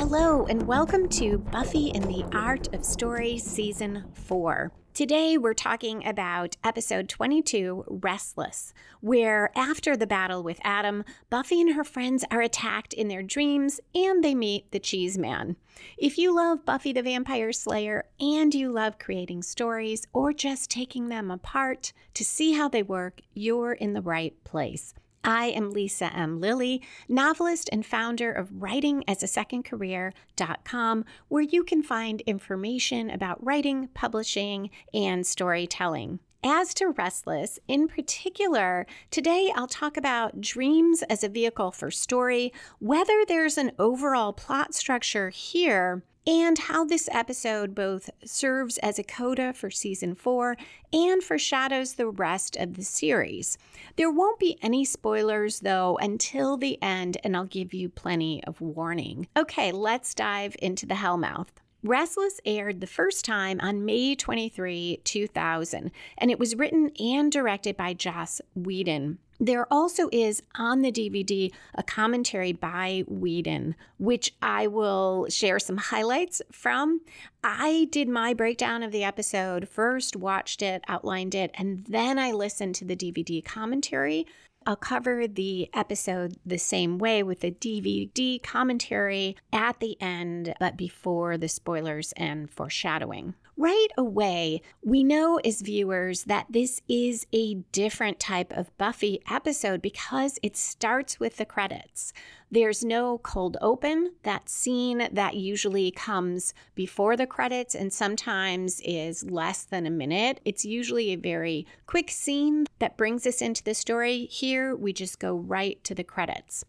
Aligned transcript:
Hello, 0.00 0.46
and 0.46 0.66
welcome 0.66 1.10
to 1.10 1.36
Buffy 1.36 1.90
and 1.94 2.04
the 2.04 2.24
Art 2.32 2.74
of 2.74 2.86
Story 2.86 3.36
Season 3.36 4.06
4. 4.14 4.72
Today, 4.94 5.36
we're 5.36 5.52
talking 5.52 6.06
about 6.06 6.56
episode 6.64 7.06
22, 7.06 7.84
Restless, 7.86 8.72
where 9.02 9.50
after 9.54 9.98
the 9.98 10.06
battle 10.06 10.42
with 10.42 10.58
Adam, 10.64 11.04
Buffy 11.28 11.60
and 11.60 11.74
her 11.74 11.84
friends 11.84 12.24
are 12.30 12.40
attacked 12.40 12.94
in 12.94 13.08
their 13.08 13.22
dreams 13.22 13.78
and 13.94 14.24
they 14.24 14.34
meet 14.34 14.70
the 14.70 14.78
Cheese 14.80 15.18
Man. 15.18 15.56
If 15.98 16.16
you 16.16 16.34
love 16.34 16.64
Buffy 16.64 16.94
the 16.94 17.02
Vampire 17.02 17.52
Slayer 17.52 18.06
and 18.18 18.54
you 18.54 18.72
love 18.72 18.98
creating 18.98 19.42
stories 19.42 20.06
or 20.14 20.32
just 20.32 20.70
taking 20.70 21.10
them 21.10 21.30
apart 21.30 21.92
to 22.14 22.24
see 22.24 22.52
how 22.52 22.70
they 22.70 22.82
work, 22.82 23.20
you're 23.34 23.74
in 23.74 23.92
the 23.92 24.00
right 24.00 24.32
place. 24.44 24.94
I 25.22 25.46
am 25.46 25.72
Lisa 25.72 26.10
M. 26.14 26.40
Lilly, 26.40 26.80
novelist 27.08 27.68
and 27.72 27.84
founder 27.84 28.32
of 28.32 28.48
writingasasecondcareer.com, 28.50 31.04
where 31.28 31.42
you 31.42 31.62
can 31.62 31.82
find 31.82 32.22
information 32.22 33.10
about 33.10 33.44
writing, 33.44 33.88
publishing, 33.88 34.70
and 34.94 35.26
storytelling. 35.26 36.20
As 36.42 36.72
to 36.74 36.88
Restless, 36.88 37.58
in 37.68 37.86
particular, 37.86 38.86
today 39.10 39.52
I'll 39.54 39.66
talk 39.66 39.98
about 39.98 40.40
dreams 40.40 41.02
as 41.02 41.22
a 41.22 41.28
vehicle 41.28 41.70
for 41.70 41.90
story, 41.90 42.50
whether 42.78 43.26
there's 43.28 43.58
an 43.58 43.72
overall 43.78 44.32
plot 44.32 44.74
structure 44.74 45.28
here, 45.28 46.02
and 46.26 46.58
how 46.58 46.84
this 46.84 47.08
episode 47.12 47.74
both 47.74 48.10
serves 48.24 48.78
as 48.78 48.98
a 48.98 49.02
coda 49.02 49.52
for 49.52 49.70
season 49.70 50.14
four 50.14 50.56
and 50.92 51.22
foreshadows 51.22 51.94
the 51.94 52.08
rest 52.08 52.56
of 52.56 52.74
the 52.74 52.82
series. 52.82 53.56
There 53.96 54.10
won't 54.10 54.38
be 54.38 54.58
any 54.62 54.84
spoilers 54.84 55.60
though 55.60 55.98
until 56.00 56.56
the 56.56 56.80
end, 56.82 57.16
and 57.24 57.36
I'll 57.36 57.44
give 57.44 57.72
you 57.72 57.88
plenty 57.88 58.42
of 58.44 58.60
warning. 58.60 59.28
Okay, 59.36 59.72
let's 59.72 60.14
dive 60.14 60.56
into 60.60 60.86
the 60.86 60.94
Hellmouth. 60.94 61.48
Restless 61.82 62.40
aired 62.44 62.82
the 62.82 62.86
first 62.86 63.24
time 63.24 63.58
on 63.62 63.86
May 63.86 64.14
23, 64.14 65.00
2000, 65.02 65.90
and 66.18 66.30
it 66.30 66.38
was 66.38 66.54
written 66.54 66.90
and 67.00 67.32
directed 67.32 67.74
by 67.74 67.94
Joss 67.94 68.42
Whedon. 68.54 69.18
There 69.42 69.66
also 69.72 70.10
is 70.12 70.42
on 70.54 70.82
the 70.82 70.92
DVD 70.92 71.50
a 71.74 71.82
commentary 71.82 72.52
by 72.52 73.04
Whedon, 73.08 73.74
which 73.98 74.34
I 74.42 74.66
will 74.66 75.28
share 75.30 75.58
some 75.58 75.78
highlights 75.78 76.42
from. 76.52 77.00
I 77.42 77.88
did 77.90 78.06
my 78.06 78.34
breakdown 78.34 78.82
of 78.82 78.92
the 78.92 79.02
episode 79.02 79.66
first, 79.66 80.14
watched 80.14 80.60
it, 80.60 80.84
outlined 80.88 81.34
it, 81.34 81.52
and 81.54 81.86
then 81.86 82.18
I 82.18 82.32
listened 82.32 82.74
to 82.76 82.84
the 82.84 82.94
DVD 82.94 83.42
commentary. 83.42 84.26
I'll 84.66 84.76
cover 84.76 85.26
the 85.26 85.70
episode 85.72 86.36
the 86.44 86.58
same 86.58 86.98
way 86.98 87.22
with 87.22 87.40
the 87.40 87.50
DVD 87.50 88.42
commentary 88.42 89.36
at 89.54 89.80
the 89.80 89.96
end, 90.02 90.52
but 90.60 90.76
before 90.76 91.38
the 91.38 91.48
spoilers 91.48 92.12
and 92.12 92.50
foreshadowing. 92.50 93.34
Right 93.60 93.88
away, 93.98 94.62
we 94.82 95.04
know 95.04 95.36
as 95.44 95.60
viewers 95.60 96.24
that 96.24 96.46
this 96.48 96.80
is 96.88 97.26
a 97.30 97.56
different 97.72 98.18
type 98.18 98.54
of 98.54 98.74
Buffy 98.78 99.20
episode 99.30 99.82
because 99.82 100.38
it 100.42 100.56
starts 100.56 101.20
with 101.20 101.36
the 101.36 101.44
credits. 101.44 102.14
There's 102.50 102.82
no 102.82 103.18
cold 103.18 103.58
open. 103.60 104.12
That 104.22 104.48
scene 104.48 105.06
that 105.12 105.34
usually 105.36 105.90
comes 105.90 106.54
before 106.74 107.18
the 107.18 107.26
credits 107.26 107.74
and 107.74 107.92
sometimes 107.92 108.80
is 108.82 109.30
less 109.30 109.64
than 109.64 109.84
a 109.84 109.90
minute. 109.90 110.40
It's 110.46 110.64
usually 110.64 111.10
a 111.10 111.16
very 111.16 111.66
quick 111.86 112.10
scene 112.10 112.64
that 112.78 112.96
brings 112.96 113.26
us 113.26 113.42
into 113.42 113.62
the 113.62 113.74
story. 113.74 114.24
Here, 114.24 114.74
we 114.74 114.94
just 114.94 115.18
go 115.18 115.36
right 115.36 115.84
to 115.84 115.94
the 115.94 116.02
credits 116.02 116.64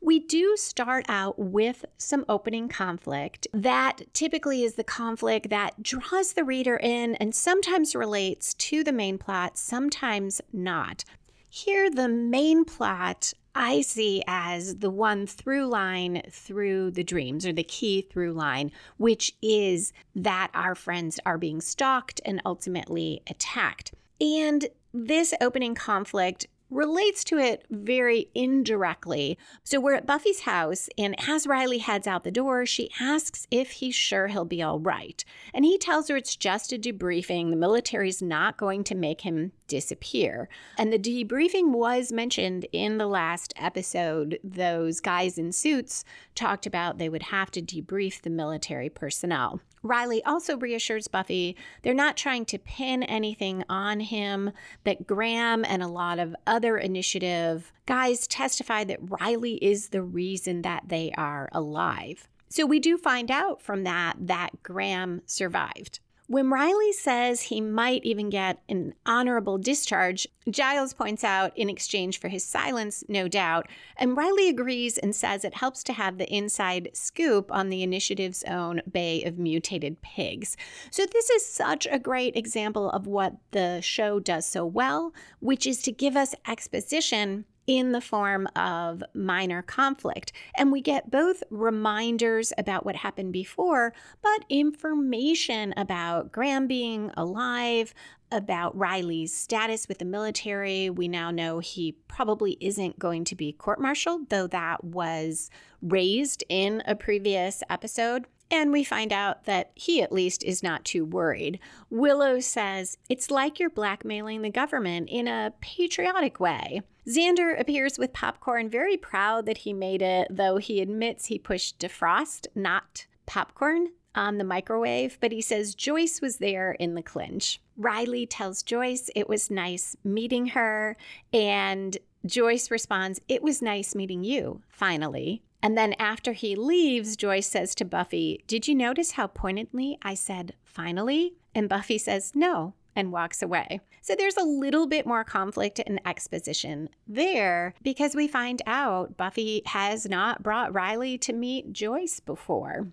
we 0.00 0.20
do 0.20 0.56
start 0.56 1.04
out 1.08 1.38
with 1.38 1.84
some 1.96 2.24
opening 2.28 2.68
conflict. 2.68 3.46
That 3.52 4.02
typically 4.12 4.62
is 4.62 4.74
the 4.74 4.84
conflict 4.84 5.50
that 5.50 5.82
draws 5.82 6.32
the 6.32 6.44
reader 6.44 6.76
in 6.76 7.14
and 7.16 7.34
sometimes 7.34 7.94
relates 7.94 8.54
to 8.54 8.84
the 8.84 8.92
main 8.92 9.18
plot, 9.18 9.58
sometimes 9.58 10.40
not. 10.52 11.04
Here, 11.48 11.90
the 11.90 12.08
main 12.08 12.64
plot 12.64 13.32
I 13.54 13.80
see 13.80 14.22
as 14.26 14.76
the 14.76 14.90
one 14.90 15.26
through 15.26 15.66
line 15.66 16.22
through 16.30 16.90
the 16.90 17.02
dreams, 17.02 17.46
or 17.46 17.54
the 17.54 17.64
key 17.64 18.02
through 18.02 18.34
line, 18.34 18.70
which 18.98 19.32
is 19.40 19.94
that 20.14 20.50
our 20.52 20.74
friends 20.74 21.18
are 21.24 21.38
being 21.38 21.62
stalked 21.62 22.20
and 22.26 22.42
ultimately 22.44 23.22
attacked. 23.30 23.94
And 24.20 24.66
this 24.92 25.32
opening 25.40 25.74
conflict 25.74 26.46
relates 26.70 27.24
to 27.24 27.38
it 27.38 27.64
very 27.70 28.28
indirectly. 28.34 29.38
So 29.64 29.80
we're 29.80 29.94
at 29.94 30.06
Buffy's 30.06 30.40
house, 30.40 30.88
and 30.98 31.14
as 31.28 31.46
Riley 31.46 31.78
heads 31.78 32.06
out 32.06 32.24
the 32.24 32.30
door, 32.30 32.66
she 32.66 32.90
asks 33.00 33.46
if 33.50 33.72
he's 33.72 33.94
sure 33.94 34.28
he'll 34.28 34.44
be 34.44 34.62
all 34.62 34.78
right. 34.78 35.24
And 35.54 35.64
he 35.64 35.78
tells 35.78 36.08
her 36.08 36.16
it's 36.16 36.36
just 36.36 36.72
a 36.72 36.78
debriefing. 36.78 37.50
The 37.50 37.56
military's 37.56 38.22
not 38.22 38.56
going 38.56 38.84
to 38.84 38.94
make 38.94 39.20
him 39.20 39.52
disappear. 39.68 40.48
And 40.78 40.92
the 40.92 40.98
debriefing 40.98 41.70
was 41.70 42.12
mentioned 42.12 42.66
in 42.72 42.98
the 42.98 43.06
last 43.06 43.52
episode. 43.56 44.38
Those 44.42 45.00
guys 45.00 45.38
in 45.38 45.52
suits 45.52 46.04
talked 46.34 46.66
about 46.66 46.98
they 46.98 47.08
would 47.08 47.24
have 47.24 47.50
to 47.52 47.62
debrief 47.62 48.22
the 48.22 48.30
military 48.30 48.88
personnel. 48.88 49.60
Riley 49.88 50.22
also 50.24 50.56
reassures 50.56 51.08
Buffy 51.08 51.56
they're 51.82 51.94
not 51.94 52.16
trying 52.16 52.44
to 52.46 52.58
pin 52.58 53.02
anything 53.02 53.64
on 53.68 54.00
him, 54.00 54.52
that 54.84 55.06
Graham 55.06 55.64
and 55.64 55.82
a 55.82 55.88
lot 55.88 56.18
of 56.18 56.34
other 56.46 56.76
initiative 56.76 57.72
guys 57.86 58.26
testify 58.26 58.84
that 58.84 58.98
Riley 59.00 59.54
is 59.56 59.88
the 59.88 60.02
reason 60.02 60.62
that 60.62 60.84
they 60.88 61.12
are 61.16 61.48
alive. 61.52 62.28
So 62.48 62.64
we 62.64 62.78
do 62.78 62.96
find 62.96 63.30
out 63.30 63.60
from 63.60 63.84
that 63.84 64.14
that 64.20 64.62
Graham 64.62 65.22
survived. 65.26 66.00
When 66.28 66.50
Riley 66.50 66.92
says 66.92 67.42
he 67.42 67.60
might 67.60 68.04
even 68.04 68.30
get 68.30 68.60
an 68.68 68.94
honorable 69.06 69.58
discharge, 69.58 70.26
Giles 70.50 70.92
points 70.92 71.22
out 71.22 71.56
in 71.56 71.70
exchange 71.70 72.18
for 72.18 72.26
his 72.26 72.44
silence, 72.44 73.04
no 73.08 73.28
doubt, 73.28 73.68
and 73.96 74.16
Riley 74.16 74.48
agrees 74.48 74.98
and 74.98 75.14
says 75.14 75.44
it 75.44 75.54
helps 75.54 75.84
to 75.84 75.92
have 75.92 76.18
the 76.18 76.28
inside 76.32 76.90
scoop 76.94 77.52
on 77.52 77.68
the 77.68 77.84
initiative's 77.84 78.42
own 78.42 78.82
Bay 78.90 79.22
of 79.22 79.38
Mutated 79.38 80.02
Pigs. 80.02 80.56
So, 80.90 81.06
this 81.06 81.30
is 81.30 81.46
such 81.46 81.86
a 81.88 82.00
great 82.00 82.36
example 82.36 82.90
of 82.90 83.06
what 83.06 83.36
the 83.52 83.80
show 83.80 84.18
does 84.18 84.46
so 84.46 84.66
well, 84.66 85.14
which 85.38 85.64
is 85.64 85.80
to 85.82 85.92
give 85.92 86.16
us 86.16 86.34
exposition 86.44 87.44
in 87.66 87.92
the 87.92 88.00
form 88.00 88.46
of 88.54 89.02
minor 89.14 89.62
conflict. 89.62 90.32
And 90.56 90.70
we 90.70 90.80
get 90.80 91.10
both 91.10 91.42
reminders 91.50 92.52
about 92.56 92.84
what 92.84 92.96
happened 92.96 93.32
before, 93.32 93.92
but 94.22 94.44
information 94.48 95.74
about 95.76 96.32
Graham 96.32 96.66
being 96.66 97.10
alive, 97.16 97.92
about 98.30 98.76
Riley's 98.76 99.34
status 99.34 99.88
with 99.88 99.98
the 99.98 100.04
military. 100.04 100.90
We 100.90 101.08
now 101.08 101.30
know 101.30 101.58
he 101.60 101.92
probably 102.08 102.56
isn't 102.60 102.98
going 102.98 103.24
to 103.24 103.36
be 103.36 103.52
court 103.52 103.80
martialed, 103.80 104.30
though 104.30 104.46
that 104.48 104.84
was 104.84 105.50
raised 105.82 106.44
in 106.48 106.82
a 106.86 106.94
previous 106.94 107.62
episode. 107.70 108.26
And 108.50 108.70
we 108.70 108.84
find 108.84 109.12
out 109.12 109.44
that 109.44 109.72
he, 109.74 110.02
at 110.02 110.12
least, 110.12 110.44
is 110.44 110.62
not 110.62 110.84
too 110.84 111.04
worried. 111.04 111.58
Willow 111.90 112.38
says, 112.40 112.96
It's 113.08 113.30
like 113.30 113.58
you're 113.58 113.70
blackmailing 113.70 114.42
the 114.42 114.50
government 114.50 115.08
in 115.10 115.26
a 115.26 115.52
patriotic 115.60 116.38
way. 116.38 116.82
Xander 117.08 117.58
appears 117.58 117.98
with 117.98 118.12
popcorn, 118.12 118.68
very 118.68 118.96
proud 118.96 119.46
that 119.46 119.58
he 119.58 119.72
made 119.72 120.02
it, 120.02 120.28
though 120.30 120.58
he 120.58 120.80
admits 120.80 121.26
he 121.26 121.38
pushed 121.38 121.78
defrost, 121.78 122.46
not 122.54 123.06
popcorn, 123.26 123.88
on 124.16 124.38
the 124.38 124.44
microwave, 124.44 125.18
but 125.20 125.30
he 125.30 125.42
says 125.42 125.74
Joyce 125.74 126.20
was 126.20 126.38
there 126.38 126.72
in 126.72 126.94
the 126.94 127.02
clinch. 127.02 127.60
Riley 127.76 128.26
tells 128.26 128.62
Joyce 128.62 129.10
it 129.14 129.28
was 129.28 129.50
nice 129.50 129.94
meeting 130.02 130.46
her, 130.46 130.96
and 131.32 131.96
Joyce 132.24 132.70
responds, 132.70 133.20
It 133.28 133.42
was 133.42 133.62
nice 133.62 133.94
meeting 133.94 134.24
you, 134.24 134.62
finally. 134.68 135.42
And 135.62 135.76
then 135.76 135.94
after 135.94 136.32
he 136.32 136.54
leaves, 136.54 137.16
Joyce 137.16 137.48
says 137.48 137.74
to 137.76 137.84
Buffy, 137.84 138.44
Did 138.46 138.68
you 138.68 138.74
notice 138.74 139.12
how 139.12 139.26
pointedly 139.26 139.98
I 140.02 140.14
said 140.14 140.54
finally? 140.64 141.34
And 141.54 141.68
Buffy 141.68 141.98
says, 141.98 142.32
No, 142.34 142.74
and 142.94 143.12
walks 143.12 143.42
away. 143.42 143.80
So 144.00 144.14
there's 144.14 144.36
a 144.36 144.44
little 144.44 144.86
bit 144.86 145.06
more 145.06 145.24
conflict 145.24 145.80
and 145.84 146.00
exposition 146.06 146.88
there 147.06 147.74
because 147.82 148.14
we 148.14 148.28
find 148.28 148.62
out 148.66 149.16
Buffy 149.16 149.62
has 149.66 150.06
not 150.08 150.42
brought 150.42 150.74
Riley 150.74 151.18
to 151.18 151.32
meet 151.32 151.72
Joyce 151.72 152.20
before. 152.20 152.88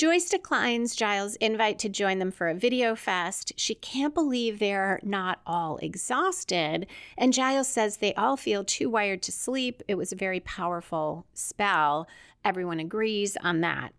Joyce 0.00 0.30
declines 0.30 0.96
Giles' 0.96 1.36
invite 1.36 1.78
to 1.80 1.90
join 1.90 2.20
them 2.20 2.30
for 2.30 2.48
a 2.48 2.54
video 2.54 2.96
fest. 2.96 3.52
She 3.58 3.74
can't 3.74 4.14
believe 4.14 4.58
they're 4.58 4.98
not 5.02 5.42
all 5.46 5.76
exhausted. 5.82 6.86
And 7.18 7.34
Giles 7.34 7.68
says 7.68 7.98
they 7.98 8.14
all 8.14 8.38
feel 8.38 8.64
too 8.64 8.88
wired 8.88 9.20
to 9.24 9.30
sleep. 9.30 9.82
It 9.88 9.96
was 9.96 10.10
a 10.10 10.16
very 10.16 10.40
powerful 10.40 11.26
spell. 11.34 12.08
Everyone 12.46 12.80
agrees 12.80 13.36
on 13.42 13.60
that. 13.60 13.92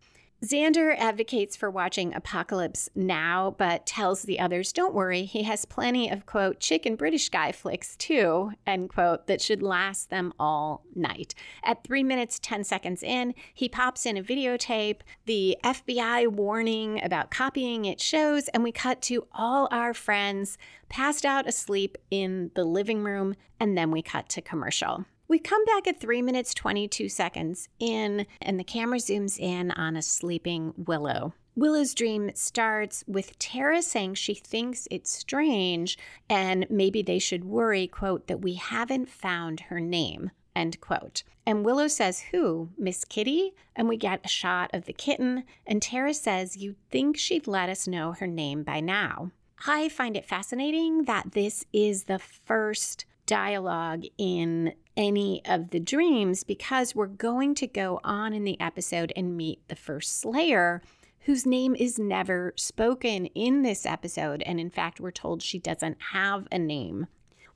Xander 0.43 0.95
advocates 0.97 1.55
for 1.55 1.69
watching 1.69 2.15
Apocalypse 2.15 2.89
Now, 2.95 3.53
but 3.59 3.85
tells 3.85 4.23
the 4.23 4.39
others, 4.39 4.73
don't 4.73 4.95
worry, 4.95 5.25
he 5.25 5.43
has 5.43 5.65
plenty 5.65 6.09
of, 6.09 6.25
quote, 6.25 6.59
chicken 6.59 6.95
British 6.95 7.29
guy 7.29 7.51
flicks 7.51 7.95
too, 7.95 8.53
end 8.65 8.89
quote, 8.89 9.27
that 9.27 9.39
should 9.39 9.61
last 9.61 10.09
them 10.09 10.33
all 10.39 10.83
night. 10.95 11.35
At 11.63 11.83
three 11.83 12.01
minutes, 12.03 12.39
10 12.39 12.63
seconds 12.63 13.03
in, 13.03 13.35
he 13.53 13.69
pops 13.69 14.07
in 14.07 14.17
a 14.17 14.23
videotape. 14.23 15.01
The 15.27 15.57
FBI 15.63 16.27
warning 16.29 17.03
about 17.03 17.29
copying 17.29 17.85
it 17.85 18.01
shows, 18.01 18.47
and 18.47 18.63
we 18.63 18.71
cut 18.71 18.99
to 19.03 19.27
all 19.33 19.67
our 19.69 19.93
friends 19.93 20.57
passed 20.89 21.23
out 21.23 21.47
asleep 21.47 21.99
in 22.09 22.49
the 22.55 22.65
living 22.65 23.03
room, 23.03 23.35
and 23.59 23.77
then 23.77 23.91
we 23.91 24.01
cut 24.01 24.27
to 24.29 24.41
commercial. 24.41 25.05
We 25.31 25.39
come 25.39 25.63
back 25.63 25.87
at 25.87 25.97
3 25.97 26.21
minutes 26.21 26.53
22 26.53 27.07
seconds 27.07 27.69
in, 27.79 28.25
and 28.41 28.59
the 28.59 28.65
camera 28.65 28.97
zooms 28.97 29.39
in 29.39 29.71
on 29.71 29.95
a 29.95 30.01
sleeping 30.01 30.73
Willow. 30.75 31.33
Willow's 31.55 31.93
dream 31.93 32.31
starts 32.35 33.05
with 33.07 33.39
Tara 33.39 33.81
saying 33.81 34.15
she 34.15 34.33
thinks 34.33 34.89
it's 34.91 35.09
strange 35.09 35.97
and 36.29 36.67
maybe 36.69 37.01
they 37.01 37.17
should 37.17 37.45
worry, 37.45 37.87
quote, 37.87 38.27
that 38.27 38.41
we 38.41 38.55
haven't 38.55 39.07
found 39.07 39.61
her 39.61 39.79
name, 39.79 40.31
end 40.53 40.81
quote. 40.81 41.23
And 41.45 41.63
Willow 41.63 41.87
says, 41.87 42.19
Who? 42.31 42.67
Miss 42.77 43.05
Kitty? 43.05 43.53
And 43.73 43.87
we 43.87 43.95
get 43.95 44.25
a 44.25 44.27
shot 44.27 44.69
of 44.73 44.83
the 44.83 44.91
kitten, 44.91 45.45
and 45.65 45.81
Tara 45.81 46.13
says, 46.13 46.57
You'd 46.57 46.75
think 46.89 47.17
she'd 47.17 47.47
let 47.47 47.69
us 47.69 47.87
know 47.87 48.11
her 48.11 48.27
name 48.27 48.63
by 48.63 48.81
now. 48.81 49.31
I 49.65 49.87
find 49.87 50.17
it 50.17 50.25
fascinating 50.25 51.05
that 51.05 51.31
this 51.31 51.63
is 51.71 52.03
the 52.03 52.19
first 52.19 53.05
dialogue 53.25 54.03
in 54.17 54.73
any 54.95 55.41
of 55.45 55.69
the 55.69 55.79
dreams 55.79 56.43
because 56.43 56.95
we're 56.95 57.07
going 57.07 57.55
to 57.55 57.67
go 57.67 57.99
on 58.03 58.33
in 58.33 58.43
the 58.43 58.59
episode 58.59 59.13
and 59.15 59.37
meet 59.37 59.67
the 59.67 59.75
first 59.75 60.19
Slayer, 60.19 60.81
whose 61.21 61.45
name 61.45 61.75
is 61.75 61.99
never 61.99 62.53
spoken 62.55 63.27
in 63.27 63.61
this 63.61 63.85
episode. 63.85 64.41
And 64.43 64.59
in 64.59 64.69
fact, 64.69 64.99
we're 64.99 65.11
told 65.11 65.41
she 65.41 65.59
doesn't 65.59 65.97
have 66.11 66.47
a 66.51 66.59
name. 66.59 67.07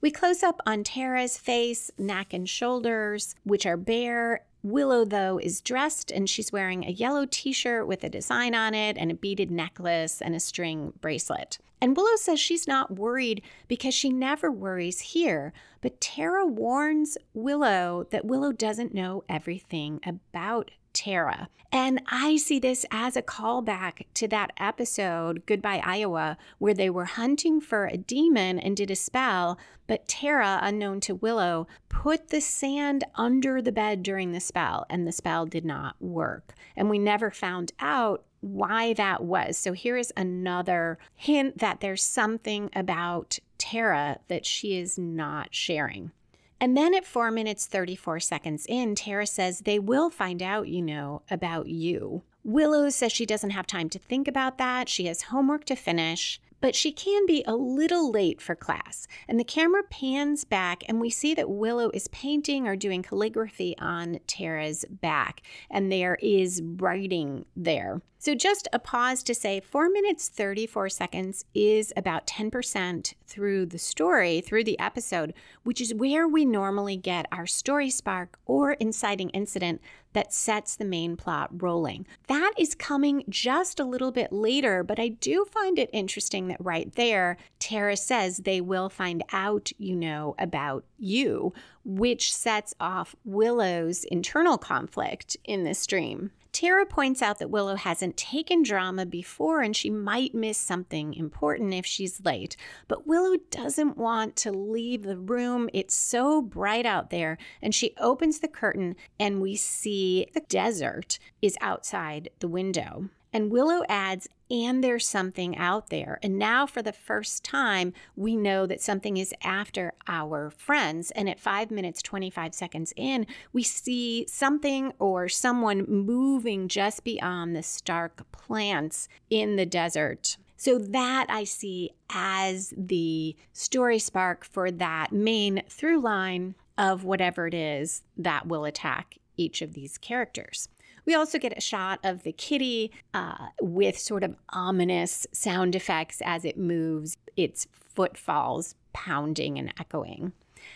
We 0.02 0.12
close 0.12 0.44
up 0.44 0.62
on 0.66 0.84
Tara's 0.84 1.38
face, 1.38 1.90
neck, 1.98 2.34
and 2.34 2.48
shoulders, 2.48 3.36
which 3.44 3.66
are 3.66 3.78
bare. 3.78 4.46
Willow, 4.62 5.06
though, 5.06 5.40
is 5.40 5.62
dressed 5.62 6.12
and 6.12 6.30
she's 6.30 6.52
wearing 6.52 6.86
a 6.86 6.92
yellow 6.92 7.26
t 7.30 7.52
shirt 7.54 7.88
with 7.88 8.04
a 8.04 8.10
design 8.10 8.56
on 8.56 8.74
it 8.74 8.98
and 8.98 9.12
a 9.12 9.16
beaded 9.16 9.52
necklace 9.52 10.22
and 10.22 10.36
a 10.36 10.40
string 10.40 10.94
bracelet. 11.02 11.60
And 11.82 11.96
Willow 11.96 12.16
says 12.16 12.40
she's 12.40 12.68
not 12.68 12.96
worried 12.96 13.42
because 13.68 13.94
she 13.94 14.10
never 14.10 14.52
worries 14.52 15.00
here. 15.00 15.54
But 15.82 16.02
Tara 16.02 16.46
warns 16.46 17.18
Willow 17.34 18.08
that 18.12 18.26
Willow 18.26 18.52
doesn't 18.52 18.94
know 18.94 19.24
everything 19.30 20.00
about 20.06 20.72
Tara. 20.94 21.50
And 21.72 22.02
I 22.08 22.38
see 22.38 22.58
this 22.58 22.86
as 22.90 23.18
a 23.18 23.22
callback 23.22 24.06
to 24.14 24.30
that 24.30 24.54
episode, 24.58 25.46
Goodbye 25.46 25.82
Iowa, 25.84 26.38
where 26.58 26.74
they 26.74 26.90
were 26.90 27.06
hunting 27.06 27.60
for 27.60 27.86
a 27.86 27.98
demon 27.98 28.58
and 28.60 28.78
did 28.78 28.90
a 28.90 28.96
spell, 28.96 29.60
but 29.86 30.08
Tara, 30.08 30.60
unknown 30.62 31.02
to 31.02 31.16
Willow, 31.16 31.68
put 31.90 32.30
the 32.30 32.40
sand 32.40 33.04
under 33.16 33.62
the 33.62 33.74
bed 33.74 34.04
during 34.04 34.32
the 34.32 34.40
spell, 34.40 34.86
and 34.90 35.06
the 35.06 35.12
spell 35.12 35.46
did 35.46 35.66
not 35.66 36.02
work. 36.02 36.54
And 36.78 36.90
we 36.90 36.98
never 36.98 37.30
found 37.30 37.74
out 37.80 38.24
why 38.46 38.94
that 38.94 39.24
was. 39.24 39.58
So 39.58 39.74
here 39.74 39.98
is 39.98 40.14
another 40.16 41.00
hint 41.16 41.58
that 41.58 41.80
there's 41.80 42.04
something 42.04 42.70
about 42.76 43.40
Tara 43.58 44.20
that 44.28 44.46
she 44.46 44.78
is 44.78 44.98
not 44.98 45.54
sharing. 45.54 46.12
And 46.60 46.78
then 46.78 46.94
at 46.94 47.06
4 47.06 47.32
minutes 47.32 47.66
34 47.66 48.20
seconds 48.22 48.66
in, 48.70 48.96
Tara 48.96 49.26
says, 49.28 49.62
They 49.62 49.80
will 49.80 50.10
find 50.10 50.42
out, 50.42 50.68
you 50.68 50.82
know, 50.82 51.24
about 51.30 51.68
you. 51.68 52.24
Willow 52.44 52.90
says 52.90 53.12
she 53.12 53.26
doesn't 53.26 53.50
have 53.50 53.66
time 53.66 53.90
to 53.90 54.00
think 54.00 54.28
about 54.28 54.60
that. 54.60 54.88
She 54.88 55.08
has 55.08 55.24
homework 55.24 55.66
to 55.66 55.76
finish 55.76 56.40
but 56.66 56.74
she 56.74 56.92
can 56.92 57.28
be 57.28 57.44
a 57.46 57.56
little 57.56 58.10
late 58.10 58.42
for 58.42 58.56
class. 58.56 59.08
And 59.28 59.40
the 59.40 59.44
camera 59.44 59.84
pans 59.84 60.46
back, 60.46 60.84
and 60.88 61.00
we 61.00 61.12
see 61.12 61.36
that 61.36 61.48
Willow 61.48 61.92
is 61.94 62.08
painting 62.08 62.68
or 62.68 62.76
doing 62.76 63.04
calligraphy 63.04 63.78
on 63.78 64.18
Tara's 64.26 64.84
back, 64.90 65.44
and 65.70 65.92
there 65.92 66.18
is 66.24 66.64
writing 66.64 67.46
there. 67.56 68.02
So, 68.18 68.34
just 68.34 68.68
a 68.74 68.80
pause 68.80 69.22
to 69.22 69.36
say 69.36 69.60
4 69.60 69.90
minutes 69.90 70.28
34 70.28 70.90
seconds 70.90 71.46
is 71.54 71.94
about 71.96 72.26
10% 72.26 73.14
through 73.28 73.68
the 73.68 73.78
story, 73.78 74.42
through 74.42 74.64
the 74.64 74.80
episode, 74.80 75.36
which 75.64 75.80
is 75.80 75.94
where 75.94 76.28
we 76.28 76.46
normally 76.46 76.98
get 76.98 77.28
our 77.32 77.46
story 77.46 77.92
spark 77.92 78.40
or 78.48 78.72
inciting 78.72 79.30
incident 79.30 79.80
that 80.16 80.34
sets 80.34 80.78
the 80.78 80.86
main 80.86 81.18
plot 81.18 81.50
rolling. 81.62 82.08
That 82.28 82.54
is 82.58 82.74
coming 82.74 83.26
just 83.28 83.82
a 83.82 83.86
little 83.86 84.12
bit 84.12 84.32
later, 84.32 84.82
but 84.82 84.98
I 84.98 85.10
do 85.10 85.46
find 85.52 85.78
it 85.78 85.90
interesting 85.92 86.48
that 86.48 86.64
right 86.64 86.90
there, 86.96 87.36
Tara 87.60 87.98
says 87.98 88.38
they 88.38 88.62
will 88.62 88.88
find 88.90 89.24
out, 89.34 89.72
you 89.78 89.94
know, 89.94 90.34
about 90.40 90.86
you, 90.98 91.54
which 91.84 92.34
sets 92.34 92.74
off 92.80 93.14
Willow's 93.26 94.06
internal 94.06 94.58
conflict 94.58 95.36
in 95.44 95.66
this 95.66 95.86
dream. 95.86 96.32
Tara 96.56 96.86
points 96.86 97.22
out 97.22 97.40
that 97.40 97.50
Willow 97.50 97.76
hasn't 97.76 98.16
taken 98.16 98.64
drama 98.64 99.06
before 99.06 99.60
and 99.60 99.76
she 99.76 99.90
might 99.90 100.34
miss 100.34 100.58
something 100.58 101.14
important 101.14 101.74
if 101.74 101.86
she's 101.86 102.24
late. 102.24 102.56
But 102.88 103.06
Willow 103.06 103.36
doesn't 103.52 103.98
want 103.98 104.38
to 104.38 104.54
leave 104.54 105.04
the 105.04 105.18
room. 105.18 105.70
It's 105.74 105.94
so 105.94 106.42
bright 106.42 106.86
out 106.86 107.10
there. 107.10 107.38
And 107.62 107.76
she 107.76 107.94
opens 108.00 108.40
the 108.40 108.48
curtain 108.48 108.96
and 109.20 109.42
we 109.42 109.58
see 109.58 110.28
the 110.34 110.40
desert 110.40 111.20
is 111.42 111.58
outside 111.60 112.30
the 112.40 112.48
window. 112.48 113.10
And 113.36 113.52
Willow 113.52 113.84
adds, 113.90 114.30
and 114.50 114.82
there's 114.82 115.06
something 115.06 115.58
out 115.58 115.90
there. 115.90 116.20
And 116.24 116.40
now, 116.40 116.66
for 116.66 116.82
the 116.82 116.94
first 116.94 117.44
time, 117.44 117.92
we 118.16 118.38
know 118.38 118.66
that 118.66 118.80
something 118.80 119.18
is 119.18 119.34
after 119.44 119.92
our 120.08 120.50
friends. 120.50 121.12
And 121.12 121.28
at 121.28 121.38
five 121.38 121.70
minutes, 121.70 122.02
25 122.02 122.56
seconds 122.56 122.94
in, 122.96 123.28
we 123.52 123.62
see 123.62 124.26
something 124.30 124.94
or 125.00 125.28
someone 125.28 125.84
moving 125.86 126.70
just 126.70 127.04
beyond 127.04 127.54
the 127.54 127.62
stark 127.62 128.32
plants 128.32 129.10
in 129.30 129.58
the 129.58 129.66
desert. 129.66 130.38
So, 130.56 130.80
that 130.80 131.26
I 131.28 131.44
see 131.44 131.92
as 132.10 132.74
the 132.78 133.36
story 133.52 134.00
spark 134.00 134.46
for 134.46 134.72
that 134.72 135.12
main 135.12 135.62
through 135.68 136.00
line 136.00 136.56
of 136.78 137.04
whatever 137.04 137.48
it 137.48 137.54
is 137.54 138.02
that 138.16 138.48
will 138.48 138.64
attack 138.64 139.18
each 139.36 139.62
of 139.62 139.74
these 139.74 139.98
characters. 139.98 140.70
We 141.06 141.16
also 141.16 141.38
get 141.38 141.58
a 141.58 141.62
shot 141.62 142.00
of 142.04 142.24
the 142.24 142.32
kitty 142.32 142.92
uh, 143.14 143.48
with 143.62 143.98
sort 143.98 144.24
of 144.24 144.36
ominous 144.50 145.28
sound 145.32 145.76
effects 145.76 146.22
as 146.24 146.46
it 146.46 146.58
moves, 146.58 147.18
its 147.36 147.68
footfalls 147.72 148.76
pounding 148.94 149.58
and 149.58 149.74
echoing. 149.80 150.34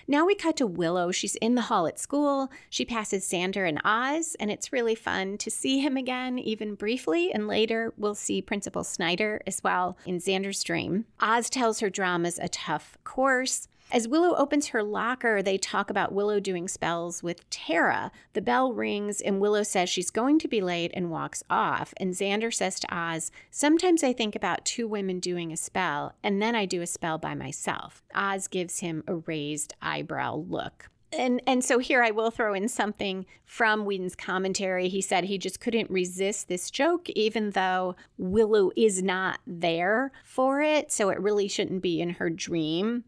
Now 0.07 0.25
we 0.25 0.35
cut 0.35 0.57
to 0.57 0.67
Willow. 0.67 1.11
She's 1.11 1.35
in 1.35 1.55
the 1.55 1.63
hall 1.63 1.87
at 1.87 1.99
school. 1.99 2.49
She 2.69 2.85
passes 2.85 3.27
Xander 3.27 3.67
and 3.67 3.81
Oz, 3.83 4.35
and 4.39 4.51
it's 4.51 4.73
really 4.73 4.95
fun 4.95 5.37
to 5.39 5.49
see 5.49 5.79
him 5.79 5.97
again, 5.97 6.37
even 6.37 6.75
briefly. 6.75 7.31
And 7.31 7.47
later 7.47 7.93
we'll 7.97 8.15
see 8.15 8.41
Principal 8.41 8.83
Snyder 8.83 9.41
as 9.47 9.63
well 9.63 9.97
in 10.05 10.17
Xander's 10.17 10.63
dream. 10.63 11.05
Oz 11.19 11.49
tells 11.49 11.79
her 11.79 11.89
drama's 11.89 12.39
a 12.39 12.49
tough 12.49 12.97
course. 13.03 13.67
As 13.91 14.07
Willow 14.07 14.35
opens 14.35 14.67
her 14.67 14.83
locker, 14.83 15.41
they 15.41 15.57
talk 15.57 15.89
about 15.89 16.11
Willow 16.11 16.39
doing 16.39 16.67
spells 16.67 17.23
with 17.23 17.49
Tara. 17.49 18.11
The 18.33 18.41
bell 18.41 18.71
rings, 18.71 19.19
and 19.19 19.39
Willow 19.39 19.63
says 19.63 19.89
she's 19.89 20.11
going 20.11 20.37
to 20.39 20.47
be 20.47 20.61
late 20.61 20.91
and 20.93 21.09
walks 21.09 21.41
off. 21.49 21.91
And 21.97 22.13
Xander 22.13 22.53
says 22.53 22.79
to 22.81 22.95
Oz, 22.95 23.31
Sometimes 23.49 24.03
I 24.03 24.13
think 24.13 24.35
about 24.35 24.63
two 24.63 24.87
women 24.87 25.19
doing 25.19 25.51
a 25.51 25.57
spell, 25.57 26.13
and 26.23 26.39
then 26.39 26.55
I 26.55 26.65
do 26.65 26.83
a 26.83 26.87
spell 26.87 27.17
by 27.17 27.33
myself. 27.33 28.03
Oz 28.13 28.47
gives 28.47 28.79
him 28.79 29.03
a 29.07 29.15
raised 29.15 29.73
eyebrow 29.81 30.35
look 30.35 30.89
and 31.11 31.41
and 31.47 31.63
so 31.63 31.79
here 31.79 32.03
I 32.03 32.11
will 32.11 32.31
throw 32.31 32.53
in 32.53 32.67
something 32.67 33.25
from 33.45 33.85
Whedon's 33.85 34.15
commentary. 34.15 34.89
He 34.89 35.01
said 35.01 35.23
he 35.23 35.37
just 35.37 35.59
couldn't 35.59 35.89
resist 35.89 36.47
this 36.47 36.69
joke, 36.69 37.09
even 37.09 37.51
though 37.51 37.95
Willow 38.17 38.71
is 38.75 39.01
not 39.01 39.39
there 39.47 40.11
for 40.23 40.61
it, 40.61 40.91
so 40.91 41.09
it 41.09 41.19
really 41.19 41.47
shouldn't 41.47 41.81
be 41.81 41.99
in 41.99 42.11
her 42.11 42.29
dream. 42.29 43.05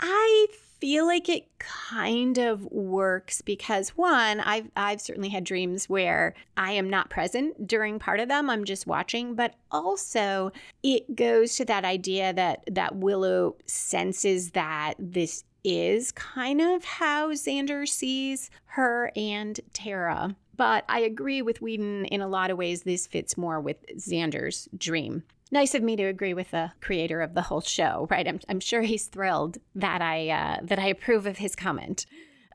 I 0.00 0.46
feel 0.80 1.06
like 1.06 1.28
it 1.28 1.46
kind 1.58 2.36
of 2.36 2.64
works 2.66 3.40
because 3.40 3.90
one, 3.90 4.40
I've 4.40 4.70
I've 4.76 5.00
certainly 5.00 5.30
had 5.30 5.44
dreams 5.44 5.88
where 5.88 6.34
I 6.56 6.72
am 6.72 6.90
not 6.90 7.08
present 7.10 7.66
during 7.66 7.98
part 7.98 8.20
of 8.20 8.28
them. 8.28 8.50
I'm 8.50 8.64
just 8.64 8.86
watching, 8.86 9.34
but 9.34 9.54
also 9.70 10.52
it 10.82 11.16
goes 11.16 11.56
to 11.56 11.64
that 11.64 11.84
idea 11.84 12.32
that 12.34 12.64
that 12.70 12.96
Willow 12.96 13.56
senses 13.66 14.50
that 14.50 14.94
this 14.98 15.44
is 15.64 16.12
kind 16.12 16.60
of 16.60 16.84
how 16.84 17.32
Xander 17.32 17.88
sees 17.88 18.50
her 18.66 19.10
and 19.16 19.58
Tara. 19.72 20.36
But 20.56 20.84
I 20.88 21.00
agree 21.00 21.42
with 21.42 21.60
Whedon 21.60 22.04
in 22.04 22.20
a 22.20 22.28
lot 22.28 22.50
of 22.50 22.58
ways. 22.58 22.82
This 22.82 23.06
fits 23.06 23.36
more 23.36 23.60
with 23.60 23.84
Xander's 23.96 24.68
dream 24.76 25.24
nice 25.54 25.74
of 25.74 25.82
me 25.82 25.96
to 25.96 26.04
agree 26.04 26.34
with 26.34 26.50
the 26.50 26.72
creator 26.80 27.20
of 27.20 27.32
the 27.32 27.42
whole 27.42 27.60
show, 27.60 28.06
right? 28.10 28.26
I'm, 28.26 28.40
I'm 28.48 28.60
sure 28.60 28.82
he's 28.82 29.06
thrilled 29.06 29.58
that 29.74 30.02
I 30.02 30.28
uh, 30.28 30.58
that 30.62 30.78
I 30.78 30.88
approve 30.88 31.26
of 31.26 31.38
his 31.38 31.54
comment. 31.54 32.04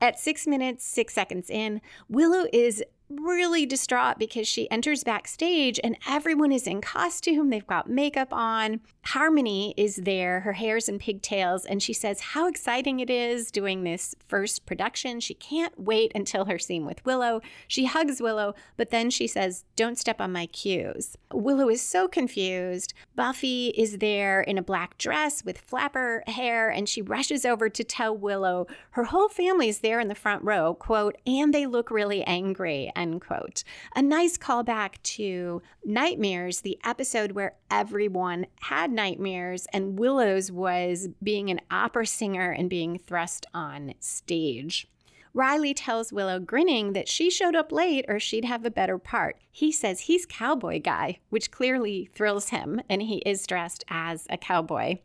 At 0.01 0.19
six 0.19 0.45
minutes, 0.45 0.85
six 0.85 1.13
seconds 1.13 1.49
in, 1.49 1.81
Willow 2.07 2.45
is 2.53 2.83
really 3.09 3.65
distraught 3.65 4.19
because 4.19 4.47
she 4.47 4.69
enters 4.69 5.03
backstage 5.03 5.79
and 5.83 5.97
everyone 6.07 6.51
is 6.51 6.67
in 6.67 6.81
costume. 6.81 7.49
They've 7.49 7.65
got 7.65 7.89
makeup 7.89 8.31
on. 8.31 8.81
Harmony 9.05 9.73
is 9.75 9.97
there, 9.97 10.41
her 10.41 10.53
hair's 10.53 10.87
in 10.87 10.99
pigtails, 10.99 11.65
and 11.65 11.81
she 11.81 11.93
says 11.93 12.19
how 12.19 12.47
exciting 12.47 12.99
it 12.99 13.09
is 13.09 13.49
doing 13.49 13.83
this 13.83 14.13
first 14.27 14.65
production. 14.65 15.19
She 15.19 15.33
can't 15.33 15.79
wait 15.79 16.11
until 16.13 16.45
her 16.45 16.59
scene 16.59 16.85
with 16.85 17.03
Willow. 17.05 17.41
She 17.67 17.85
hugs 17.85 18.21
Willow, 18.21 18.53
but 18.77 18.91
then 18.91 19.09
she 19.09 19.25
says, 19.25 19.65
Don't 19.75 19.97
step 19.97 20.21
on 20.21 20.31
my 20.31 20.45
cues. 20.45 21.17
Willow 21.33 21.69
is 21.69 21.81
so 21.81 22.07
confused. 22.07 22.93
Buffy 23.15 23.69
is 23.69 23.97
there 23.97 24.41
in 24.41 24.57
a 24.57 24.63
black 24.63 24.97
dress 24.97 25.43
with 25.43 25.57
flapper 25.57 26.23
hair, 26.27 26.69
and 26.69 26.87
she 26.87 27.01
rushes 27.01 27.45
over 27.45 27.69
to 27.69 27.83
tell 27.83 28.15
Willow 28.15 28.67
her 28.91 29.05
whole 29.05 29.29
family's 29.29 29.79
there 29.79 29.99
in 29.99 30.07
the 30.07 30.15
front 30.15 30.43
row, 30.43 30.75
quote, 30.75 31.17
and 31.25 31.53
they 31.53 31.65
look 31.65 31.89
really 31.89 32.23
angry, 32.23 32.91
end 32.99 33.21
quote. 33.21 33.63
A 33.95 34.01
nice 34.01 34.37
callback 34.37 35.01
to 35.03 35.61
Nightmares, 35.83 36.61
the 36.61 36.77
episode 36.83 37.31
where 37.31 37.55
everyone 37.71 38.45
had 38.61 38.91
nightmares, 38.91 39.65
and 39.73 39.97
Willow's 39.97 40.51
was 40.51 41.07
being 41.23 41.49
an 41.49 41.61
opera 41.71 42.05
singer 42.05 42.51
and 42.51 42.69
being 42.69 42.99
thrust 42.99 43.45
on 43.53 43.93
stage. 43.99 44.87
Riley 45.33 45.73
tells 45.73 46.11
Willow, 46.11 46.39
grinning, 46.39 46.93
that 46.93 47.07
she 47.07 47.29
showed 47.29 47.55
up 47.55 47.71
late 47.71 48.05
or 48.07 48.19
she'd 48.19 48.45
have 48.45 48.65
a 48.65 48.71
better 48.71 48.97
part. 48.97 49.37
He 49.51 49.71
says 49.71 50.01
he's 50.01 50.25
cowboy 50.25 50.81
guy, 50.81 51.19
which 51.29 51.51
clearly 51.51 52.09
thrills 52.13 52.49
him, 52.49 52.81
and 52.89 53.03
he 53.03 53.17
is 53.19 53.45
dressed 53.45 53.83
as 53.89 54.25
a 54.29 54.37
cowboy. 54.37 54.97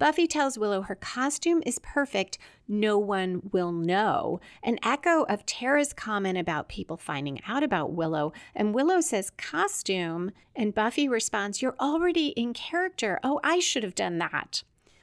Buffy 0.00 0.26
tells 0.26 0.56
Willow 0.56 0.80
her 0.80 0.94
costume 0.94 1.62
is 1.66 1.78
perfect, 1.78 2.38
no 2.66 2.96
one 2.96 3.50
will 3.52 3.70
know. 3.70 4.40
An 4.62 4.78
echo 4.82 5.24
of 5.24 5.44
Tara's 5.44 5.92
comment 5.92 6.38
about 6.38 6.70
people 6.70 6.96
finding 6.96 7.38
out 7.46 7.62
about 7.62 7.92
Willow. 7.92 8.32
And 8.54 8.74
Willow 8.74 9.02
says, 9.02 9.28
costume. 9.28 10.30
And 10.56 10.74
Buffy 10.74 11.06
responds, 11.06 11.60
You're 11.60 11.76
already 11.78 12.28
in 12.28 12.54
character. 12.54 13.20
Oh, 13.22 13.40
I 13.44 13.58
should 13.58 13.82
have 13.82 13.94
done 13.94 14.16
that. 14.18 14.62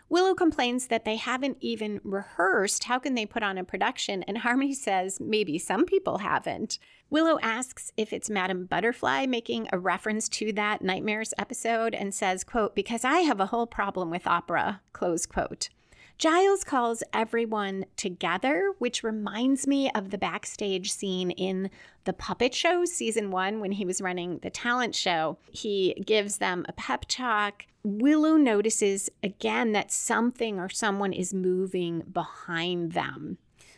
Willow 0.10 0.34
complains 0.34 0.88
that 0.88 1.04
they 1.04 1.18
haven't 1.18 1.58
even 1.60 2.00
rehearsed. 2.04 2.86
How 2.86 2.98
can 2.98 3.16
they 3.16 3.26
put 3.26 3.44
on 3.44 3.58
a 3.58 3.64
production? 3.64 4.24
And 4.24 4.38
Harmony 4.48 4.74
says 4.74 5.20
maybe 5.20 5.60
some 5.60 5.86
people 5.86 6.20
haven't. 6.20 6.80
Willow 7.10 7.40
asks 7.42 7.92
if 7.98 8.12
it's 8.12 8.30
Madame 8.30 8.66
Butterfly 8.66 9.26
making 9.26 9.68
a 9.72 9.80
reference 9.80 10.28
to 10.30 10.52
that 10.54 10.82
Nightmares 10.82 11.34
episode 11.38 11.94
and 11.94 12.14
says, 12.14 12.44
quote, 12.44 12.76
because 12.76 13.06
I 13.06 13.20
have 13.20 13.40
a 13.40 13.48
whole 13.48 13.68
problem 13.68 14.10
with 14.10 14.28
opera, 14.28 14.82
close 14.94 15.26
quote. 15.26 15.70
Giles 16.17 16.63
calls 16.63 17.03
everyone 17.13 17.86
together, 17.95 18.74
which 18.79 19.03
reminds 19.03 19.67
me 19.67 19.91
of 19.91 20.09
the 20.09 20.17
backstage 20.17 20.91
scene 20.91 21.29
in 21.29 21.69
the 22.05 22.13
puppet 22.13 22.55
show, 22.55 22.86
season 22.86 23.29
one, 23.29 23.59
when 23.59 23.74
he 23.74 23.86
was 23.86 24.01
running 24.01 24.39
the 24.39 24.50
talent 24.50 24.95
show. 24.95 25.38
He 25.51 25.93
gives 26.05 26.39
them 26.39 26.65
a 26.67 26.74
pep 26.74 27.05
talk. 27.07 27.67
Willow 27.83 28.36
notices 28.36 29.12
again 29.21 29.74
that 29.74 29.91
something 29.91 30.59
or 30.59 30.69
someone 30.69 31.13
is 31.13 31.36
moving 31.36 32.01
behind 32.12 32.93
them. 32.93 33.38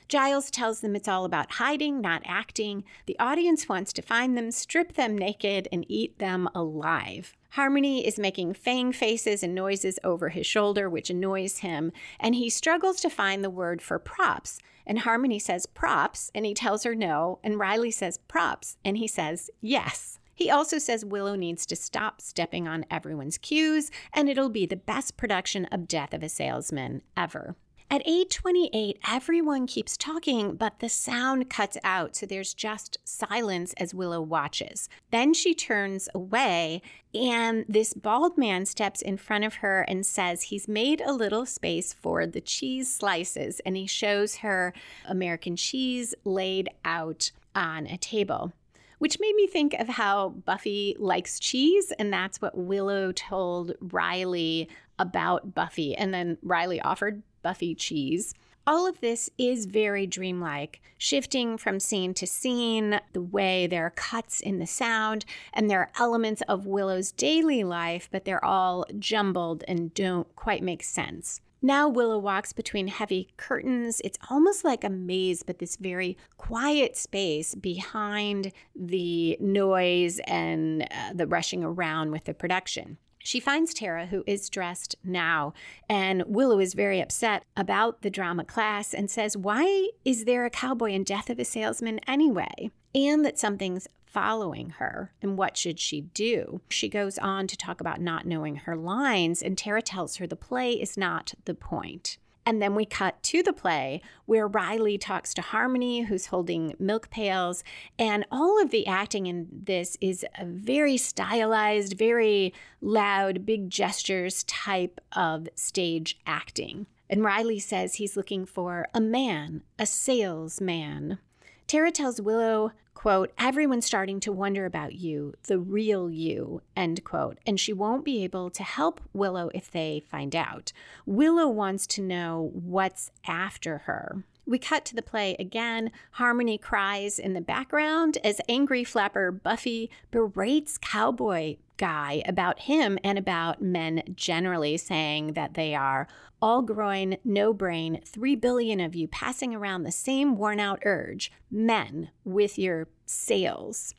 Giles 0.09 0.49
tells 0.49 0.81
them 0.81 0.95
it's 0.95 1.07
all 1.07 1.23
about 1.23 1.53
hiding, 1.53 2.01
not 2.01 2.23
acting. 2.25 2.83
The 3.05 3.17
audience 3.19 3.69
wants 3.69 3.93
to 3.93 4.01
find 4.01 4.35
them, 4.35 4.49
strip 4.49 4.93
them 4.93 5.15
naked, 5.15 5.67
and 5.71 5.85
eat 5.87 6.17
them 6.17 6.49
alive. 6.55 7.37
Harmony 7.51 8.05
is 8.05 8.17
making 8.17 8.55
fang 8.55 8.91
faces 8.91 9.43
and 9.43 9.53
noises 9.53 9.99
over 10.03 10.29
his 10.29 10.47
shoulder, 10.47 10.89
which 10.89 11.11
annoys 11.11 11.59
him, 11.59 11.91
and 12.19 12.33
he 12.33 12.49
struggles 12.49 12.99
to 13.01 13.09
find 13.09 13.43
the 13.43 13.51
word 13.51 13.83
for 13.83 13.99
props. 13.99 14.57
And 14.83 14.99
Harmony 14.99 15.37
says 15.37 15.67
props, 15.67 16.31
and 16.33 16.43
he 16.43 16.55
tells 16.55 16.83
her 16.85 16.95
no, 16.95 17.37
and 17.43 17.59
Riley 17.59 17.91
says 17.91 18.17
props, 18.17 18.77
and 18.83 18.97
he 18.97 19.07
says 19.07 19.51
yes. 19.61 20.17
He 20.33 20.49
also 20.49 20.79
says 20.79 21.05
Willow 21.05 21.35
needs 21.35 21.67
to 21.67 21.75
stop 21.75 22.19
stepping 22.19 22.67
on 22.67 22.85
everyone's 22.89 23.37
cues, 23.37 23.91
and 24.11 24.27
it'll 24.27 24.49
be 24.49 24.65
the 24.65 24.75
best 24.75 25.17
production 25.17 25.65
of 25.65 25.87
Death 25.87 26.15
of 26.15 26.23
a 26.23 26.29
Salesman 26.29 27.03
ever. 27.15 27.55
At 27.91 28.05
8:28, 28.05 28.99
everyone 29.09 29.65
keeps 29.65 29.97
talking, 29.97 30.55
but 30.55 30.79
the 30.79 30.89
sound 30.89 31.49
cuts 31.49 31.75
out, 31.83 32.15
so 32.15 32.27
there's 32.27 32.53
just 32.53 32.99
silence 33.03 33.73
as 33.77 33.95
Willow 33.95 34.21
watches. 34.21 34.89
Then 35.09 35.33
she 35.33 35.55
turns 35.55 36.07
away, 36.13 36.83
and 37.15 37.65
this 37.67 37.95
bald 37.95 38.37
man 38.37 38.67
steps 38.67 39.01
in 39.01 39.17
front 39.17 39.43
of 39.43 39.55
her 39.55 39.81
and 39.81 40.05
says 40.05 40.43
he's 40.43 40.67
made 40.67 41.01
a 41.01 41.11
little 41.11 41.47
space 41.47 41.91
for 41.91 42.27
the 42.27 42.41
cheese 42.41 42.95
slices, 42.95 43.59
and 43.65 43.75
he 43.75 43.87
shows 43.87 44.35
her 44.37 44.71
American 45.05 45.55
cheese 45.55 46.13
laid 46.23 46.69
out 46.85 47.31
on 47.55 47.87
a 47.87 47.97
table 47.97 48.53
which 48.99 49.19
made 49.19 49.33
me 49.35 49.47
think 49.47 49.73
of 49.75 49.87
how 49.87 50.29
Buffy 50.29 50.93
likes 50.99 51.39
cheese. 51.39 51.93
And 51.97 52.11
that's 52.11 52.41
what 52.41 52.57
Willow 52.57 53.13
told 53.13 53.71
Riley 53.79 54.67
about 54.99 55.55
Buffy. 55.55 55.95
And 55.95 56.13
then 56.13 56.37
Riley 56.43 56.81
offered 56.81 57.23
Buffy 57.41 57.75
cheese. 57.75 58.33
All 58.67 58.85
of 58.85 58.99
this 59.01 59.29
is 59.37 59.65
very 59.65 60.05
dreamlike, 60.05 60.81
shifting 60.97 61.57
from 61.57 61.79
scene 61.79 62.13
to 62.13 62.27
scene, 62.27 62.99
the 63.13 63.21
way 63.21 63.65
there 63.65 63.85
are 63.87 63.91
cuts 63.91 64.41
in 64.41 64.59
the 64.59 64.67
sound, 64.67 65.25
and 65.53 65.69
there 65.69 65.79
are 65.79 65.91
elements 65.97 66.43
of 66.47 66.67
Willow's 66.67 67.11
daily 67.11 67.63
life, 67.63 68.09
but 68.11 68.25
they're 68.25 68.45
all 68.45 68.85
jumbled 68.99 69.63
and 69.67 69.93
don't 69.95 70.35
quite 70.35 70.61
make 70.61 70.83
sense. 70.83 71.41
Now 71.61 71.89
Willow 71.89 72.17
walks 72.19 72.53
between 72.53 72.87
heavy 72.87 73.29
curtains. 73.35 74.01
It's 74.03 74.17
almost 74.29 74.63
like 74.63 74.83
a 74.83 74.89
maze, 74.89 75.43
but 75.43 75.59
this 75.59 75.75
very 75.75 76.17
quiet 76.37 76.95
space 76.95 77.53
behind 77.55 78.53
the 78.75 79.35
noise 79.41 80.19
and 80.25 80.83
uh, 80.83 81.13
the 81.13 81.27
rushing 81.27 81.63
around 81.63 82.11
with 82.11 82.23
the 82.25 82.33
production. 82.33 82.97
She 83.29 83.39
finds 83.39 83.75
Tara, 83.75 84.07
who 84.07 84.23
is 84.25 84.49
dressed 84.49 84.95
now, 85.03 85.53
and 85.87 86.23
Willow 86.25 86.57
is 86.59 86.73
very 86.73 86.99
upset 86.99 87.45
about 87.55 88.01
the 88.01 88.09
drama 88.09 88.43
class 88.43 88.91
and 88.91 89.07
says, 89.07 89.37
Why 89.37 89.89
is 90.03 90.25
there 90.25 90.45
a 90.45 90.49
cowboy 90.49 90.93
in 90.93 91.03
Death 91.03 91.29
of 91.29 91.37
a 91.37 91.45
Salesman 91.45 91.99
anyway? 92.07 92.71
And 92.95 93.23
that 93.23 93.37
something's 93.37 93.87
following 94.03 94.71
her 94.79 95.13
and 95.21 95.37
what 95.37 95.57
should 95.57 95.79
she 95.79 96.01
do? 96.01 96.61
She 96.69 96.89
goes 96.89 97.19
on 97.19 97.45
to 97.45 97.55
talk 97.55 97.79
about 97.79 98.01
not 98.01 98.25
knowing 98.25 98.55
her 98.55 98.75
lines, 98.75 99.43
and 99.43 99.55
Tara 99.55 99.83
tells 99.83 100.15
her 100.15 100.25
the 100.25 100.35
play 100.35 100.71
is 100.71 100.97
not 100.97 101.35
the 101.45 101.53
point. 101.53 102.17
And 102.49 102.59
then 102.63 102.73
we 102.73 102.83
cut 102.83 103.21
to 103.21 103.43
the 103.43 103.53
play 103.53 104.01
where 104.25 104.47
Riley 104.47 104.97
talks 104.97 105.35
to 105.35 105.41
Harmony, 105.43 106.01
who's 106.01 106.25
holding 106.25 106.73
milk 106.79 107.11
pails. 107.11 107.63
And 107.99 108.25
all 108.31 108.59
of 108.59 108.71
the 108.71 108.87
acting 108.87 109.27
in 109.27 109.47
this 109.51 109.97
is 110.01 110.25
a 110.35 110.45
very 110.45 110.97
stylized, 110.97 111.93
very 111.93 112.51
loud, 112.81 113.45
big 113.45 113.69
gestures 113.69 114.45
type 114.45 114.99
of 115.11 115.47
stage 115.53 116.17
acting. 116.25 116.87
And 117.07 117.23
Riley 117.23 117.59
says 117.59 117.95
he's 117.95 118.17
looking 118.17 118.47
for 118.47 118.87
a 118.95 118.99
man, 118.99 119.61
a 119.77 119.85
salesman. 119.85 121.19
Tara 121.67 121.91
tells 121.91 122.19
Willow 122.19 122.71
quote, 122.99 123.31
everyone's 123.37 123.85
starting 123.85 124.19
to 124.19 124.29
wonder 124.29 124.65
about 124.65 124.93
you, 124.93 125.33
the 125.47 125.57
real 125.57 126.11
you, 126.11 126.61
end 126.75 127.01
quote. 127.05 127.37
And 127.47 127.57
she 127.57 127.71
won't 127.71 128.03
be 128.03 128.25
able 128.25 128.49
to 128.49 128.61
help 128.61 128.99
Willow 129.13 129.49
if 129.53 129.71
they 129.71 130.03
find 130.11 130.35
out. 130.35 130.73
Willow 131.05 131.47
wants 131.47 131.87
to 131.87 132.01
know 132.01 132.51
what's 132.53 133.09
after 133.25 133.77
her. 133.77 134.25
We 134.45 134.59
cut 134.59 134.83
to 134.83 134.95
the 134.95 135.01
play 135.01 135.37
again. 135.39 135.91
Harmony 136.11 136.57
cries 136.57 137.19
in 137.19 137.31
the 137.31 137.39
background 137.39 138.17
as 138.21 138.41
angry 138.49 138.83
flapper 138.83 139.31
Buffy 139.31 139.89
berates 140.11 140.77
Cowboy 140.77 141.55
Guy 141.79 142.21
about 142.27 142.59
him 142.59 142.99
and 143.03 143.17
about 143.17 143.61
men 143.61 144.03
generally, 144.13 144.77
saying 144.77 145.33
that 145.33 145.55
they 145.55 145.73
are 145.73 146.07
all 146.41 146.61
groin, 146.61 147.17
no 147.23 147.53
brain, 147.53 148.01
three 148.05 148.35
billion 148.35 148.79
of 148.79 148.93
you 148.93 149.07
passing 149.07 149.55
around 149.55 149.83
the 149.83 149.91
same 149.91 150.37
worn 150.37 150.59
out 150.59 150.79
urge, 150.85 151.31
men 151.49 152.11
with 152.23 152.59
your 152.59 152.87
sales. 153.07 153.95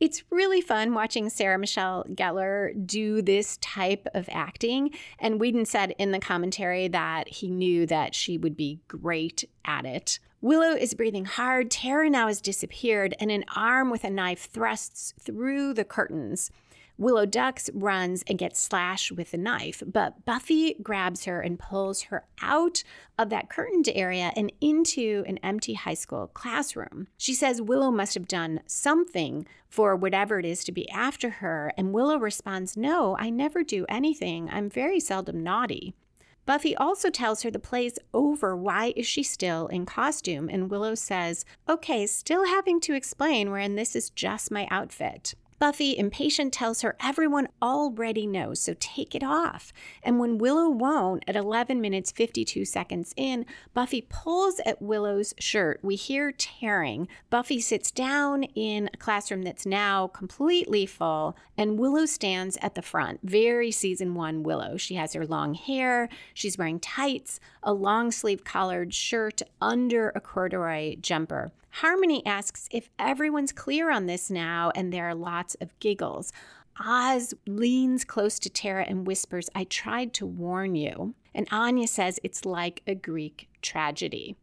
It's 0.00 0.22
really 0.30 0.60
fun 0.60 0.94
watching 0.94 1.28
Sarah 1.28 1.58
Michelle 1.58 2.04
Gellar 2.10 2.72
do 2.86 3.20
this 3.20 3.56
type 3.58 4.06
of 4.14 4.28
acting. 4.32 4.90
And 5.18 5.40
Whedon 5.40 5.66
said 5.66 5.94
in 5.98 6.12
the 6.12 6.20
commentary 6.20 6.88
that 6.88 7.28
he 7.28 7.50
knew 7.50 7.84
that 7.86 8.14
she 8.14 8.38
would 8.38 8.56
be 8.56 8.80
great 8.88 9.44
at 9.64 9.84
it. 9.84 10.18
Willow 10.40 10.74
is 10.74 10.94
breathing 10.94 11.24
hard. 11.24 11.70
Tara 11.70 12.08
now 12.08 12.28
has 12.28 12.40
disappeared, 12.40 13.14
and 13.18 13.30
an 13.30 13.44
arm 13.56 13.90
with 13.90 14.04
a 14.04 14.10
knife 14.10 14.48
thrusts 14.48 15.12
through 15.20 15.74
the 15.74 15.84
curtains. 15.84 16.52
Willow 16.98 17.26
ducks, 17.26 17.70
runs, 17.72 18.24
and 18.26 18.36
gets 18.36 18.60
slashed 18.60 19.12
with 19.12 19.32
a 19.32 19.36
knife, 19.36 19.84
but 19.86 20.24
Buffy 20.24 20.74
grabs 20.82 21.26
her 21.26 21.40
and 21.40 21.56
pulls 21.56 22.02
her 22.02 22.26
out 22.42 22.82
of 23.16 23.30
that 23.30 23.48
curtained 23.48 23.88
area 23.94 24.32
and 24.34 24.52
into 24.60 25.22
an 25.28 25.38
empty 25.38 25.74
high 25.74 25.94
school 25.94 26.26
classroom. 26.26 27.06
She 27.16 27.34
says 27.34 27.62
Willow 27.62 27.92
must 27.92 28.14
have 28.14 28.26
done 28.26 28.60
something 28.66 29.46
for 29.68 29.94
whatever 29.94 30.40
it 30.40 30.44
is 30.44 30.64
to 30.64 30.72
be 30.72 30.90
after 30.90 31.30
her, 31.30 31.72
and 31.76 31.92
Willow 31.92 32.18
responds, 32.18 32.76
No, 32.76 33.16
I 33.16 33.30
never 33.30 33.62
do 33.62 33.86
anything. 33.88 34.50
I'm 34.50 34.68
very 34.68 34.98
seldom 34.98 35.42
naughty. 35.44 35.94
Buffy 36.46 36.74
also 36.74 37.10
tells 37.10 37.42
her 37.42 37.50
the 37.50 37.58
play's 37.58 37.98
over. 38.14 38.56
Why 38.56 38.94
is 38.96 39.06
she 39.06 39.22
still 39.22 39.66
in 39.66 39.84
costume? 39.84 40.48
And 40.50 40.70
Willow 40.70 40.94
says, 40.94 41.44
Okay, 41.68 42.06
still 42.06 42.46
having 42.46 42.80
to 42.80 42.94
explain 42.94 43.50
wherein 43.50 43.76
this 43.76 43.94
is 43.94 44.10
just 44.10 44.50
my 44.50 44.66
outfit. 44.70 45.34
Buffy, 45.58 45.98
impatient, 45.98 46.52
tells 46.52 46.82
her 46.82 46.96
everyone 47.02 47.48
already 47.60 48.26
knows, 48.26 48.60
so 48.60 48.74
take 48.78 49.14
it 49.14 49.24
off. 49.24 49.72
And 50.04 50.20
when 50.20 50.38
Willow 50.38 50.68
won't, 50.68 51.24
at 51.26 51.34
11 51.34 51.80
minutes 51.80 52.12
52 52.12 52.64
seconds 52.64 53.12
in, 53.16 53.44
Buffy 53.74 54.06
pulls 54.08 54.60
at 54.64 54.80
Willow's 54.80 55.34
shirt. 55.40 55.80
We 55.82 55.96
hear 55.96 56.30
tearing. 56.30 57.08
Buffy 57.28 57.60
sits 57.60 57.90
down 57.90 58.44
in 58.44 58.88
a 58.94 58.96
classroom 58.96 59.42
that's 59.42 59.66
now 59.66 60.06
completely 60.06 60.86
full, 60.86 61.36
and 61.56 61.78
Willow 61.78 62.06
stands 62.06 62.56
at 62.62 62.76
the 62.76 62.82
front. 62.82 63.20
Very 63.24 63.72
season 63.72 64.14
one 64.14 64.44
Willow. 64.44 64.76
She 64.76 64.94
has 64.94 65.14
her 65.14 65.26
long 65.26 65.54
hair, 65.54 66.08
she's 66.34 66.56
wearing 66.56 66.78
tights, 66.78 67.40
a 67.62 67.72
long 67.72 68.12
sleeve 68.12 68.44
collared 68.44 68.94
shirt 68.94 69.42
under 69.60 70.10
a 70.14 70.20
corduroy 70.20 70.96
jumper. 71.00 71.50
Harmony 71.70 72.24
asks 72.26 72.68
if 72.70 72.90
everyone's 72.98 73.52
clear 73.52 73.90
on 73.90 74.06
this 74.06 74.30
now, 74.30 74.72
and 74.74 74.92
there 74.92 75.08
are 75.08 75.14
lots 75.14 75.54
of 75.56 75.78
giggles. 75.78 76.32
Oz 76.80 77.34
leans 77.46 78.04
close 78.04 78.38
to 78.38 78.50
Tara 78.50 78.84
and 78.86 79.06
whispers, 79.06 79.50
I 79.54 79.64
tried 79.64 80.12
to 80.14 80.26
warn 80.26 80.74
you. 80.74 81.14
And 81.34 81.48
Anya 81.50 81.86
says 81.86 82.18
it's 82.22 82.44
like 82.44 82.82
a 82.86 82.94
Greek 82.94 83.48
tragedy. 83.62 84.36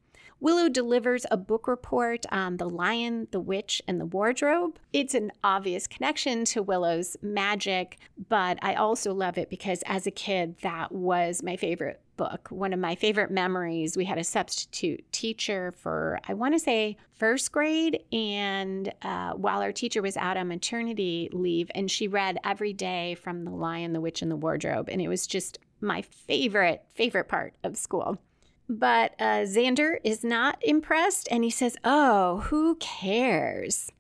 Willow 0.45 0.69
delivers 0.69 1.25
a 1.31 1.37
book 1.37 1.67
report 1.67 2.23
on 2.31 2.57
The 2.57 2.69
Lion, 2.69 3.27
the 3.31 3.39
Witch, 3.39 3.81
and 3.87 3.99
the 3.99 4.05
Wardrobe. 4.05 4.77
It's 4.93 5.15
an 5.15 5.31
obvious 5.43 5.87
connection 5.87 6.45
to 6.45 6.61
Willow's 6.61 7.17
magic, 7.23 7.97
but 8.29 8.59
I 8.61 8.75
also 8.75 9.11
love 9.11 9.39
it 9.39 9.49
because 9.49 9.81
as 9.87 10.05
a 10.05 10.11
kid, 10.11 10.57
that 10.61 10.91
was 10.91 11.41
my 11.41 11.55
favorite 11.55 11.99
book. 12.15 12.49
One 12.51 12.73
of 12.73 12.79
my 12.79 12.93
favorite 12.93 13.31
memories, 13.31 13.97
we 13.97 14.05
had 14.05 14.19
a 14.19 14.23
substitute 14.23 15.11
teacher 15.11 15.73
for, 15.75 16.19
I 16.27 16.35
want 16.35 16.53
to 16.53 16.59
say, 16.59 16.97
first 17.15 17.51
grade. 17.51 18.03
And 18.13 18.93
uh, 19.01 19.31
while 19.31 19.63
our 19.63 19.71
teacher 19.71 20.03
was 20.03 20.15
out 20.15 20.37
on 20.37 20.49
maternity 20.49 21.27
leave, 21.33 21.71
and 21.73 21.89
she 21.89 22.07
read 22.07 22.37
every 22.43 22.71
day 22.71 23.15
from 23.15 23.41
The 23.41 23.49
Lion, 23.49 23.93
the 23.93 23.99
Witch, 23.99 24.21
and 24.21 24.29
the 24.29 24.35
Wardrobe. 24.35 24.89
And 24.91 25.01
it 25.01 25.07
was 25.07 25.25
just 25.25 25.57
my 25.81 26.03
favorite, 26.03 26.83
favorite 26.93 27.29
part 27.29 27.55
of 27.63 27.77
school. 27.77 28.19
But 28.67 29.13
uh, 29.19 29.45
Xander 29.45 29.98
is 30.03 30.24
not 30.24 30.57
impressed 30.62 31.27
and 31.29 31.43
he 31.43 31.50
says, 31.50 31.77
Oh, 31.84 32.41
who 32.45 32.75
cares? 32.75 33.91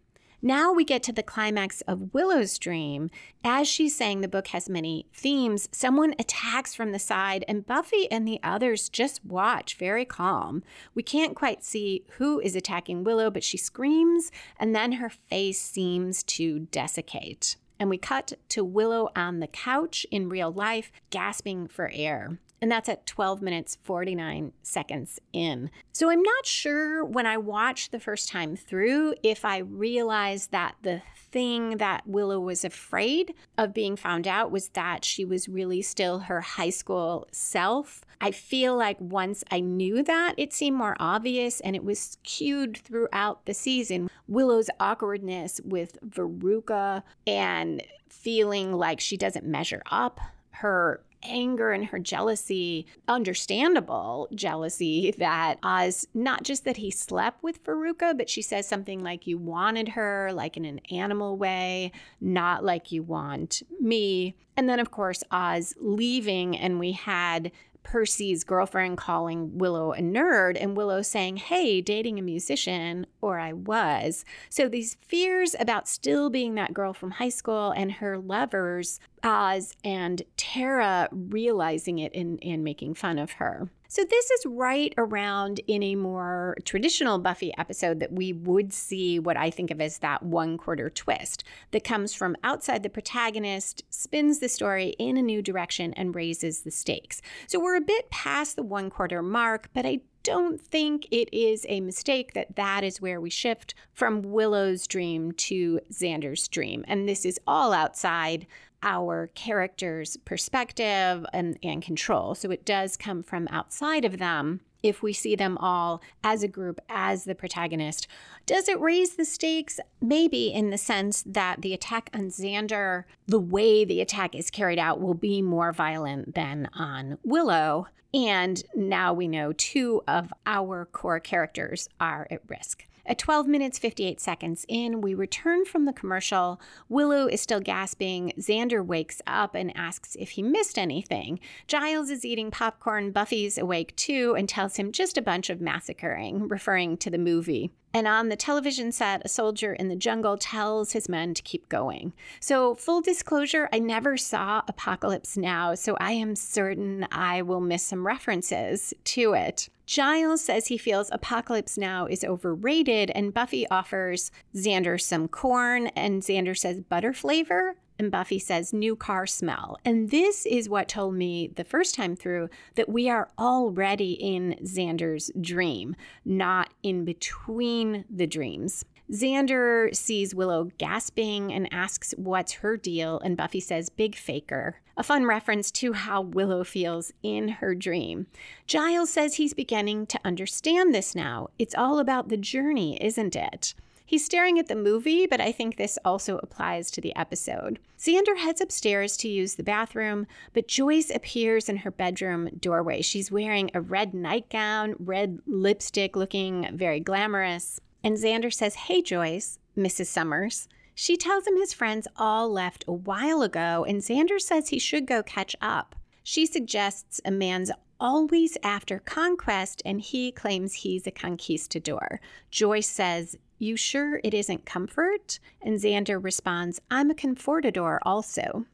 Now 0.41 0.71
we 0.71 0.83
get 0.83 1.01
to 1.03 1.11
the 1.11 1.23
climax 1.23 1.81
of 1.87 2.13
Willow's 2.13 2.59
dream. 2.59 3.09
As 3.43 3.67
she's 3.67 3.95
saying 3.95 4.21
the 4.21 4.27
book 4.27 4.49
has 4.49 4.69
many 4.69 5.07
themes, 5.11 5.67
someone 5.71 6.13
attacks 6.19 6.75
from 6.75 6.91
the 6.91 6.99
side, 6.99 7.43
and 7.47 7.65
Buffy 7.65 8.11
and 8.11 8.27
the 8.27 8.39
others 8.43 8.87
just 8.87 9.25
watch, 9.25 9.75
very 9.75 10.05
calm. 10.05 10.61
We 10.93 11.01
can't 11.01 11.35
quite 11.35 11.63
see 11.63 12.05
who 12.19 12.39
is 12.39 12.55
attacking 12.55 13.03
Willow, 13.03 13.31
but 13.31 13.43
she 13.43 13.57
screams, 13.57 14.29
and 14.59 14.75
then 14.75 14.91
her 14.93 15.09
face 15.09 15.59
seems 15.59 16.21
to 16.23 16.59
desiccate. 16.59 17.55
And 17.79 17.89
we 17.89 17.97
cut 17.97 18.33
to 18.49 18.63
Willow 18.63 19.09
on 19.15 19.39
the 19.39 19.47
couch 19.47 20.05
in 20.11 20.29
real 20.29 20.51
life, 20.51 20.91
gasping 21.09 21.67
for 21.67 21.89
air. 21.91 22.37
And 22.61 22.71
that's 22.71 22.89
at 22.89 23.05
12 23.05 23.41
minutes 23.41 23.77
49 23.83 24.53
seconds 24.63 25.19
in. 25.33 25.69
So 25.91 26.09
I'm 26.09 26.21
not 26.21 26.45
sure 26.45 27.03
when 27.03 27.25
I 27.25 27.37
watched 27.37 27.91
the 27.91 27.99
first 27.99 28.29
time 28.29 28.55
through 28.55 29.15
if 29.23 29.45
I 29.45 29.57
realized 29.59 30.51
that 30.51 30.75
the 30.81 31.01
thing 31.15 31.77
that 31.77 32.07
Willow 32.07 32.39
was 32.39 32.63
afraid 32.63 33.33
of 33.57 33.73
being 33.73 33.95
found 33.95 34.27
out 34.27 34.51
was 34.51 34.69
that 34.69 35.03
she 35.03 35.25
was 35.25 35.49
really 35.49 35.81
still 35.81 36.19
her 36.19 36.41
high 36.41 36.69
school 36.69 37.27
self. 37.31 38.05
I 38.21 38.31
feel 38.31 38.77
like 38.77 38.97
once 39.01 39.43
I 39.51 39.59
knew 39.59 40.01
that, 40.03 40.35
it 40.37 40.53
seemed 40.53 40.77
more 40.77 40.95
obvious 40.99 41.59
and 41.59 41.75
it 41.75 41.83
was 41.83 42.17
cued 42.23 42.77
throughout 42.77 43.45
the 43.45 43.53
season. 43.53 44.09
Willow's 44.27 44.69
awkwardness 44.79 45.59
with 45.63 45.99
Veruca 46.01 47.03
and 47.27 47.83
feeling 48.09 48.71
like 48.71 48.99
she 48.99 49.17
doesn't 49.17 49.45
measure 49.45 49.83
up 49.91 50.19
her 50.51 51.03
anger 51.27 51.71
and 51.71 51.85
her 51.85 51.99
jealousy, 51.99 52.85
understandable 53.07 54.27
jealousy 54.33 55.11
that 55.17 55.59
Oz, 55.63 56.07
not 56.13 56.43
just 56.43 56.65
that 56.65 56.77
he 56.77 56.91
slept 56.91 57.43
with 57.43 57.63
Veruca, 57.63 58.17
but 58.17 58.29
she 58.29 58.41
says 58.41 58.67
something 58.67 59.03
like, 59.03 59.27
You 59.27 59.37
wanted 59.37 59.89
her, 59.89 60.31
like 60.33 60.57
in 60.57 60.65
an 60.65 60.79
animal 60.91 61.37
way, 61.37 61.91
not 62.21 62.63
like 62.63 62.91
you 62.91 63.03
want 63.03 63.63
me. 63.79 64.35
And 64.57 64.69
then, 64.69 64.79
of 64.79 64.91
course, 64.91 65.23
Oz 65.31 65.73
leaving, 65.79 66.57
and 66.57 66.79
we 66.79 66.93
had 66.93 67.51
Percy's 67.85 68.43
girlfriend 68.43 68.97
calling 68.97 69.57
Willow 69.57 69.93
a 69.93 69.99
nerd 69.99 70.57
and 70.59 70.75
Willow 70.75 71.01
saying, 71.01 71.37
Hey, 71.37 71.79
dating 71.79 72.19
a 72.19 72.23
musician, 72.23 73.05
or 73.21 73.39
I 73.39 73.53
was. 73.53 74.25
So 74.49 74.67
these 74.67 74.97
fears 75.01 75.55
about 75.59 75.87
still 75.87 76.29
being 76.29 76.55
that 76.55 76.73
girl 76.73 76.93
from 76.93 77.11
high 77.11 77.29
school 77.29 77.71
and 77.71 77.93
her 77.93 78.17
lovers, 78.17 78.99
Oz 79.23 79.75
and 79.83 80.23
Tara 80.35 81.07
realizing 81.11 81.99
it 81.99 82.13
and, 82.13 82.39
and 82.43 82.63
making 82.63 82.95
fun 82.95 83.17
of 83.17 83.33
her. 83.33 83.69
So, 83.95 84.03
this 84.03 84.29
is 84.29 84.45
right 84.45 84.93
around 84.97 85.61
in 85.67 85.81
a 85.81 85.95
more 85.95 86.57
traditional 86.65 87.17
Buffy 87.17 87.53
episode 87.57 88.01
that 88.01 88.11
we 88.11 88.33
would 88.33 88.73
see 88.73 89.19
what 89.19 89.37
I 89.37 89.49
think 89.49 89.71
of 89.71 89.79
as 89.79 89.99
that 89.99 90.21
one 90.21 90.57
quarter 90.57 90.89
twist 90.89 91.45
that 91.71 91.85
comes 91.85 92.13
from 92.13 92.35
outside 92.43 92.83
the 92.83 92.89
protagonist, 92.89 93.83
spins 93.89 94.39
the 94.39 94.49
story 94.49 94.97
in 94.99 95.15
a 95.15 95.21
new 95.21 95.41
direction, 95.41 95.93
and 95.93 96.13
raises 96.13 96.63
the 96.63 96.71
stakes. 96.71 97.21
So, 97.47 97.57
we're 97.57 97.77
a 97.77 97.81
bit 97.81 98.09
past 98.09 98.57
the 98.57 98.63
one 98.63 98.89
quarter 98.89 99.21
mark, 99.21 99.69
but 99.73 99.85
I 99.85 100.01
don't 100.23 100.59
think 100.59 101.07
it 101.09 101.33
is 101.33 101.65
a 101.69 101.79
mistake 101.79 102.33
that 102.33 102.57
that 102.57 102.83
is 102.83 102.99
where 102.99 103.21
we 103.21 103.29
shift 103.29 103.75
from 103.93 104.23
Willow's 104.23 104.87
dream 104.87 105.31
to 105.33 105.79
Xander's 105.89 106.49
dream. 106.49 106.83
And 106.89 107.07
this 107.07 107.23
is 107.23 107.39
all 107.47 107.71
outside 107.71 108.45
our 108.85 109.27
character's 109.33 110.15
perspective 110.17 111.25
and, 111.33 111.57
and 111.61 111.81
control. 111.81 112.35
So 112.35 112.51
it 112.51 112.63
does 112.63 112.95
come 112.95 113.23
from 113.23 113.49
outside 113.49 114.05
of 114.05 114.19
them 114.19 114.61
if 114.83 115.01
we 115.01 115.11
see 115.11 115.35
them 115.35 115.57
all 115.57 116.01
as 116.23 116.43
a 116.43 116.47
group, 116.47 116.79
as 116.87 117.23
the 117.23 117.33
protagonist. 117.33 118.07
Does 118.45 118.69
it 118.69 118.79
raise 118.79 119.15
the 119.15 119.25
stakes? 119.25 119.79
Maybe 119.99 120.53
in 120.53 120.69
the 120.69 120.77
sense 120.77 121.23
that 121.25 121.61
the 121.61 121.73
attack 121.73 122.11
on 122.13 122.27
Xander, 122.27 123.05
the 123.27 123.39
way 123.39 123.83
the 123.83 123.99
attack 123.99 124.35
is 124.35 124.51
carried 124.51 124.77
out, 124.77 125.01
will 125.01 125.15
be 125.15 125.41
more 125.41 125.73
violent 125.73 126.35
than 126.35 126.69
on 126.75 127.17
Willow. 127.23 127.87
And 128.13 128.63
now 128.75 129.11
we 129.11 129.27
know 129.27 129.51
two 129.53 130.03
of 130.07 130.31
our 130.45 130.85
core 130.85 131.19
characters 131.19 131.89
are 131.99 132.27
at 132.29 132.41
risk. 132.47 132.85
At 133.07 133.19
12 133.19 133.47
minutes 133.47 133.77
58 133.77 134.19
seconds 134.19 134.65
in, 134.67 134.99
we 134.99 135.13
return 135.13 135.63
from 135.65 135.85
the 135.85 135.93
commercial. 135.93 136.59
Willow 136.89 137.27
is 137.27 137.39
still 137.39 137.59
gasping. 137.59 138.33
Xander 138.39 138.83
wakes 138.83 139.21
up 139.27 139.53
and 139.53 139.75
asks 139.77 140.15
if 140.19 140.31
he 140.31 140.41
missed 140.41 140.79
anything. 140.79 141.39
Giles 141.67 142.09
is 142.09 142.25
eating 142.25 142.49
popcorn. 142.49 143.11
Buffy's 143.11 143.59
awake 143.59 143.95
too 143.95 144.35
and 144.35 144.49
tells 144.49 144.77
him 144.77 144.91
just 144.91 145.19
a 145.19 145.21
bunch 145.21 145.51
of 145.51 145.61
massacring, 145.61 146.47
referring 146.47 146.97
to 146.97 147.11
the 147.11 147.19
movie. 147.19 147.69
And 147.93 148.07
on 148.07 148.27
the 148.27 148.35
television 148.35 148.91
set, 148.91 149.21
a 149.23 149.29
soldier 149.29 149.73
in 149.73 149.87
the 149.87 149.95
jungle 149.95 150.35
tells 150.35 150.91
his 150.91 151.07
men 151.07 151.33
to 151.35 151.41
keep 151.41 151.69
going. 151.69 152.11
So, 152.41 152.75
full 152.75 152.99
disclosure, 152.99 153.69
I 153.71 153.79
never 153.79 154.17
saw 154.17 154.63
Apocalypse 154.67 155.37
Now, 155.37 155.75
so 155.75 155.95
I 156.01 156.11
am 156.11 156.35
certain 156.35 157.07
I 157.09 157.41
will 157.41 157.61
miss 157.61 157.83
some 157.83 158.05
references 158.05 158.93
to 159.05 159.33
it. 159.33 159.69
Giles 159.85 160.41
says 160.41 160.67
he 160.67 160.77
feels 160.77 161.09
Apocalypse 161.11 161.77
Now 161.77 162.07
is 162.07 162.23
overrated, 162.23 163.11
and 163.11 163.33
Buffy 163.33 163.67
offers 163.69 164.31
Xander 164.55 164.99
some 164.99 165.27
corn, 165.27 165.87
and 165.87 166.21
Xander 166.21 166.57
says 166.57 166.81
butter 166.81 167.13
flavor. 167.13 167.75
And 167.97 168.11
Buffy 168.11 168.39
says, 168.39 168.73
new 168.73 168.95
car 168.97 169.25
smell. 169.25 169.77
And 169.85 170.09
this 170.09 170.45
is 170.45 170.67
what 170.67 170.89
told 170.89 171.15
me 171.15 171.47
the 171.55 171.63
first 171.63 171.95
time 171.95 172.17
through 172.17 172.49
that 172.75 172.89
we 172.89 173.09
are 173.09 173.29
already 173.39 174.13
in 174.13 174.57
Xander's 174.63 175.31
dream, 175.39 175.95
not 176.25 176.73
in 176.83 177.05
between 177.05 178.03
the 178.09 178.27
dreams. 178.27 178.83
Xander 179.11 179.95
sees 179.95 180.33
Willow 180.33 180.71
gasping 180.77 181.53
and 181.53 181.71
asks 181.71 182.13
what's 182.17 182.53
her 182.53 182.75
deal, 182.75 183.19
and 183.19 183.37
Buffy 183.37 183.59
says, 183.59 183.89
Big 183.89 184.15
faker. 184.15 184.81
A 184.97 185.03
fun 185.03 185.25
reference 185.25 185.71
to 185.71 185.93
how 185.93 186.21
Willow 186.21 186.63
feels 186.63 187.11
in 187.21 187.49
her 187.49 187.75
dream. 187.75 188.27
Giles 188.65 189.11
says 189.11 189.35
he's 189.35 189.53
beginning 189.53 190.07
to 190.07 190.19
understand 190.25 190.93
this 190.93 191.13
now. 191.13 191.49
It's 191.59 191.75
all 191.75 191.99
about 191.99 192.29
the 192.29 192.37
journey, 192.37 192.97
isn't 193.03 193.35
it? 193.35 193.75
He's 194.07 194.23
staring 194.23 194.59
at 194.59 194.67
the 194.67 194.75
movie, 194.75 195.25
but 195.25 195.41
I 195.41 195.51
think 195.51 195.75
this 195.75 195.97
also 196.05 196.37
applies 196.37 196.91
to 196.91 197.01
the 197.01 197.15
episode. 197.15 197.79
Xander 197.99 198.37
heads 198.37 198.61
upstairs 198.61 199.17
to 199.17 199.27
use 199.27 199.55
the 199.55 199.63
bathroom, 199.63 200.27
but 200.53 200.67
Joyce 200.67 201.09
appears 201.09 201.69
in 201.69 201.77
her 201.77 201.91
bedroom 201.91 202.49
doorway. 202.59 203.01
She's 203.01 203.31
wearing 203.31 203.71
a 203.73 203.81
red 203.81 204.13
nightgown, 204.13 204.95
red 204.99 205.39
lipstick, 205.47 206.15
looking 206.15 206.69
very 206.71 206.99
glamorous. 206.99 207.81
And 208.05 208.17
Xander 208.17 208.53
says, 208.53 208.75
Hey, 208.75 209.01
Joyce, 209.01 209.57
Mrs. 209.75 210.05
Summers. 210.05 210.69
She 210.93 211.17
tells 211.17 211.47
him 211.47 211.57
his 211.57 211.73
friends 211.73 212.07
all 212.15 212.47
left 212.51 212.85
a 212.87 212.93
while 212.93 213.41
ago, 213.41 213.83
and 213.83 213.99
Xander 213.99 214.39
says 214.39 214.69
he 214.69 214.77
should 214.77 215.07
go 215.07 215.23
catch 215.23 215.55
up. 215.59 215.95
She 216.23 216.45
suggests 216.45 217.19
a 217.25 217.31
man's 217.31 217.71
always 217.99 218.59
after 218.61 218.99
conquest, 218.99 219.81
and 219.83 219.99
he 219.99 220.31
claims 220.31 220.73
he's 220.73 221.07
a 221.07 221.11
conquistador. 221.11 222.21
Joyce 222.51 222.87
says, 222.87 223.37
You 223.57 223.75
sure 223.75 224.21
it 224.23 224.35
isn't 224.35 224.67
comfort? 224.67 225.39
And 225.59 225.79
Xander 225.79 226.23
responds, 226.23 226.79
I'm 226.91 227.09
a 227.09 227.15
comfortador 227.15 227.97
also. 228.03 228.65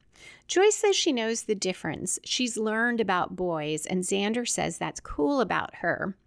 Joyce 0.49 0.75
says 0.75 0.97
she 0.97 1.13
knows 1.13 1.43
the 1.43 1.55
difference. 1.55 2.19
She's 2.25 2.57
learned 2.57 2.99
about 2.99 3.37
boys, 3.37 3.85
and 3.85 4.03
Xander 4.03 4.45
says 4.45 4.77
that's 4.77 4.99
cool 4.99 5.39
about 5.39 5.75
her. 5.75 6.17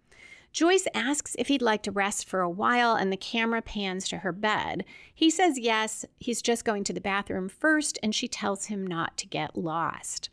Joyce 0.55 0.87
asks 0.93 1.35
if 1.37 1.49
he'd 1.49 1.61
like 1.61 1.83
to 1.83 1.91
rest 1.91 2.29
for 2.29 2.39
a 2.39 2.49
while, 2.49 2.95
and 2.95 3.11
the 3.11 3.17
camera 3.17 3.61
pans 3.61 4.07
to 4.07 4.19
her 4.19 4.31
bed. 4.31 4.85
He 5.13 5.29
says 5.29 5.59
yes, 5.59 6.05
he's 6.17 6.41
just 6.41 6.63
going 6.63 6.85
to 6.85 6.93
the 6.93 7.01
bathroom 7.01 7.49
first, 7.49 7.99
and 8.01 8.15
she 8.15 8.29
tells 8.29 8.67
him 8.67 8.87
not 8.87 9.17
to 9.17 9.27
get 9.27 9.57
lost. 9.57 10.29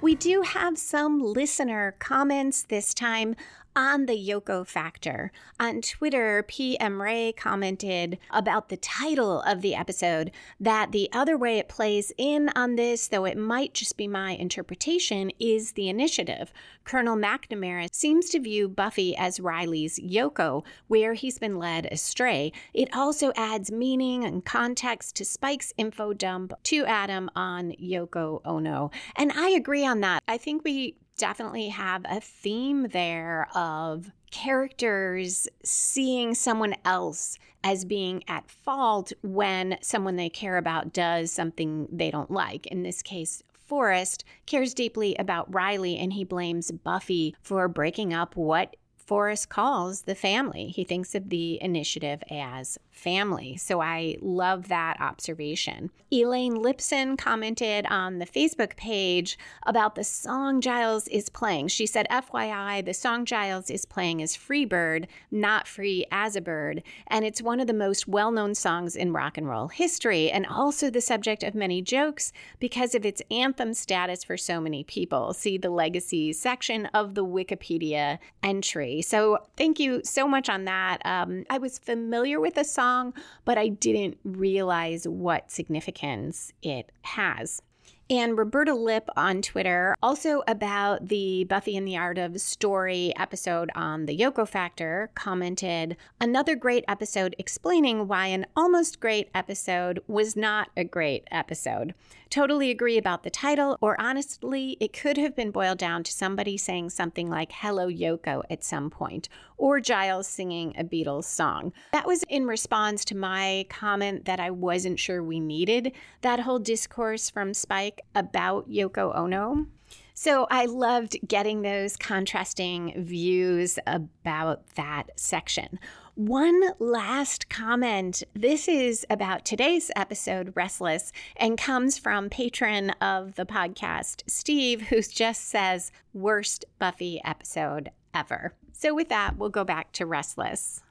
We 0.00 0.14
do 0.14 0.40
have 0.40 0.78
some 0.78 1.20
listener 1.20 1.94
comments 1.98 2.62
this 2.62 2.94
time 2.94 3.36
on 3.74 4.06
the 4.06 4.12
Yoko 4.12 4.66
factor. 4.66 5.32
On 5.58 5.80
Twitter, 5.80 6.44
PM 6.46 7.00
Ray 7.00 7.32
commented 7.32 8.18
about 8.30 8.68
the 8.68 8.76
title 8.76 9.40
of 9.42 9.62
the 9.62 9.74
episode 9.74 10.30
that 10.58 10.92
the 10.92 11.08
other 11.12 11.36
way 11.36 11.58
it 11.58 11.68
plays 11.68 12.12
in 12.18 12.50
on 12.56 12.76
this, 12.76 13.08
though 13.08 13.24
it 13.24 13.38
might 13.38 13.74
just 13.74 13.96
be 13.96 14.08
my 14.08 14.32
interpretation, 14.32 15.30
is 15.38 15.72
the 15.72 15.88
initiative. 15.88 16.52
Colonel 16.84 17.16
McNamara 17.16 17.94
seems 17.94 18.28
to 18.30 18.40
view 18.40 18.68
Buffy 18.68 19.16
as 19.16 19.40
Riley's 19.40 19.98
Yoko, 20.00 20.64
where 20.88 21.14
he's 21.14 21.38
been 21.38 21.58
led 21.58 21.86
astray. 21.92 22.52
It 22.74 22.94
also 22.94 23.32
adds 23.36 23.70
meaning 23.70 24.24
and 24.24 24.44
context 24.44 25.16
to 25.16 25.24
Spike's 25.24 25.72
info 25.76 26.12
dump 26.12 26.52
to 26.64 26.84
Adam 26.86 27.30
on 27.36 27.72
Yoko 27.72 28.40
Ono. 28.44 28.90
And 29.16 29.32
I 29.32 29.50
agree 29.50 29.86
on 29.86 30.00
that. 30.00 30.22
I 30.26 30.36
think 30.38 30.64
we 30.64 30.96
definitely 31.20 31.68
have 31.68 32.02
a 32.08 32.18
theme 32.18 32.88
there 32.88 33.46
of 33.54 34.10
characters 34.30 35.46
seeing 35.62 36.34
someone 36.34 36.74
else 36.82 37.36
as 37.62 37.84
being 37.84 38.24
at 38.26 38.50
fault 38.50 39.12
when 39.22 39.76
someone 39.82 40.16
they 40.16 40.30
care 40.30 40.56
about 40.56 40.94
does 40.94 41.30
something 41.30 41.86
they 41.92 42.10
don't 42.10 42.30
like. 42.30 42.66
In 42.68 42.84
this 42.84 43.02
case, 43.02 43.42
Forrest 43.52 44.24
cares 44.46 44.72
deeply 44.72 45.14
about 45.16 45.52
Riley 45.52 45.98
and 45.98 46.14
he 46.14 46.24
blames 46.24 46.70
Buffy 46.70 47.36
for 47.42 47.68
breaking 47.68 48.14
up 48.14 48.34
what 48.34 48.76
Forrest 48.96 49.50
calls 49.50 50.02
the 50.02 50.14
family. 50.14 50.68
He 50.68 50.84
thinks 50.84 51.14
of 51.14 51.28
the 51.28 51.60
initiative 51.60 52.22
as 52.30 52.78
family. 53.00 53.56
So 53.56 53.80
I 53.80 54.16
love 54.20 54.68
that 54.68 55.00
observation. 55.00 55.90
Elaine 56.12 56.56
Lipson 56.56 57.16
commented 57.16 57.86
on 57.86 58.18
the 58.18 58.26
Facebook 58.26 58.76
page 58.76 59.38
about 59.64 59.94
the 59.94 60.04
song 60.04 60.60
Giles 60.60 61.08
is 61.08 61.30
playing. 61.30 61.68
She 61.68 61.86
said, 61.86 62.06
FYI, 62.10 62.84
the 62.84 62.92
song 62.92 63.24
Giles 63.24 63.70
is 63.70 63.86
playing 63.86 64.20
is 64.20 64.36
Free 64.36 64.66
Bird, 64.66 65.08
not 65.30 65.66
free 65.66 66.04
as 66.12 66.36
a 66.36 66.42
bird. 66.42 66.82
And 67.06 67.24
it's 67.24 67.40
one 67.40 67.58
of 67.58 67.66
the 67.66 67.72
most 67.72 68.06
well 68.06 68.30
known 68.30 68.54
songs 68.54 68.96
in 68.96 69.14
rock 69.14 69.38
and 69.38 69.48
roll 69.48 69.68
history, 69.68 70.30
and 70.30 70.44
also 70.44 70.90
the 70.90 71.00
subject 71.00 71.42
of 71.42 71.54
many 71.54 71.80
jokes 71.80 72.32
because 72.58 72.94
of 72.94 73.06
its 73.06 73.22
anthem 73.30 73.72
status 73.72 74.22
for 74.24 74.36
so 74.36 74.60
many 74.60 74.84
people. 74.84 75.32
See 75.32 75.56
the 75.56 75.70
legacy 75.70 76.34
section 76.34 76.86
of 76.86 77.14
the 77.14 77.24
Wikipedia 77.24 78.18
entry. 78.42 79.00
So 79.00 79.38
thank 79.56 79.80
you 79.80 80.02
so 80.04 80.28
much 80.28 80.50
on 80.50 80.64
that. 80.64 80.98
Um, 81.06 81.44
I 81.48 81.56
was 81.56 81.78
familiar 81.78 82.38
with 82.38 82.54
the 82.56 82.64
song 82.64 82.89
song, 82.90 83.14
but 83.44 83.56
I 83.56 83.68
didn't 83.68 84.18
realize 84.24 85.06
what 85.06 85.50
significance 85.50 86.52
it 86.62 86.90
has. 87.02 87.62
And 88.10 88.36
Roberta 88.36 88.74
Lip 88.74 89.08
on 89.16 89.40
Twitter, 89.40 89.94
also 90.02 90.42
about 90.48 91.06
the 91.06 91.44
Buffy 91.44 91.76
and 91.76 91.86
the 91.86 91.96
Art 91.96 92.18
of 92.18 92.40
Story 92.40 93.12
episode 93.16 93.70
on 93.76 94.06
the 94.06 94.18
Yoko 94.18 94.48
Factor, 94.48 95.10
commented 95.14 95.96
another 96.20 96.56
great 96.56 96.84
episode 96.88 97.36
explaining 97.38 98.08
why 98.08 98.26
an 98.26 98.46
almost 98.56 98.98
great 98.98 99.28
episode 99.32 100.00
was 100.08 100.34
not 100.34 100.70
a 100.76 100.82
great 100.82 101.22
episode. 101.30 101.94
Totally 102.30 102.68
agree 102.70 102.98
about 102.98 103.22
the 103.22 103.30
title, 103.30 103.78
or 103.80 104.00
honestly, 104.00 104.76
it 104.80 104.92
could 104.92 105.16
have 105.16 105.36
been 105.36 105.52
boiled 105.52 105.78
down 105.78 106.02
to 106.02 106.12
somebody 106.12 106.56
saying 106.56 106.90
something 106.90 107.30
like 107.30 107.52
Hello 107.52 107.86
Yoko 107.86 108.42
at 108.50 108.64
some 108.64 108.90
point, 108.90 109.28
or 109.60 109.78
Giles 109.78 110.26
singing 110.26 110.74
a 110.76 110.82
Beatles 110.82 111.24
song. 111.24 111.72
That 111.92 112.06
was 112.06 112.24
in 112.24 112.46
response 112.46 113.04
to 113.06 113.16
my 113.16 113.66
comment 113.68 114.24
that 114.24 114.40
I 114.40 114.50
wasn't 114.50 114.98
sure 114.98 115.22
we 115.22 115.38
needed 115.38 115.92
that 116.22 116.40
whole 116.40 116.58
discourse 116.58 117.28
from 117.28 117.52
Spike 117.52 118.00
about 118.14 118.70
Yoko 118.70 119.14
Ono. 119.14 119.66
So 120.14 120.46
I 120.50 120.64
loved 120.66 121.16
getting 121.26 121.62
those 121.62 121.96
contrasting 121.96 123.04
views 123.04 123.78
about 123.86 124.66
that 124.76 125.10
section. 125.16 125.78
One 126.14 126.60
last 126.78 127.48
comment. 127.48 128.22
This 128.34 128.68
is 128.68 129.06
about 129.08 129.44
today's 129.44 129.90
episode, 129.96 130.52
Restless, 130.54 131.12
and 131.36 131.56
comes 131.56 131.96
from 131.98 132.28
patron 132.28 132.90
of 133.00 133.34
the 133.36 133.46
podcast, 133.46 134.22
Steve, 134.26 134.82
who 134.82 135.00
just 135.02 135.48
says, 135.48 135.92
worst 136.12 136.64
Buffy 136.78 137.20
episode 137.24 137.90
ever. 138.14 138.54
So, 138.72 138.94
with 138.94 139.08
that, 139.08 139.36
we'll 139.36 139.50
go 139.50 139.64
back 139.64 139.92
to 139.92 140.06
Restless. 140.06 140.82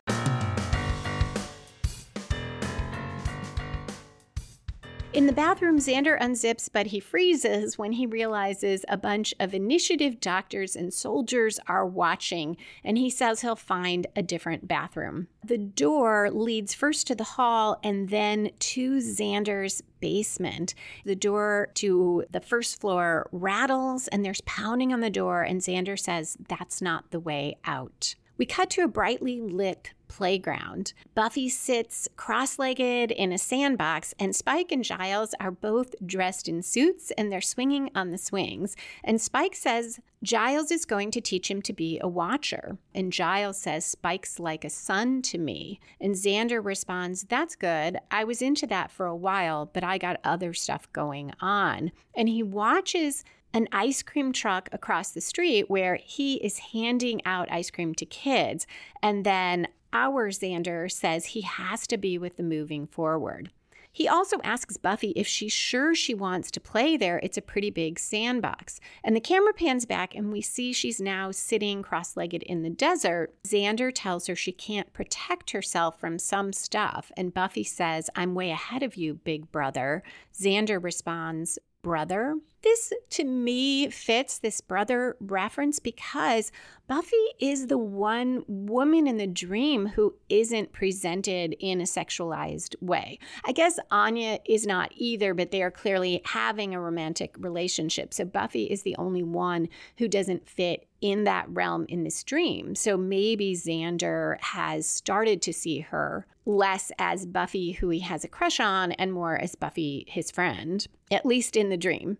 In 5.12 5.26
the 5.26 5.34
bathroom, 5.34 5.80
Xander 5.80 6.19
unzips, 6.19 6.69
but 6.72 6.88
he 6.88 7.00
freezes 7.00 7.80
when 7.80 7.93
he 7.93 8.06
realizes 8.06 8.86
a 8.88 8.95
bunch 8.95 9.34
of 9.39 9.56
initiative 9.56 10.19
doctors 10.19 10.76
and 10.76 10.93
soldiers 10.93 11.60
are 11.67 11.86
watching, 11.86 12.58
and 12.84 12.95
he 12.95 13.10
says 13.10 13.41
he'll 13.41 13.56
find 13.56 14.06
a 14.15 14.22
different 14.22 14.67
bathroom. 14.67 15.28
The 15.43 15.58
door 15.58 16.30
leads 16.32 16.76
first 16.76 17.08
to 17.08 17.15
the 17.15 17.24
hall 17.24 17.80
and 17.84 18.10
then 18.10 18.52
to 18.60 18.98
Xander's 18.98 19.82
basement. 20.00 20.76
The 21.06 21.15
door 21.15 21.69
to 21.76 22.26
the 22.30 22.39
first 22.39 22.80
floor 22.80 23.28
rattles, 23.32 24.08
and 24.10 24.24
there's 24.24 24.41
pounding 24.41 24.93
on 24.93 25.00
the 25.00 25.10
door, 25.10 25.41
and 25.41 25.60
Xander 25.60 25.98
says 25.98 26.38
that's 26.48 26.84
not 26.84 27.10
the 27.10 27.19
way 27.19 27.58
out. 27.65 28.13
We 28.39 28.45
cut 28.45 28.69
to 28.71 28.84
a 28.84 28.88
brightly 28.88 29.41
lit 29.41 29.91
playground. 30.08 30.93
Buffy 31.13 31.49
sits 31.49 32.08
cross 32.15 32.58
legged 32.58 33.12
in 33.12 33.34
a 33.34 33.38
sandbox, 33.38 34.15
and 34.17 34.34
Spike 34.34 34.71
and 34.71 34.84
Giles 34.84 35.36
are 35.41 35.52
both 35.52 35.93
dressed 36.06 36.47
in 36.47 36.63
suits 36.63 37.12
and 37.17 37.30
they're 37.30 37.41
swinging 37.41 37.91
on 37.93 38.12
the 38.12 38.17
swings. 38.17 38.78
And 39.04 39.19
Spike 39.19 39.58
says 39.58 39.99
Giles 40.23 40.71
is 40.71 40.86
going 40.86 41.12
to 41.12 41.21
teach 41.21 41.52
him 41.52 41.62
to 41.63 41.73
be 41.73 41.99
a 42.02 42.08
watcher. 42.08 42.78
And 42.95 43.12
Giles 43.12 43.58
says, 43.58 43.84
Spike's 43.84 44.39
like 44.39 44.63
a 44.63 44.69
son 44.69 45.21
to 45.23 45.38
me. 45.38 45.82
And 45.99 46.15
Xander 46.15 46.63
responds, 46.63 47.23
That's 47.23 47.58
good. 47.58 47.97
I 48.10 48.23
was 48.23 48.41
into 48.41 48.67
that 48.67 48.89
for 48.89 49.06
a 49.06 49.15
while, 49.15 49.65
but 49.65 49.84
I 49.84 49.97
got 49.97 50.21
other 50.23 50.54
stuff 50.54 50.91
going 50.93 51.34
on. 51.41 51.91
And 52.15 52.30
he 52.30 52.41
watches 52.41 53.25
an 53.54 53.68
ice 53.72 54.04
cream 54.04 54.32
truck 54.32 54.70
across 54.72 55.12
the 55.12 55.22
street 55.22 55.70
where 55.70 55.96
he 55.96 56.36
is 56.36 56.60
handing 56.74 57.26
out 57.26 57.52
ice 57.52 57.72
cream 57.72 57.94
to 57.96 58.06
kids. 58.06 58.68
And 59.02 59.26
then 59.26 59.68
our 59.92 60.30
Xander 60.30 60.92
says 60.92 61.28
he 61.28 61.42
has 61.42 61.88
to 61.88 61.98
be 61.98 62.18
with 62.18 62.38
the 62.38 62.44
moving 62.44 62.86
forward. 62.86 63.50
He 63.92 64.08
also 64.08 64.38
asks 64.44 64.78
Buffy 64.78 65.10
if 65.12 65.26
she's 65.26 65.52
sure 65.52 65.96
she 65.96 66.14
wants 66.14 66.52
to 66.52 66.60
play 66.60 66.96
there. 66.96 67.20
It's 67.24 67.40
a 67.40 67.42
pretty 67.42 67.72
big 67.72 67.98
sandbox. 67.98 68.80
And 69.04 69.16
the 69.16 69.20
camera 69.20 69.52
pans 69.52 69.86
back, 69.86 70.14
and 70.14 70.32
we 70.32 70.42
see 70.42 70.72
she's 70.72 71.02
now 71.02 71.32
sitting 71.32 71.82
cross 71.82 72.16
legged 72.16 72.44
in 72.44 72.62
the 72.62 72.70
desert. 72.70 73.34
Xander 73.44 73.92
tells 73.94 74.28
her 74.28 74.36
she 74.36 74.52
can't 74.52 74.94
protect 74.94 75.52
herself 75.52 76.00
from 76.00 76.20
some 76.20 76.54
stuff. 76.54 77.12
And 77.18 77.34
Buffy 77.34 77.64
says, 77.64 78.12
I'm 78.16 78.36
way 78.36 78.52
ahead 78.52 78.84
of 78.84 78.96
you, 78.96 79.16
big 79.16 79.52
brother. 79.52 80.04
Xander 80.39 80.82
responds, 80.82 81.60
Brother? 81.82 82.36
This 82.62 82.91
to 83.12 83.23
me 83.23 83.89
fits 83.89 84.38
this 84.38 84.60
brother 84.60 85.15
reference 85.21 85.80
because 85.80 86.52
Buffy 86.88 87.15
is 87.39 87.67
the 87.67 87.78
one 87.78 88.43
woman 88.47 89.08
in 89.08 89.15
the 89.15 89.28
dream 89.28 89.88
who 89.88 90.15
isn't 90.28 90.73
presented 90.73 91.56
in 91.60 91.80
a 91.80 91.86
sexualized 91.86 92.75
way. 92.82 93.17
I 93.45 93.54
guess 93.54 93.80
Anya 93.91 94.39
is 94.45 94.67
not 94.67 94.91
either, 94.97 95.34
but 95.34 95.52
they 95.52 95.63
are 95.63 95.71
clearly 95.71 96.21
having 96.25 96.75
a 96.75 96.82
romantic 96.82 97.34
relationship. 97.39 98.13
So 98.13 98.25
Buffy 98.25 98.65
is 98.65 98.82
the 98.82 98.97
only 98.97 99.23
one 99.23 99.69
who 99.99 100.10
doesn't 100.10 100.49
fit 100.49 100.88
in 101.02 101.24
that 101.24 101.50
realm 101.50 101.86
in 101.88 102.04
this 102.04 102.24
dream. 102.24 102.76
So 102.76 102.98
maybe 102.98 103.56
Xander 103.56 104.40
has 104.42 104.86
started 104.86 105.42
to 105.44 105.54
see 105.54 105.80
her 105.80 106.26
less 106.46 106.92
as 106.98 107.26
Buffy, 107.26 107.74
who 107.74 107.90
he 107.90 108.00
has 108.00 108.24
a 108.24 108.28
crush 108.28 108.60
on, 108.60 108.92
and 108.94 109.14
more 109.14 109.38
as 109.38 109.56
Buffy, 109.56 110.06
his 110.08 110.32
friend, 110.32 110.86
at 111.12 111.26
least 111.26 111.56
in 111.56 111.70
the 111.70 111.78
dream. 111.78 112.18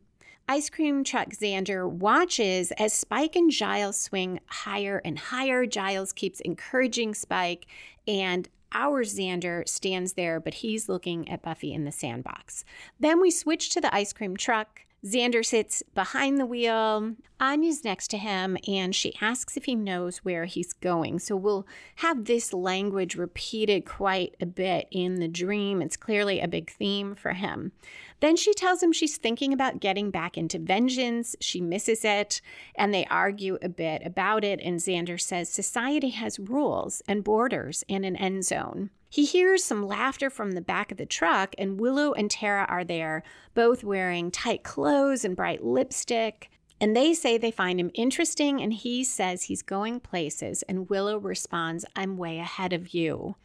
Ice 0.48 0.70
Cream 0.70 1.04
Truck 1.04 1.30
Xander 1.30 1.88
watches 1.88 2.72
as 2.72 2.92
Spike 2.92 3.36
and 3.36 3.52
Giles 3.52 4.00
swing 4.00 4.40
higher 4.48 5.00
and 5.06 5.20
higher. 5.20 5.68
Giles 5.68 6.12
keeps 6.12 6.40
encouraging 6.40 7.14
Spike, 7.14 7.68
and 8.08 8.50
our 8.72 9.04
Xander 9.04 9.68
stands 9.68 10.14
there, 10.14 10.40
but 10.40 10.56
he's 10.56 10.90
looking 10.90 11.30
at 11.30 11.42
Buffy 11.42 11.74
in 11.74 11.86
the 11.86 11.92
sandbox. 11.92 12.64
Then 13.00 13.22
we 13.22 13.32
switch 13.32 13.70
to 13.72 13.82
the 13.82 13.94
ice 13.94 14.14
cream 14.14 14.36
truck. 14.38 14.82
Xander 15.06 15.46
sits 15.46 15.82
behind 15.96 16.40
the 16.40 16.46
wheel. 16.46 17.16
Anya's 17.40 17.86
next 17.86 18.10
to 18.10 18.18
him 18.18 18.58
and 18.68 18.94
she 18.94 19.16
asks 19.22 19.56
if 19.56 19.64
he 19.64 19.74
knows 19.74 20.18
where 20.20 20.44
he's 20.44 20.74
going. 20.74 21.20
So 21.20 21.38
we'll 21.38 21.66
have 21.98 22.26
this 22.26 22.52
language 22.52 23.16
repeated 23.16 23.86
quite 23.86 24.36
a 24.42 24.46
bit 24.46 24.88
in 24.92 25.16
the 25.16 25.30
dream. 25.30 25.82
It's 25.82 25.96
clearly 25.96 26.42
a 26.42 26.50
big 26.50 26.70
theme 26.70 27.16
for 27.16 27.32
him. 27.32 27.72
Then 28.20 28.36
she 28.36 28.54
tells 28.54 28.84
him 28.84 28.92
she's 28.92 29.18
thinking 29.18 29.54
about 29.54 29.80
getting 29.80 30.12
back 30.12 30.38
into 30.38 30.60
vengeance. 30.60 31.38
She 31.40 31.62
misses 31.62 32.04
it, 32.04 32.42
and 32.76 32.94
they 32.94 33.06
argue 33.06 33.58
a 33.62 33.70
bit 33.70 34.02
about 34.06 34.44
it. 34.44 34.60
And 34.62 34.80
Xander 34.80 35.20
says 35.20 35.48
society 35.48 36.10
has 36.10 36.40
rules 36.40 37.02
and 37.08 37.24
borders 37.24 37.86
and 37.88 38.06
an 38.06 38.18
end 38.18 38.44
zone. 38.44 38.90
He 39.10 39.26
hears 39.26 39.64
some 39.64 39.88
laughter 39.88 40.30
from 40.30 40.52
the 40.52 40.62
back 40.62 40.92
of 40.92 40.98
the 40.98 41.06
truck, 41.06 41.56
and 41.58 41.80
Willow 41.80 42.14
and 42.14 42.30
Tara 42.30 42.66
are 42.70 42.84
there, 42.84 43.24
both 43.56 43.84
wearing 43.84 44.30
tight 44.30 44.64
clothes 44.64 45.26
and 45.26 45.36
bright 45.36 45.64
lipstick. 45.64 46.52
And 46.80 46.96
they 46.96 47.14
say 47.14 47.38
they 47.38 47.52
find 47.52 47.80
him 47.80 47.92
interesting, 47.96 48.62
and 48.62 48.72
he 48.72 49.04
says 49.04 49.44
he's 49.44 49.64
going 49.64 50.00
places. 50.00 50.62
And 50.64 50.90
Willow 50.90 51.18
responds, 51.18 51.86
I'm 51.96 52.18
way 52.18 52.38
ahead 52.38 52.72
of 52.72 52.94
you. 52.94 53.36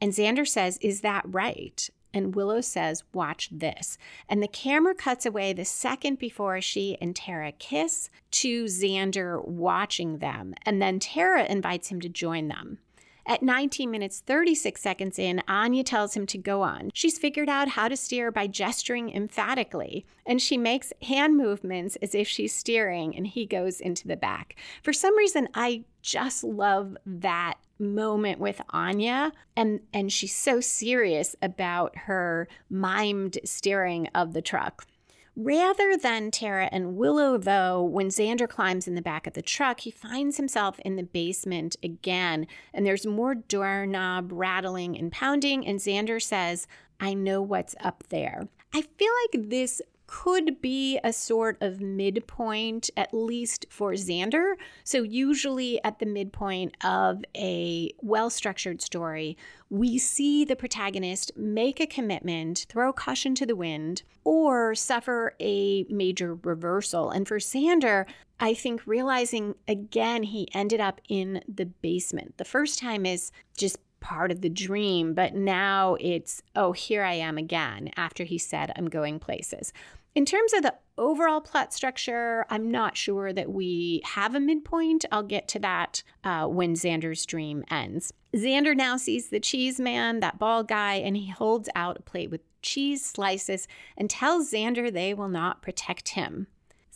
And 0.00 0.12
Xander 0.12 0.46
says, 0.46 0.78
Is 0.82 1.00
that 1.00 1.24
right? 1.26 1.88
And 2.12 2.34
Willow 2.34 2.60
says, 2.60 3.02
Watch 3.14 3.48
this. 3.50 3.96
And 4.28 4.42
the 4.42 4.48
camera 4.48 4.94
cuts 4.94 5.24
away 5.24 5.52
the 5.52 5.64
second 5.64 6.18
before 6.18 6.60
she 6.60 6.98
and 7.00 7.16
Tara 7.16 7.50
kiss 7.52 8.10
to 8.32 8.66
Xander 8.66 9.42
watching 9.46 10.18
them. 10.18 10.54
And 10.64 10.80
then 10.80 11.00
Tara 11.00 11.44
invites 11.46 11.88
him 11.88 12.00
to 12.02 12.08
join 12.08 12.48
them. 12.48 12.78
At 13.26 13.42
19 13.42 13.90
minutes 13.90 14.20
36 14.20 14.80
seconds 14.80 15.18
in, 15.18 15.42
Anya 15.48 15.82
tells 15.82 16.14
him 16.14 16.26
to 16.26 16.38
go 16.38 16.62
on. 16.62 16.90
She's 16.92 17.18
figured 17.18 17.48
out 17.48 17.68
how 17.68 17.88
to 17.88 17.96
steer 17.96 18.30
by 18.30 18.46
gesturing 18.46 19.10
emphatically, 19.10 20.04
and 20.26 20.40
she 20.42 20.58
makes 20.58 20.92
hand 21.02 21.36
movements 21.36 21.96
as 22.02 22.14
if 22.14 22.28
she's 22.28 22.54
steering, 22.54 23.16
and 23.16 23.26
he 23.26 23.46
goes 23.46 23.80
into 23.80 24.06
the 24.06 24.16
back. 24.16 24.56
For 24.82 24.92
some 24.92 25.16
reason, 25.16 25.48
I 25.54 25.84
just 26.02 26.44
love 26.44 26.96
that 27.06 27.54
moment 27.78 28.38
with 28.38 28.60
Anya 28.70 29.32
and 29.56 29.80
and 29.92 30.12
she's 30.12 30.34
so 30.34 30.60
serious 30.60 31.34
about 31.42 31.96
her 31.96 32.46
mimed 32.70 33.38
steering 33.44 34.08
of 34.14 34.32
the 34.32 34.42
truck. 34.42 34.86
Rather 35.36 35.96
than 35.96 36.30
Tara 36.30 36.68
and 36.70 36.96
Willow, 36.96 37.36
though, 37.36 37.82
when 37.82 38.08
Xander 38.08 38.48
climbs 38.48 38.86
in 38.86 38.94
the 38.94 39.02
back 39.02 39.26
of 39.26 39.32
the 39.32 39.42
truck, 39.42 39.80
he 39.80 39.90
finds 39.90 40.36
himself 40.36 40.78
in 40.80 40.94
the 40.94 41.02
basement 41.02 41.74
again, 41.82 42.46
and 42.72 42.86
there's 42.86 43.04
more 43.04 43.34
doorknob 43.34 44.30
rattling 44.32 44.96
and 44.96 45.10
pounding, 45.10 45.66
and 45.66 45.80
Xander 45.80 46.22
says, 46.22 46.68
I 47.00 47.14
know 47.14 47.42
what's 47.42 47.74
up 47.80 48.04
there. 48.10 48.46
I 48.72 48.82
feel 48.82 49.12
like 49.32 49.48
this 49.50 49.82
could 50.06 50.60
be 50.60 50.98
a 51.02 51.12
sort 51.12 51.56
of 51.60 51.80
midpoint, 51.80 52.90
at 52.96 53.12
least 53.12 53.66
for 53.70 53.92
Xander. 53.92 54.54
So, 54.82 55.02
usually 55.02 55.82
at 55.84 55.98
the 55.98 56.06
midpoint 56.06 56.76
of 56.84 57.24
a 57.36 57.92
well 58.00 58.30
structured 58.30 58.82
story, 58.82 59.36
we 59.70 59.98
see 59.98 60.44
the 60.44 60.56
protagonist 60.56 61.32
make 61.36 61.80
a 61.80 61.86
commitment, 61.86 62.66
throw 62.68 62.92
caution 62.92 63.34
to 63.36 63.46
the 63.46 63.56
wind, 63.56 64.02
or 64.24 64.74
suffer 64.74 65.34
a 65.40 65.84
major 65.84 66.34
reversal. 66.34 67.10
And 67.10 67.26
for 67.26 67.38
Xander, 67.38 68.06
I 68.40 68.54
think 68.54 68.86
realizing 68.86 69.54
again 69.68 70.24
he 70.24 70.48
ended 70.54 70.80
up 70.80 71.00
in 71.08 71.42
the 71.48 71.66
basement. 71.66 72.36
The 72.36 72.44
first 72.44 72.78
time 72.78 73.06
is 73.06 73.30
just 73.56 73.78
part 74.04 74.30
of 74.30 74.42
the 74.42 74.50
dream, 74.50 75.14
but 75.14 75.34
now 75.34 75.96
it's, 75.98 76.42
oh, 76.54 76.72
here 76.72 77.02
I 77.02 77.14
am 77.14 77.38
again 77.38 77.90
after 77.96 78.22
he 78.22 78.36
said, 78.36 78.70
I'm 78.76 78.90
going 78.90 79.18
places. 79.18 79.72
In 80.14 80.26
terms 80.26 80.52
of 80.52 80.62
the 80.62 80.74
overall 80.98 81.40
plot 81.40 81.72
structure, 81.72 82.44
I'm 82.50 82.70
not 82.70 82.98
sure 82.98 83.32
that 83.32 83.50
we 83.50 84.02
have 84.04 84.34
a 84.34 84.40
midpoint. 84.40 85.06
I'll 85.10 85.22
get 85.22 85.48
to 85.48 85.58
that 85.60 86.02
uh, 86.22 86.46
when 86.46 86.74
Xander's 86.74 87.24
dream 87.24 87.64
ends. 87.70 88.12
Xander 88.34 88.76
now 88.76 88.98
sees 88.98 89.30
the 89.30 89.40
cheese 89.40 89.80
man, 89.80 90.20
that 90.20 90.38
bald 90.38 90.68
guy, 90.68 90.96
and 90.96 91.16
he 91.16 91.30
holds 91.30 91.70
out 91.74 91.98
a 91.98 92.02
plate 92.02 92.30
with 92.30 92.42
cheese 92.60 93.04
slices 93.04 93.66
and 93.96 94.10
tells 94.10 94.52
Xander 94.52 94.92
they 94.92 95.14
will 95.14 95.28
not 95.28 95.62
protect 95.62 96.10
him. 96.10 96.46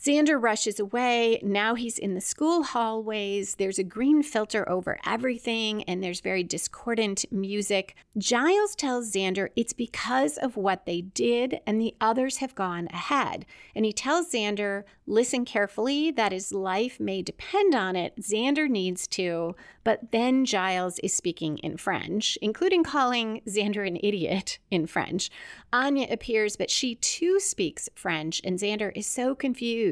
Xander 0.01 0.41
rushes 0.41 0.79
away. 0.79 1.41
Now 1.43 1.75
he's 1.75 1.99
in 1.99 2.13
the 2.13 2.21
school 2.21 2.63
hallways. 2.63 3.55
There's 3.55 3.79
a 3.79 3.83
green 3.83 4.23
filter 4.23 4.67
over 4.69 4.97
everything, 5.05 5.83
and 5.83 6.01
there's 6.01 6.21
very 6.21 6.41
discordant 6.41 7.25
music. 7.33 7.95
Giles 8.17 8.75
tells 8.75 9.11
Xander 9.11 9.49
it's 9.57 9.73
because 9.73 10.37
of 10.37 10.55
what 10.55 10.85
they 10.85 11.01
did, 11.01 11.59
and 11.67 11.81
the 11.81 11.95
others 11.99 12.37
have 12.37 12.55
gone 12.55 12.87
ahead. 12.93 13.45
And 13.75 13.83
he 13.83 13.91
tells 13.91 14.31
Xander, 14.31 14.83
listen 15.05 15.43
carefully, 15.43 16.11
that 16.11 16.31
his 16.31 16.53
life 16.53 16.97
may 16.97 17.21
depend 17.21 17.75
on 17.75 17.97
it. 17.97 18.15
Xander 18.21 18.69
needs 18.69 19.05
to. 19.07 19.53
But 19.83 20.11
then 20.11 20.45
Giles 20.45 20.99
is 20.99 21.13
speaking 21.13 21.57
in 21.57 21.75
French, 21.75 22.37
including 22.41 22.85
calling 22.85 23.41
Xander 23.47 23.85
an 23.85 23.97
idiot 24.01 24.59
in 24.71 24.87
French. 24.87 25.29
Anya 25.73 26.07
appears, 26.09 26.55
but 26.55 26.69
she 26.71 26.95
too 26.95 27.41
speaks 27.41 27.89
French, 27.95 28.39
and 28.45 28.57
Xander 28.57 28.93
is 28.95 29.05
so 29.05 29.35
confused. 29.35 29.88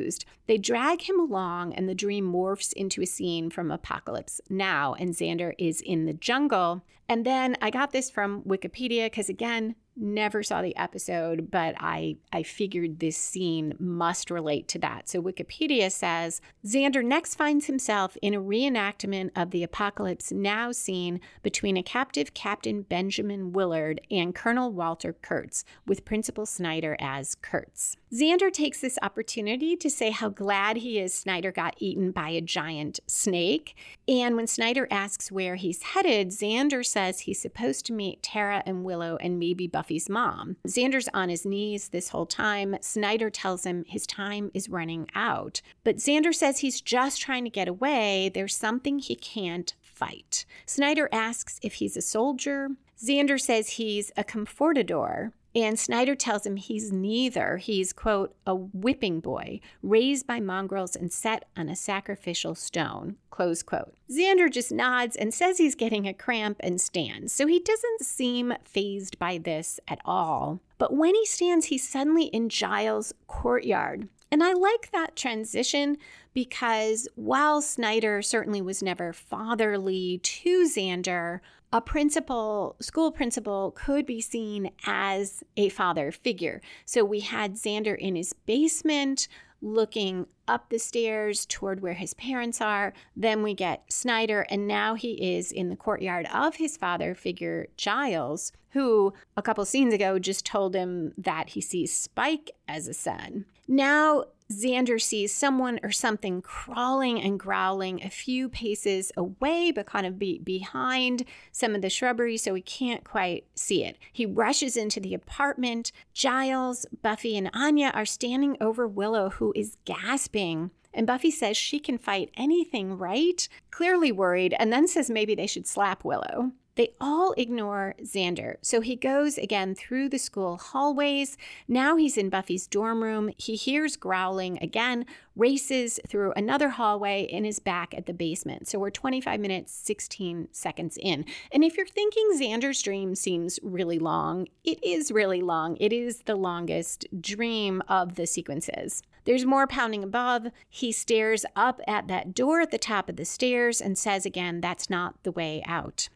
They 0.48 0.58
drag 0.58 1.02
him 1.02 1.20
along, 1.20 1.74
and 1.74 1.88
the 1.88 1.96
dream 1.96 2.32
morphs 2.32 2.74
into 2.74 3.02
a 3.02 3.06
scene 3.06 3.50
from 3.50 3.72
Apocalypse 3.72 4.42
Now, 4.50 4.94
and 4.94 5.14
Xander 5.14 5.54
is 5.58 5.82
in 5.82 6.06
the 6.06 6.14
jungle. 6.14 6.84
And 7.10 7.26
then 7.26 7.56
I 7.62 7.70
got 7.70 7.92
this 7.92 8.10
from 8.10 8.42
Wikipedia 8.44 9.06
because, 9.06 9.30
again, 9.30 9.76
never 9.98 10.44
saw 10.44 10.62
the 10.62 10.76
episode, 10.78 11.50
but 11.50 11.76
I, 11.80 12.18
I 12.32 12.44
figured 12.44 13.00
this 13.00 13.18
scene 13.18 13.74
must 13.80 14.30
relate 14.30 14.68
to 14.70 14.80
that. 14.80 15.10
So 15.10 15.22
Wikipedia 15.22 15.92
says 15.92 16.40
Xander 16.66 17.04
next 17.04 17.36
finds 17.36 17.66
himself 17.66 18.16
in 18.22 18.34
a 18.34 18.42
reenactment 18.42 19.32
of 19.36 19.52
the 19.52 19.64
Apocalypse 19.64 20.32
Now 20.32 20.72
scene 20.72 21.20
between 21.42 21.78
a 21.78 21.84
captive 21.84 22.34
Captain 22.34 22.84
Benjamin 22.84 23.52
Willard 23.54 24.02
and 24.12 24.36
Colonel 24.36 24.72
Walter 24.72 25.14
Kurtz, 25.14 25.66
with 25.86 26.06
Principal 26.06 26.46
Snyder 26.46 26.96
as 27.00 27.36
Kurtz. 27.36 27.98
Xander 28.14 28.52
takes 28.52 28.80
this 28.80 29.00
opportunity 29.02 29.76
to 29.76 29.90
say 29.90 30.12
how 30.12 30.30
glad 30.30 30.78
he 30.78 31.00
is 31.00 31.14
Snyder 31.14 31.52
got 31.52 31.76
eaten 31.80 32.12
by 32.12 32.30
a 32.30 32.42
giant 32.42 33.00
snake. 33.08 33.76
And 34.08 34.36
when 34.36 34.48
Snyder 34.48 34.88
asks 34.92 35.32
where 35.32 35.56
he's 35.56 35.82
headed, 35.82 36.30
Xander 36.30 36.86
says 36.98 37.20
he's 37.20 37.40
supposed 37.40 37.86
to 37.86 37.94
meet 37.94 38.24
Tara 38.24 38.64
and 38.66 38.84
Willow 38.84 39.18
and 39.18 39.38
maybe 39.38 39.68
Buffy's 39.68 40.10
mom. 40.10 40.58
Xander's 40.68 41.08
on 41.14 41.30
his 41.30 41.46
knees 41.46 41.90
this 41.90 42.10
whole 42.10 42.26
time. 42.26 42.76
Snyder 42.82 43.30
tells 43.30 43.68
him 43.68 43.86
his 43.88 44.08
time 44.08 44.50
is 44.56 44.68
running 44.68 45.08
out. 45.14 45.62
But 45.84 45.98
Xander 45.98 46.34
says 46.34 46.58
he's 46.58 46.82
just 46.82 47.22
trying 47.22 47.44
to 47.44 47.52
get 47.52 47.68
away. 47.68 48.32
There's 48.34 48.56
something 48.56 48.98
he 48.98 49.16
can't 49.16 49.76
fight. 49.80 50.44
Snyder 50.66 51.08
asks 51.12 51.60
if 51.62 51.76
he's 51.76 51.96
a 51.96 52.02
soldier. 52.02 52.70
Xander 53.00 53.40
says 53.40 53.70
he's 53.70 54.12
a 54.18 54.24
comfortador. 54.24 55.34
And 55.58 55.80
Snyder 55.80 56.14
tells 56.14 56.46
him 56.46 56.56
he's 56.56 56.92
neither. 56.92 57.58
He's, 57.58 57.92
quote, 57.92 58.36
a 58.46 58.54
whipping 58.54 59.20
boy, 59.20 59.60
raised 59.82 60.28
by 60.28 60.40
mongrels 60.40 60.96
and 60.96 61.12
set 61.12 61.46
on 61.58 61.68
a 61.68 61.76
sacrificial 61.76 62.54
stone, 62.54 63.16
close 63.32 63.64
quote. 63.64 63.96
Xander 64.08 64.52
just 64.52 64.72
nods 64.72 65.16
and 65.16 65.34
says 65.34 65.58
he's 65.58 65.74
getting 65.74 66.08
a 66.08 66.14
cramp 66.14 66.58
and 66.60 66.80
stands. 66.80 67.34
So 67.34 67.48
he 67.48 67.60
doesn't 67.60 68.06
seem 68.06 68.54
phased 68.64 69.18
by 69.18 69.40
this 69.40 69.80
at 69.88 70.00
all. 70.06 70.62
But 70.78 70.94
when 70.94 71.16
he 71.16 71.26
stands, 71.26 71.66
he's 71.66 71.90
suddenly 71.90 72.26
in 72.26 72.50
Giles' 72.50 73.16
courtyard. 73.26 74.10
And 74.32 74.44
I 74.44 74.54
like 74.54 74.92
that 74.92 75.16
transition 75.16 75.98
because 76.36 77.08
while 77.16 77.64
Snyder 77.64 78.22
certainly 78.22 78.62
was 78.62 78.84
never 78.84 79.12
fatherly 79.12 80.20
to 80.22 80.66
Xander, 80.70 81.40
a 81.74 81.82
principal, 81.82 82.76
school 82.80 83.12
principal, 83.12 83.72
could 83.72 84.06
be 84.06 84.22
seen 84.22 84.72
as 84.86 85.44
a 85.58 85.70
father 85.70 86.12
figure. 86.12 86.62
So 86.86 87.04
we 87.04 87.20
had 87.20 87.56
Xander 87.56 87.98
in 87.98 88.16
his 88.16 88.34
basement 88.34 89.28
looking 89.62 90.28
up 90.48 90.70
the 90.70 90.78
stairs 90.78 91.46
toward 91.46 91.82
where 91.82 91.94
his 91.94 92.14
parents 92.14 92.62
are. 92.62 92.94
Then 93.16 93.44
we 93.44 93.54
get 93.54 93.92
Snyder, 93.92 94.46
and 94.50 94.68
now 94.68 94.94
he 94.94 95.36
is 95.36 95.52
in 95.52 95.70
the 95.70 95.76
courtyard 95.76 96.28
of 96.34 96.56
his 96.56 96.78
father 96.78 97.16
figure, 97.16 97.68
Giles, 97.76 98.54
who 98.72 99.14
a 99.36 99.42
couple 99.42 99.66
scenes 99.66 99.94
ago 99.94 100.20
just 100.20 100.46
told 100.46 100.76
him 100.76 101.14
that 101.18 101.50
he 101.50 101.62
sees 101.62 101.94
Spike 101.94 102.52
as 102.68 102.88
a 102.88 102.94
son. 102.94 103.46
Now 103.68 104.26
Xander 104.52 105.02
sees 105.02 105.34
someone 105.34 105.80
or 105.84 105.92
something 105.92 106.42
crawling 106.42 107.22
and 107.22 107.40
growling 107.40 108.02
a 108.04 108.10
few 108.10 108.48
paces 108.48 109.12
away, 109.18 109.72
but 109.72 109.86
kind 109.86 110.06
of 110.06 110.18
be 110.18 110.40
behind 110.40 111.26
some 111.52 111.76
of 111.76 111.82
the 111.82 111.90
shrubbery, 111.90 112.38
so 112.38 112.54
he 112.54 112.62
can't 112.62 113.04
quite 113.04 113.46
see 113.56 113.84
it. 113.84 113.98
He 114.14 114.26
rushes 114.26 114.78
into 114.78 115.00
the 115.00 115.14
apartment. 115.14 115.92
Giles, 116.14 116.86
Buffy, 117.02 117.38
and 117.38 117.50
Anya 117.54 117.92
are 117.94 118.06
standing 118.06 118.56
over 118.62 118.88
Willow, 118.88 119.30
who 119.32 119.52
is 119.56 119.78
gasping. 119.86 120.72
And 120.94 121.06
Buffy 121.06 121.30
says 121.30 121.58
she 121.58 121.80
can 121.80 121.98
fight 121.98 122.32
anything, 122.38 122.98
right? 122.98 123.48
Clearly 123.70 124.12
worried, 124.12 124.56
and 124.58 124.72
then 124.72 124.88
says 124.88 125.10
maybe 125.10 125.36
they 125.36 125.48
should 125.48 125.68
slap 125.68 126.04
Willow. 126.04 126.54
They 126.78 126.94
all 127.02 127.34
ignore 127.38 127.96
Xander. 128.04 128.58
So 128.62 128.82
he 128.82 128.96
goes 128.96 129.40
again 129.40 129.74
through 129.74 130.10
the 130.10 130.20
school 130.20 130.58
hallways. 130.58 131.36
Now 131.68 131.98
he's 131.98 132.18
in 132.18 132.30
Buffy's 132.30 132.68
dorm 132.68 133.02
room. 133.04 133.32
He 133.36 133.56
hears 133.56 133.96
growling 133.96 134.60
again, 134.62 135.08
races 135.36 136.00
through 136.08 136.34
another 136.34 136.70
hallway, 136.70 137.28
and 137.34 137.48
is 137.48 137.58
back 137.58 137.96
at 137.96 138.06
the 138.06 138.14
basement. 138.14 138.68
So 138.68 138.78
we're 138.78 138.92
25 138.92 139.40
minutes, 139.40 139.74
16 139.74 140.50
seconds 140.52 141.00
in. 141.02 141.26
And 141.52 141.64
if 141.64 141.78
you're 141.78 141.88
thinking 141.88 142.30
Xander's 142.40 142.84
dream 142.84 143.16
seems 143.16 143.60
really 143.64 143.98
long, 143.98 144.48
it 144.64 144.78
is 144.84 145.12
really 145.12 145.42
long. 145.42 145.78
It 145.80 145.92
is 145.92 146.20
the 146.26 146.36
longest 146.36 147.08
dream 147.20 147.82
of 147.88 148.16
the 148.16 148.28
sequences. 148.28 149.02
There's 149.26 149.46
more 149.46 149.66
pounding 149.66 150.04
above. 150.04 150.52
He 150.70 150.92
stares 150.92 151.44
up 151.56 151.82
at 151.88 152.08
that 152.08 152.36
door 152.36 152.62
at 152.62 152.70
the 152.70 152.78
top 152.78 153.10
of 153.10 153.16
the 153.16 153.26
stairs 153.26 153.82
and 153.82 153.98
says 153.98 154.28
again, 154.28 154.62
That's 154.62 154.92
not 154.92 155.24
the 155.24 155.32
way 155.32 155.64
out. 155.66 156.10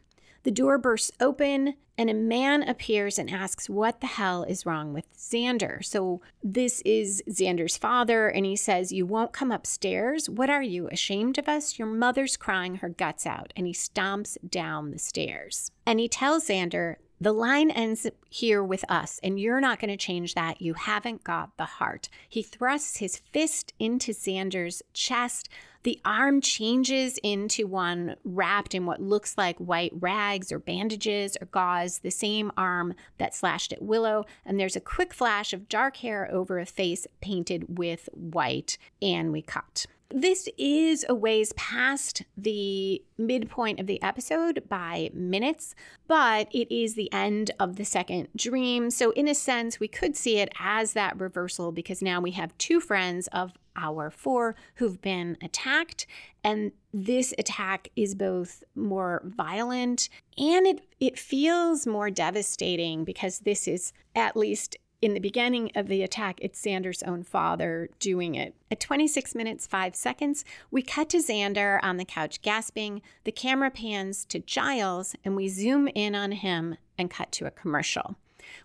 The 0.44 0.50
door 0.50 0.78
bursts 0.78 1.12
open 1.20 1.74
and 1.98 2.08
a 2.08 2.14
man 2.14 2.62
appears 2.62 3.18
and 3.18 3.30
asks 3.30 3.68
what 3.68 4.00
the 4.00 4.06
hell 4.06 4.44
is 4.44 4.64
wrong 4.66 4.92
with 4.92 5.04
Xander. 5.16 5.84
So, 5.84 6.20
this 6.42 6.80
is 6.84 7.22
Xander's 7.28 7.76
father, 7.76 8.28
and 8.28 8.46
he 8.46 8.56
says, 8.56 8.92
You 8.92 9.04
won't 9.06 9.32
come 9.32 9.52
upstairs? 9.52 10.28
What 10.28 10.50
are 10.50 10.62
you, 10.62 10.88
ashamed 10.88 11.38
of 11.38 11.48
us? 11.48 11.78
Your 11.78 11.88
mother's 11.88 12.36
crying 12.36 12.76
her 12.76 12.88
guts 12.88 13.26
out. 13.26 13.52
And 13.56 13.66
he 13.66 13.72
stomps 13.72 14.36
down 14.48 14.90
the 14.90 14.98
stairs. 14.98 15.70
And 15.86 16.00
he 16.00 16.08
tells 16.08 16.48
Xander, 16.48 16.96
the 17.20 17.32
line 17.32 17.70
ends 17.70 18.04
here 18.30 18.64
with 18.64 18.84
us, 18.90 19.20
and 19.22 19.38
you're 19.38 19.60
not 19.60 19.78
going 19.78 19.92
to 19.92 19.96
change 19.96 20.34
that. 20.34 20.60
You 20.60 20.74
haven't 20.74 21.22
got 21.22 21.56
the 21.56 21.66
heart. 21.66 22.08
He 22.28 22.42
thrusts 22.42 22.96
his 22.96 23.18
fist 23.18 23.72
into 23.78 24.10
Xander's 24.10 24.82
chest. 24.92 25.48
The 25.84 26.00
arm 26.04 26.40
changes 26.40 27.18
into 27.22 27.66
one 27.66 28.16
wrapped 28.24 28.74
in 28.74 28.86
what 28.86 29.02
looks 29.02 29.36
like 29.36 29.58
white 29.58 29.92
rags 29.98 30.52
or 30.52 30.58
bandages 30.60 31.36
or 31.40 31.46
gauze, 31.46 31.98
the 31.98 32.10
same 32.10 32.52
arm 32.56 32.94
that 33.18 33.34
slashed 33.34 33.72
at 33.72 33.82
Willow. 33.82 34.24
And 34.44 34.60
there's 34.60 34.76
a 34.76 34.80
quick 34.80 35.12
flash 35.12 35.52
of 35.52 35.68
dark 35.68 35.96
hair 35.98 36.28
over 36.30 36.60
a 36.60 36.66
face 36.66 37.06
painted 37.20 37.78
with 37.78 38.08
white, 38.12 38.78
and 39.00 39.32
we 39.32 39.42
cut. 39.42 39.86
This 40.14 40.46
is 40.58 41.06
a 41.08 41.14
ways 41.14 41.54
past 41.54 42.22
the 42.36 43.02
midpoint 43.16 43.80
of 43.80 43.86
the 43.86 44.00
episode 44.02 44.62
by 44.68 45.10
minutes, 45.14 45.74
but 46.06 46.48
it 46.52 46.70
is 46.70 46.94
the 46.94 47.10
end 47.14 47.50
of 47.58 47.76
the 47.76 47.84
second 47.86 48.28
dream. 48.36 48.90
So, 48.90 49.12
in 49.12 49.26
a 49.26 49.34
sense, 49.34 49.80
we 49.80 49.88
could 49.88 50.14
see 50.14 50.38
it 50.38 50.52
as 50.60 50.92
that 50.92 51.18
reversal 51.18 51.72
because 51.72 52.02
now 52.02 52.20
we 52.20 52.32
have 52.32 52.56
two 52.58 52.78
friends 52.78 53.26
of 53.28 53.54
our 53.76 54.10
four 54.10 54.54
who've 54.76 55.00
been 55.00 55.36
attacked. 55.42 56.06
And 56.44 56.72
this 56.92 57.34
attack 57.38 57.88
is 57.96 58.14
both 58.14 58.62
more 58.74 59.22
violent 59.24 60.08
and 60.36 60.66
it, 60.66 60.80
it 61.00 61.18
feels 61.18 61.86
more 61.86 62.10
devastating 62.10 63.04
because 63.04 63.40
this 63.40 63.66
is 63.68 63.92
at 64.14 64.36
least 64.36 64.76
in 65.02 65.14
the 65.14 65.20
beginning 65.20 65.72
of 65.74 65.88
the 65.88 66.04
attack, 66.04 66.38
it's 66.40 66.64
Xander's 66.64 67.02
own 67.02 67.24
father 67.24 67.90
doing 67.98 68.36
it. 68.36 68.54
At 68.70 68.78
26 68.78 69.34
minutes, 69.34 69.66
5 69.66 69.96
seconds, 69.96 70.44
we 70.70 70.80
cut 70.80 71.08
to 71.10 71.16
Xander 71.16 71.80
on 71.82 71.96
the 71.96 72.04
couch 72.04 72.40
gasping. 72.40 73.02
The 73.24 73.32
camera 73.32 73.72
pans 73.72 74.24
to 74.26 74.38
Giles, 74.38 75.16
and 75.24 75.34
we 75.34 75.48
zoom 75.48 75.88
in 75.88 76.14
on 76.14 76.30
him 76.30 76.76
and 76.96 77.10
cut 77.10 77.32
to 77.32 77.46
a 77.46 77.50
commercial. 77.50 78.16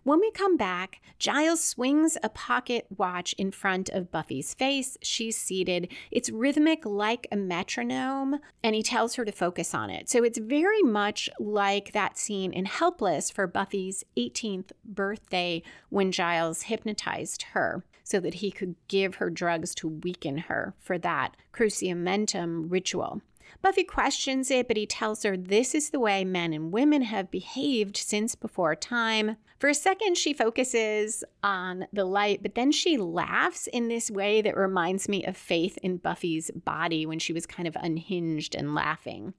When 0.04 0.20
we 0.20 0.32
come 0.32 0.58
back, 0.58 1.02
Giles 1.20 1.64
swings 1.64 2.18
a 2.24 2.30
pocket 2.30 2.88
watch 2.96 3.34
in 3.38 3.52
front 3.52 3.90
of 3.90 4.12
Buffy's 4.12 4.54
face. 4.54 4.98
She's 5.02 5.38
seated. 5.38 5.92
It's 6.12 6.30
rhythmic 6.30 6.86
like 6.86 7.28
a 7.32 7.36
metronome, 7.36 8.40
and 8.64 8.76
he 8.76 8.84
tells 8.84 9.16
her 9.16 9.26
to 9.26 9.32
focus 9.32 9.74
on 9.74 9.90
it. 9.90 10.10
So 10.10 10.24
it's 10.24 10.38
very 10.38 10.82
much 10.84 11.30
like 11.40 11.92
that 11.94 12.18
scene 12.18 12.54
in 12.54 12.66
Helpless 12.66 13.30
for 13.30 13.48
Buffy's 13.48 14.04
18th 14.18 14.72
birthday 14.86 15.64
when 15.90 16.12
Giles 16.12 16.64
hypnotized 16.64 17.44
her 17.54 17.84
so 18.04 18.20
that 18.22 18.36
he 18.36 18.52
could 18.52 18.76
give 18.88 19.16
her 19.16 19.30
drugs 19.30 19.76
to 19.76 19.88
weaken 19.88 20.38
her 20.38 20.74
for 20.80 20.98
that 20.98 21.36
cruciamentum 21.52 22.70
ritual. 22.70 23.22
Buffy 23.62 23.84
questions 23.84 24.52
it, 24.52 24.68
but 24.68 24.78
he 24.78 24.86
tells 24.86 25.24
her 25.24 25.36
this 25.36 25.74
is 25.74 25.90
the 25.90 26.00
way 26.00 26.24
men 26.24 26.54
and 26.54 26.72
women 26.72 27.02
have 27.04 27.32
behaved 27.32 27.98
since 27.98 28.36
before 28.36 28.76
time. 28.76 29.38
For 29.60 29.70
a 29.70 29.74
second, 29.74 30.18
she 30.18 30.34
focuses 30.34 31.24
on 31.44 31.88
the 31.92 32.06
light, 32.06 32.44
but 32.44 32.56
then 32.56 32.72
she 32.72 32.98
laughs 32.98 33.68
in 33.68 33.88
this 33.88 34.12
way 34.12 34.42
that 34.42 34.56
reminds 34.56 35.10
me 35.10 35.26
of 35.26 35.36
Faith 35.36 35.78
in 35.82 35.98
Buffy's 35.98 36.52
body 36.52 37.06
when 37.06 37.20
she 37.20 37.34
was 37.34 37.46
kind 37.46 37.68
of 37.68 37.76
unhinged 37.80 38.54
and 38.54 38.76
laughing. 38.76 39.34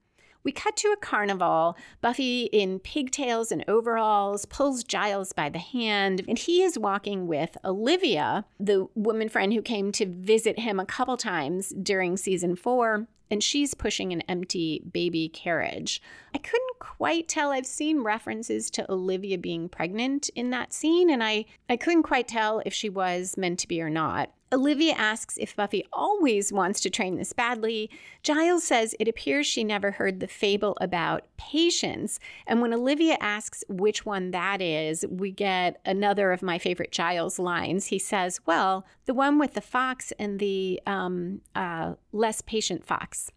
We 0.45 0.53
cut 0.53 0.77
to 0.79 0.89
a 0.89 0.97
carnival. 0.97 1.77
Buffy, 2.01 2.45
in 2.45 2.79
pigtails 2.79 3.53
and 3.53 3.65
overalls, 3.69 4.45
pulls 4.47 4.85
Giles 4.85 5.33
by 5.33 5.49
the 5.49 5.59
hand, 5.59 6.23
and 6.29 6.39
he 6.39 6.63
is 6.63 6.79
walking 6.79 7.27
with 7.27 7.57
Olivia, 7.65 8.45
the 8.59 8.87
woman 8.95 9.29
friend 9.29 9.53
who 9.53 9.63
came 9.63 9.93
to 9.93 10.07
visit 10.07 10.61
him 10.61 10.81
a 10.81 10.87
couple 10.87 11.17
times 11.17 11.71
during 11.83 12.17
season 12.17 12.57
four 12.57 13.07
and 13.31 13.43
she's 13.43 13.75
pushing 13.75 14.13
an 14.13 14.23
empty 14.23 14.83
baby 14.93 15.29
carriage. 15.29 16.01
I 16.35 16.39
couldn't 16.39 16.79
quite 16.79 17.29
tell. 17.29 17.53
I've 17.53 17.67
seen 17.67 18.03
references 18.03 18.71
to 18.71 18.91
Olivia 18.91 19.39
being 19.39 19.69
pregnant 19.69 20.31
in 20.31 20.51
that 20.51 20.73
scene, 20.73 21.11
and 21.11 21.23
I, 21.23 21.45
I 21.69 21.77
couldn't 21.77 22.05
quite 22.05 22.29
tell 22.29 22.63
if 22.65 22.73
she 22.73 22.89
was 22.89 23.37
meant 23.37 23.59
to 23.61 23.69
be 23.69 23.81
or 23.81 23.91
not. 23.91 24.31
Olivia 24.51 24.95
asks 24.95 25.37
if 25.37 25.55
Buffy 25.55 25.85
always 25.93 26.53
wants 26.53 26.81
to 26.81 26.91
train 26.91 27.17
this 27.17 27.33
badly. 27.33 27.91
Giles 28.23 28.65
says 28.65 28.95
it 28.99 29.07
appears 29.07 29.47
she 29.47 29.63
never 29.63 29.91
heard 29.93 30.21
the 30.21 30.27
fable 30.27 30.77
about 30.81 31.27
patience. 31.37 32.19
And 32.47 32.63
when 32.63 32.73
Olivia 32.73 33.19
asks 33.21 33.63
which 33.69 34.07
one 34.07 34.31
that 34.31 34.63
is, 34.63 35.05
we 35.09 35.31
get 35.31 35.81
another 35.85 36.33
of 36.33 36.43
my 36.43 36.59
favorite 36.59 36.93
Giles 36.93 37.39
lines. 37.39 37.87
He 37.87 37.99
says, 37.99 38.41
Well, 38.47 38.87
the 39.05 39.15
one 39.15 39.39
with 39.39 39.53
the 39.53 39.61
fox 39.61 40.13
and 40.19 40.39
the 40.39 40.81
um, 40.87 41.43
uh, 41.55 41.95
less 42.13 42.41
patient 42.41 42.87
fox. 42.87 43.31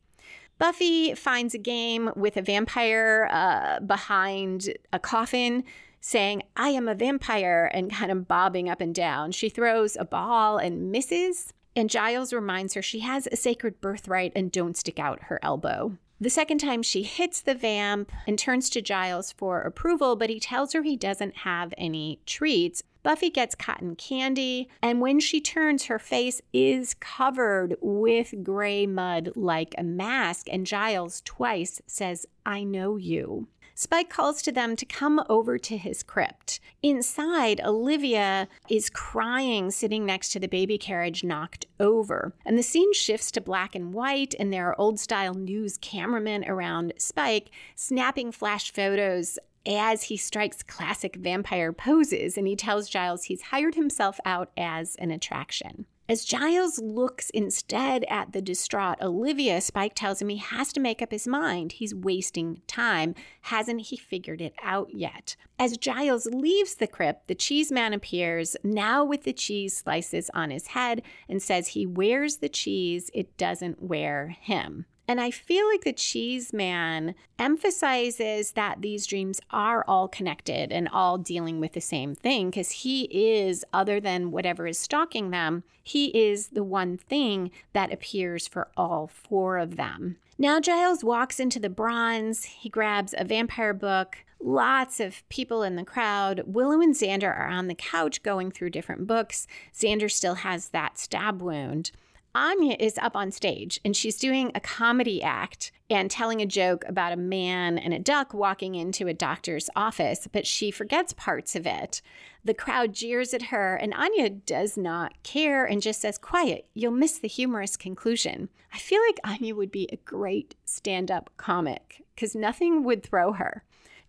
Buffy 0.60 1.15
finds 1.15 1.56
a 1.56 1.58
game 1.58 2.12
with 2.15 2.38
a 2.38 2.41
vampire 2.41 3.28
uh, 3.32 3.80
behind 3.80 4.71
a 4.93 5.00
coffin 5.00 5.63
saying, 6.02 6.44
I 6.58 6.70
am 6.70 6.88
a 6.88 6.96
vampire, 6.96 7.70
and 7.74 7.92
kind 7.92 8.12
of 8.12 8.28
bobbing 8.28 8.68
up 8.68 8.82
and 8.82 8.94
down. 8.94 9.32
She 9.32 9.48
throws 9.48 9.96
a 9.96 10.04
ball 10.04 10.58
and 10.58 10.92
misses, 10.92 11.54
and 11.76 11.90
Giles 11.90 12.34
reminds 12.34 12.74
her 12.74 12.82
she 12.82 13.00
has 13.00 13.28
a 13.32 13.38
sacred 13.38 13.80
birthright 13.80 14.34
and 14.36 14.52
don't 14.52 14.76
stick 14.76 15.00
out 15.00 15.24
her 15.24 15.40
elbow. 15.42 15.98
The 16.20 16.30
second 16.30 16.60
time 16.60 16.84
she 16.84 17.02
hits 17.02 17.42
the 17.42 17.56
vamp 17.56 18.12
and 18.28 18.38
turns 18.38 18.70
to 18.72 18.82
Giles 18.82 19.32
for 19.32 19.62
approval, 19.62 20.16
but 20.16 20.30
he 20.30 20.40
tells 20.40 20.74
her 20.74 20.84
he 20.84 20.96
doesn't 20.96 21.38
have 21.38 21.74
any 21.80 22.20
treats. 22.28 22.84
Buffy 23.02 23.32
gets 23.32 23.56
cotton 23.56 23.96
candy, 23.96 24.70
and 24.84 25.02
when 25.02 25.20
she 25.20 25.42
turns, 25.42 25.86
her 25.86 25.98
face 25.98 26.40
is 26.54 26.94
covered 26.94 27.76
with 27.82 28.44
gray 28.44 28.86
mud 28.86 29.32
like 29.36 29.74
a 29.80 29.84
mask. 29.84 30.46
And 30.52 30.68
Giles 30.68 31.22
twice 31.26 31.82
says, 31.88 32.28
I 32.46 32.64
know 32.64 32.98
you. 32.98 33.48
Spike 33.75 34.10
calls 34.10 34.41
to 34.41 34.51
them 34.51 34.75
to 34.75 34.86
come 34.86 35.21
over 35.29 35.57
to 35.57 35.77
his 35.77 36.03
crypt. 36.03 36.60
Inside, 36.84 37.62
Olivia 37.63 38.47
is 38.69 38.89
crying, 38.89 39.71
sitting 39.71 40.05
next 40.05 40.29
to 40.34 40.39
the 40.39 40.47
baby 40.47 40.77
carriage 40.77 41.23
knocked 41.23 41.65
over. 41.79 42.34
And 42.45 42.57
the 42.57 42.63
scene 42.63 42.93
shifts 42.93 43.31
to 43.31 43.41
black 43.41 43.75
and 43.75 43.93
white, 43.93 44.36
and 44.39 44.51
there 44.51 44.67
are 44.67 44.79
old 44.79 44.99
style 44.99 45.34
news 45.34 45.77
cameramen 45.77 46.45
around 46.47 46.93
Spike 46.97 47.51
snapping 47.75 48.31
flash 48.31 48.71
photos 48.71 49.39
as 49.65 50.03
he 50.03 50.17
strikes 50.17 50.63
classic 50.63 51.15
vampire 51.15 51.71
poses 51.71 52.38
and 52.38 52.47
he 52.47 52.55
tells 52.55 52.89
Giles 52.89 53.25
he's 53.25 53.43
hired 53.43 53.75
himself 53.75 54.19
out 54.25 54.51
as 54.57 54.95
an 54.95 55.12
attraction. 55.12 55.86
As 56.10 56.26
Giles 56.26 56.78
looks 56.80 57.30
instead 57.30 58.04
at 58.10 58.34
the 58.34 58.42
distraught 58.42 59.02
Olivia, 59.02 59.62
Spike 59.62 59.94
tells 59.96 60.22
him 60.22 60.28
he 60.28 60.38
has 60.38 60.74
to 60.74 60.82
make 60.82 61.02
up 61.02 61.12
his 61.12 61.28
mind. 61.28 61.74
He's 61.74 61.96
wasting 61.96 62.62
time. 62.68 63.16
Hasn't 63.44 63.82
he 63.82 63.96
figured 63.96 64.42
it 64.42 64.54
out 64.62 64.94
yet? 64.94 65.38
As 65.58 65.78
Giles 65.78 66.26
leaves 66.26 66.76
the 66.76 66.88
crypt, 66.88 67.28
the 67.28 67.36
cheese 67.36 67.72
man 67.72 67.94
appears, 67.94 68.58
now 68.64 69.06
with 69.06 69.24
the 69.24 69.32
cheese 69.32 69.78
slices 69.78 70.30
on 70.34 70.50
his 70.50 70.68
head, 70.68 71.02
and 71.30 71.42
says 71.42 71.70
he 71.70 71.86
wears 71.86 72.38
the 72.38 72.50
cheese, 72.50 73.10
it 73.14 73.38
doesn't 73.38 73.82
wear 73.82 74.36
him. 74.42 74.86
And 75.12 75.19
I 75.19 75.30
feel 75.30 75.67
like 75.67 75.84
the 75.84 75.91
Cheese 75.91 76.54
Man 76.54 77.15
emphasizes 77.38 78.54
that 78.54 78.82
these 78.82 79.06
dreams 79.06 79.41
are 79.52 79.84
all 79.86 80.08
connected 80.08 80.71
and 80.71 80.88
all 80.88 81.17
dealing 81.17 81.60
with 81.60 81.74
the 81.74 81.82
same 81.82 82.15
thing 82.15 82.50
because 82.50 82.71
he 82.71 83.10
is, 83.12 83.65
other 83.74 84.00
than 84.00 84.32
whatever 84.32 84.67
is 84.67 84.78
stalking 84.78 85.32
them, 85.32 85.66
he 85.84 86.18
is 86.18 86.47
the 86.47 86.64
one 86.64 86.95
thing 86.95 87.51
that 87.74 87.91
appears 87.91 88.47
for 88.47 88.70
all 88.78 89.07
four 89.07 89.57
of 89.57 89.76
them. 89.76 90.16
Now 90.38 90.62
Giles 90.62 91.03
walks 91.03 91.41
into 91.41 91.59
the 91.59 91.70
bronze. 91.70 92.45
He 92.45 92.70
grabs 92.70 93.14
a 93.18 93.26
vampire 93.26 93.74
book. 93.74 94.20
Lots 94.39 95.01
of 95.01 95.28
people 95.28 95.62
in 95.62 95.76
the 95.76 95.84
crowd. 95.84 96.43
Willow 96.45 96.80
and 96.80 96.95
Xander 96.95 97.38
are 97.38 97.49
on 97.49 97.68
the 97.68 97.76
couch 97.76 98.24
going 98.24 98.49
through 98.49 98.70
different 98.70 99.07
books. 99.07 99.45
Xander 99.74 100.09
still 100.09 100.36
has 100.36 100.70
that 100.70 100.97
stab 100.97 101.41
wound. 101.41 101.91
Anya 102.34 102.77
is 102.79 102.97
up 102.97 103.15
on 103.15 103.32
stage 103.32 103.79
and 103.84 103.95
she's 103.95 104.17
doing 104.17 104.51
a 104.55 104.59
comedy 104.61 105.21
act 105.21 105.71
and 105.89 106.09
telling 106.09 106.41
a 106.41 106.45
joke 106.45 106.86
about 106.88 107.11
a 107.11 107.17
man 107.17 107.77
and 107.77 107.93
a 107.93 107.99
duck 107.99 108.34
walking 108.34 108.75
into 108.75 109.07
a 109.07 109.13
doctor's 109.13 109.69
office, 109.75 110.27
but 110.32 110.47
she 110.47 110.71
forgets 110.71 111.11
parts 111.11 111.55
of 111.55 111.67
it. 111.67 112.01
The 112.45 112.53
crowd 112.53 112.93
jeers 112.93 113.34
at 113.34 113.43
her, 113.43 113.75
and 113.75 113.93
Anya 113.93 114.29
does 114.29 114.77
not 114.77 115.21
care 115.23 115.65
and 115.65 115.82
just 115.82 115.99
says, 116.01 116.17
Quiet, 116.17 116.67
you'll 116.73 116.91
miss 116.91 117.19
the 117.19 117.27
humorous 117.27 117.75
conclusion. 117.75 118.49
I 118.73 118.77
feel 118.77 119.01
like 119.05 119.19
Anya 119.25 119.53
would 119.53 119.71
be 119.71 119.89
a 119.91 119.97
great 119.97 120.55
stand 120.63 121.11
up 121.11 121.29
comic 121.36 122.03
because 122.15 122.34
nothing 122.34 122.84
would 122.86 123.03
throw 123.03 123.34
her. 123.34 123.63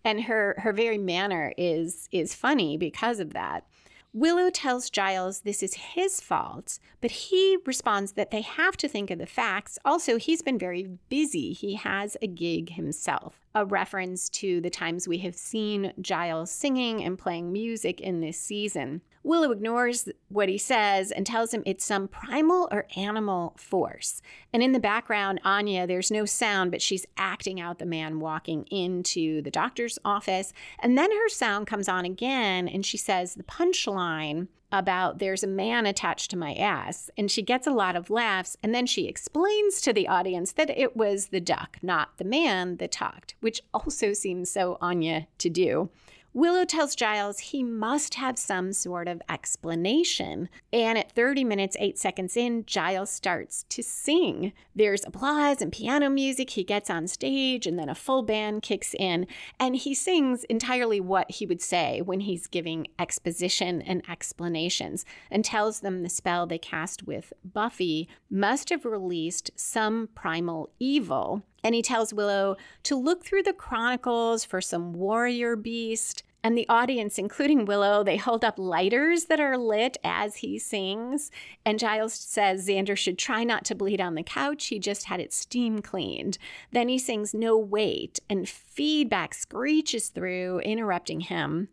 And 0.04 0.24
her, 0.24 0.54
her 0.58 0.72
very 0.72 0.98
manner 0.98 1.52
is, 1.58 2.08
is 2.12 2.34
funny 2.34 2.76
because 2.76 3.20
of 3.20 3.32
that. 3.34 3.66
Willow 4.14 4.50
tells 4.50 4.90
Giles 4.90 5.40
this 5.40 5.62
is 5.62 5.74
his 5.74 6.20
fault, 6.20 6.78
but 7.00 7.10
he 7.10 7.56
responds 7.64 8.12
that 8.12 8.30
they 8.30 8.42
have 8.42 8.76
to 8.76 8.88
think 8.88 9.10
of 9.10 9.18
the 9.18 9.26
facts. 9.26 9.78
Also, 9.86 10.18
he's 10.18 10.42
been 10.42 10.58
very 10.58 10.86
busy. 11.08 11.54
He 11.54 11.76
has 11.76 12.16
a 12.20 12.26
gig 12.26 12.72
himself 12.72 13.42
a 13.54 13.64
reference 13.64 14.28
to 14.30 14.60
the 14.60 14.70
times 14.70 15.06
we 15.06 15.18
have 15.18 15.34
seen 15.34 15.92
Giles 16.00 16.50
singing 16.50 17.02
and 17.02 17.18
playing 17.18 17.52
music 17.52 18.00
in 18.00 18.20
this 18.20 18.38
season. 18.38 19.02
Willow 19.24 19.52
ignores 19.52 20.08
what 20.28 20.48
he 20.48 20.58
says 20.58 21.10
and 21.10 21.24
tells 21.24 21.54
him 21.54 21.62
it's 21.64 21.84
some 21.84 22.08
primal 22.08 22.68
or 22.72 22.86
animal 22.96 23.54
force. 23.56 24.20
And 24.52 24.62
in 24.62 24.72
the 24.72 24.80
background, 24.80 25.40
Anya, 25.44 25.86
there's 25.86 26.10
no 26.10 26.24
sound, 26.24 26.70
but 26.70 26.82
she's 26.82 27.06
acting 27.16 27.60
out 27.60 27.78
the 27.78 27.86
man 27.86 28.20
walking 28.20 28.64
into 28.70 29.40
the 29.42 29.50
doctor's 29.50 29.98
office. 30.04 30.52
And 30.80 30.98
then 30.98 31.10
her 31.10 31.28
sound 31.28 31.66
comes 31.66 31.88
on 31.88 32.04
again, 32.04 32.66
and 32.66 32.84
she 32.84 32.96
says 32.96 33.34
the 33.34 33.44
punchline 33.44 34.48
about 34.72 35.18
there's 35.18 35.44
a 35.44 35.48
man 35.48 35.86
attached 35.86 36.30
to 36.30 36.36
my 36.36 36.54
ass. 36.54 37.10
And 37.16 37.30
she 37.30 37.42
gets 37.42 37.66
a 37.66 37.72
lot 37.72 37.94
of 37.94 38.10
laughs. 38.10 38.56
And 38.62 38.74
then 38.74 38.86
she 38.86 39.06
explains 39.06 39.80
to 39.82 39.92
the 39.92 40.08
audience 40.08 40.52
that 40.52 40.70
it 40.70 40.96
was 40.96 41.26
the 41.26 41.40
duck, 41.40 41.76
not 41.82 42.16
the 42.16 42.24
man 42.24 42.78
that 42.78 42.90
talked, 42.90 43.34
which 43.40 43.60
also 43.74 44.14
seems 44.14 44.50
so 44.50 44.78
Anya 44.80 45.28
to 45.38 45.50
do. 45.50 45.90
Willow 46.34 46.64
tells 46.64 46.96
Giles 46.96 47.38
he 47.38 47.62
must 47.62 48.14
have 48.14 48.38
some 48.38 48.72
sort 48.72 49.06
of 49.06 49.20
explanation. 49.28 50.48
And 50.72 50.96
at 50.96 51.12
30 51.12 51.44
minutes, 51.44 51.76
8 51.78 51.98
seconds 51.98 52.38
in, 52.38 52.64
Giles 52.64 53.10
starts 53.10 53.64
to 53.68 53.82
sing. 53.82 54.54
There's 54.74 55.04
applause 55.04 55.60
and 55.60 55.70
piano 55.70 56.08
music. 56.08 56.50
He 56.50 56.64
gets 56.64 56.88
on 56.88 57.06
stage, 57.06 57.66
and 57.66 57.78
then 57.78 57.90
a 57.90 57.94
full 57.94 58.22
band 58.22 58.62
kicks 58.62 58.94
in. 58.94 59.26
And 59.60 59.76
he 59.76 59.94
sings 59.94 60.44
entirely 60.44 61.00
what 61.00 61.30
he 61.30 61.44
would 61.44 61.60
say 61.60 62.00
when 62.00 62.20
he's 62.20 62.46
giving 62.46 62.86
exposition 62.98 63.82
and 63.82 64.02
explanations 64.08 65.04
and 65.30 65.44
tells 65.44 65.80
them 65.80 66.02
the 66.02 66.08
spell 66.08 66.46
they 66.46 66.58
cast 66.58 67.02
with 67.02 67.34
Buffy 67.44 68.08
must 68.30 68.70
have 68.70 68.86
released 68.86 69.50
some 69.54 70.08
primal 70.14 70.70
evil 70.78 71.42
and 71.64 71.74
he 71.74 71.82
tells 71.82 72.14
Willow 72.14 72.56
to 72.84 72.96
look 72.96 73.24
through 73.24 73.42
the 73.42 73.52
chronicles 73.52 74.44
for 74.44 74.60
some 74.60 74.92
warrior 74.92 75.56
beast. 75.56 76.22
And 76.44 76.58
the 76.58 76.68
audience, 76.68 77.18
including 77.18 77.66
Willow, 77.66 78.02
they 78.02 78.16
hold 78.16 78.44
up 78.44 78.58
lighters 78.58 79.26
that 79.26 79.38
are 79.38 79.56
lit 79.56 79.96
as 80.02 80.36
he 80.36 80.58
sings. 80.58 81.30
And 81.64 81.78
Giles 81.78 82.14
says 82.14 82.66
Xander 82.66 82.96
should 82.96 83.16
try 83.16 83.44
not 83.44 83.64
to 83.66 83.76
bleed 83.76 84.00
on 84.00 84.16
the 84.16 84.24
couch. 84.24 84.66
He 84.66 84.80
just 84.80 85.04
had 85.04 85.20
it 85.20 85.32
steam 85.32 85.80
cleaned. 85.80 86.38
Then 86.72 86.88
he 86.88 86.98
sings 86.98 87.32
No 87.32 87.56
Wait, 87.56 88.18
and 88.28 88.48
feedback 88.48 89.34
screeches 89.34 90.08
through, 90.08 90.58
interrupting 90.60 91.20
him 91.20 91.68